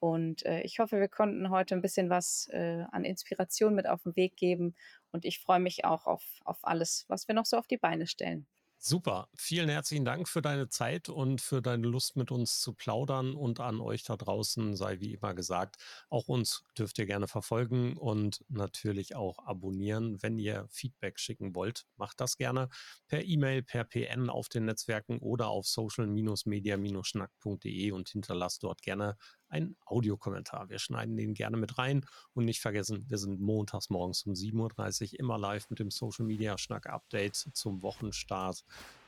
und 0.00 0.46
äh, 0.46 0.60
ich 0.62 0.78
hoffe, 0.78 1.00
wir 1.00 1.08
konnten 1.08 1.50
heute 1.50 1.74
ein 1.74 1.82
bisschen 1.82 2.08
was 2.08 2.48
äh, 2.52 2.84
an 2.92 3.04
Inspiration 3.04 3.74
mit 3.74 3.88
auf 3.88 4.02
den 4.04 4.14
Weg 4.14 4.36
geben. 4.36 4.76
Und 5.10 5.24
ich 5.24 5.40
freue 5.40 5.60
mich 5.60 5.84
auch 5.84 6.06
auf, 6.06 6.22
auf 6.44 6.58
alles, 6.62 7.04
was 7.08 7.26
wir 7.26 7.34
noch 7.34 7.46
so 7.46 7.56
auf 7.56 7.66
die 7.66 7.78
Beine 7.78 8.06
stellen. 8.06 8.46
Super. 8.80 9.28
Vielen 9.34 9.68
herzlichen 9.68 10.04
Dank 10.04 10.28
für 10.28 10.40
deine 10.40 10.68
Zeit 10.68 11.08
und 11.08 11.40
für 11.40 11.60
deine 11.60 11.88
Lust 11.88 12.14
mit 12.16 12.30
uns 12.30 12.60
zu 12.60 12.74
plaudern 12.74 13.34
und 13.34 13.58
an 13.58 13.80
euch 13.80 14.04
da 14.04 14.16
draußen 14.16 14.76
sei 14.76 15.00
wie 15.00 15.14
immer 15.14 15.34
gesagt, 15.34 15.76
auch 16.10 16.28
uns 16.28 16.62
dürft 16.78 16.96
ihr 16.98 17.06
gerne 17.06 17.26
verfolgen 17.26 17.96
und 17.96 18.44
natürlich 18.48 19.16
auch 19.16 19.44
abonnieren, 19.44 20.22
wenn 20.22 20.38
ihr 20.38 20.68
Feedback 20.70 21.18
schicken 21.18 21.56
wollt. 21.56 21.86
Macht 21.96 22.20
das 22.20 22.36
gerne 22.36 22.68
per 23.08 23.24
E-Mail, 23.24 23.64
per 23.64 23.82
PN 23.84 24.30
auf 24.30 24.48
den 24.48 24.66
Netzwerken 24.66 25.18
oder 25.18 25.48
auf 25.48 25.66
social-media-schnack.de 25.66 27.90
und 27.90 28.08
hinterlasst 28.10 28.62
dort 28.62 28.82
gerne 28.82 29.16
einen 29.48 29.76
Audiokommentar. 29.84 30.68
Wir 30.68 30.78
schneiden 30.78 31.16
den 31.16 31.34
gerne 31.34 31.56
mit 31.56 31.78
rein 31.78 32.04
und 32.34 32.44
nicht 32.44 32.60
vergessen, 32.60 33.04
wir 33.08 33.18
sind 33.18 33.40
montags 33.40 33.90
morgens 33.90 34.22
um 34.22 34.32
7.30 34.32 35.12
Uhr 35.12 35.20
immer 35.20 35.38
live 35.38 35.68
mit 35.70 35.78
dem 35.78 35.90
Social 35.90 36.24
Media 36.24 36.58
Schnack 36.58 36.88
Update 36.88 37.36
zum 37.36 37.82
Wochenstart. 37.82 38.64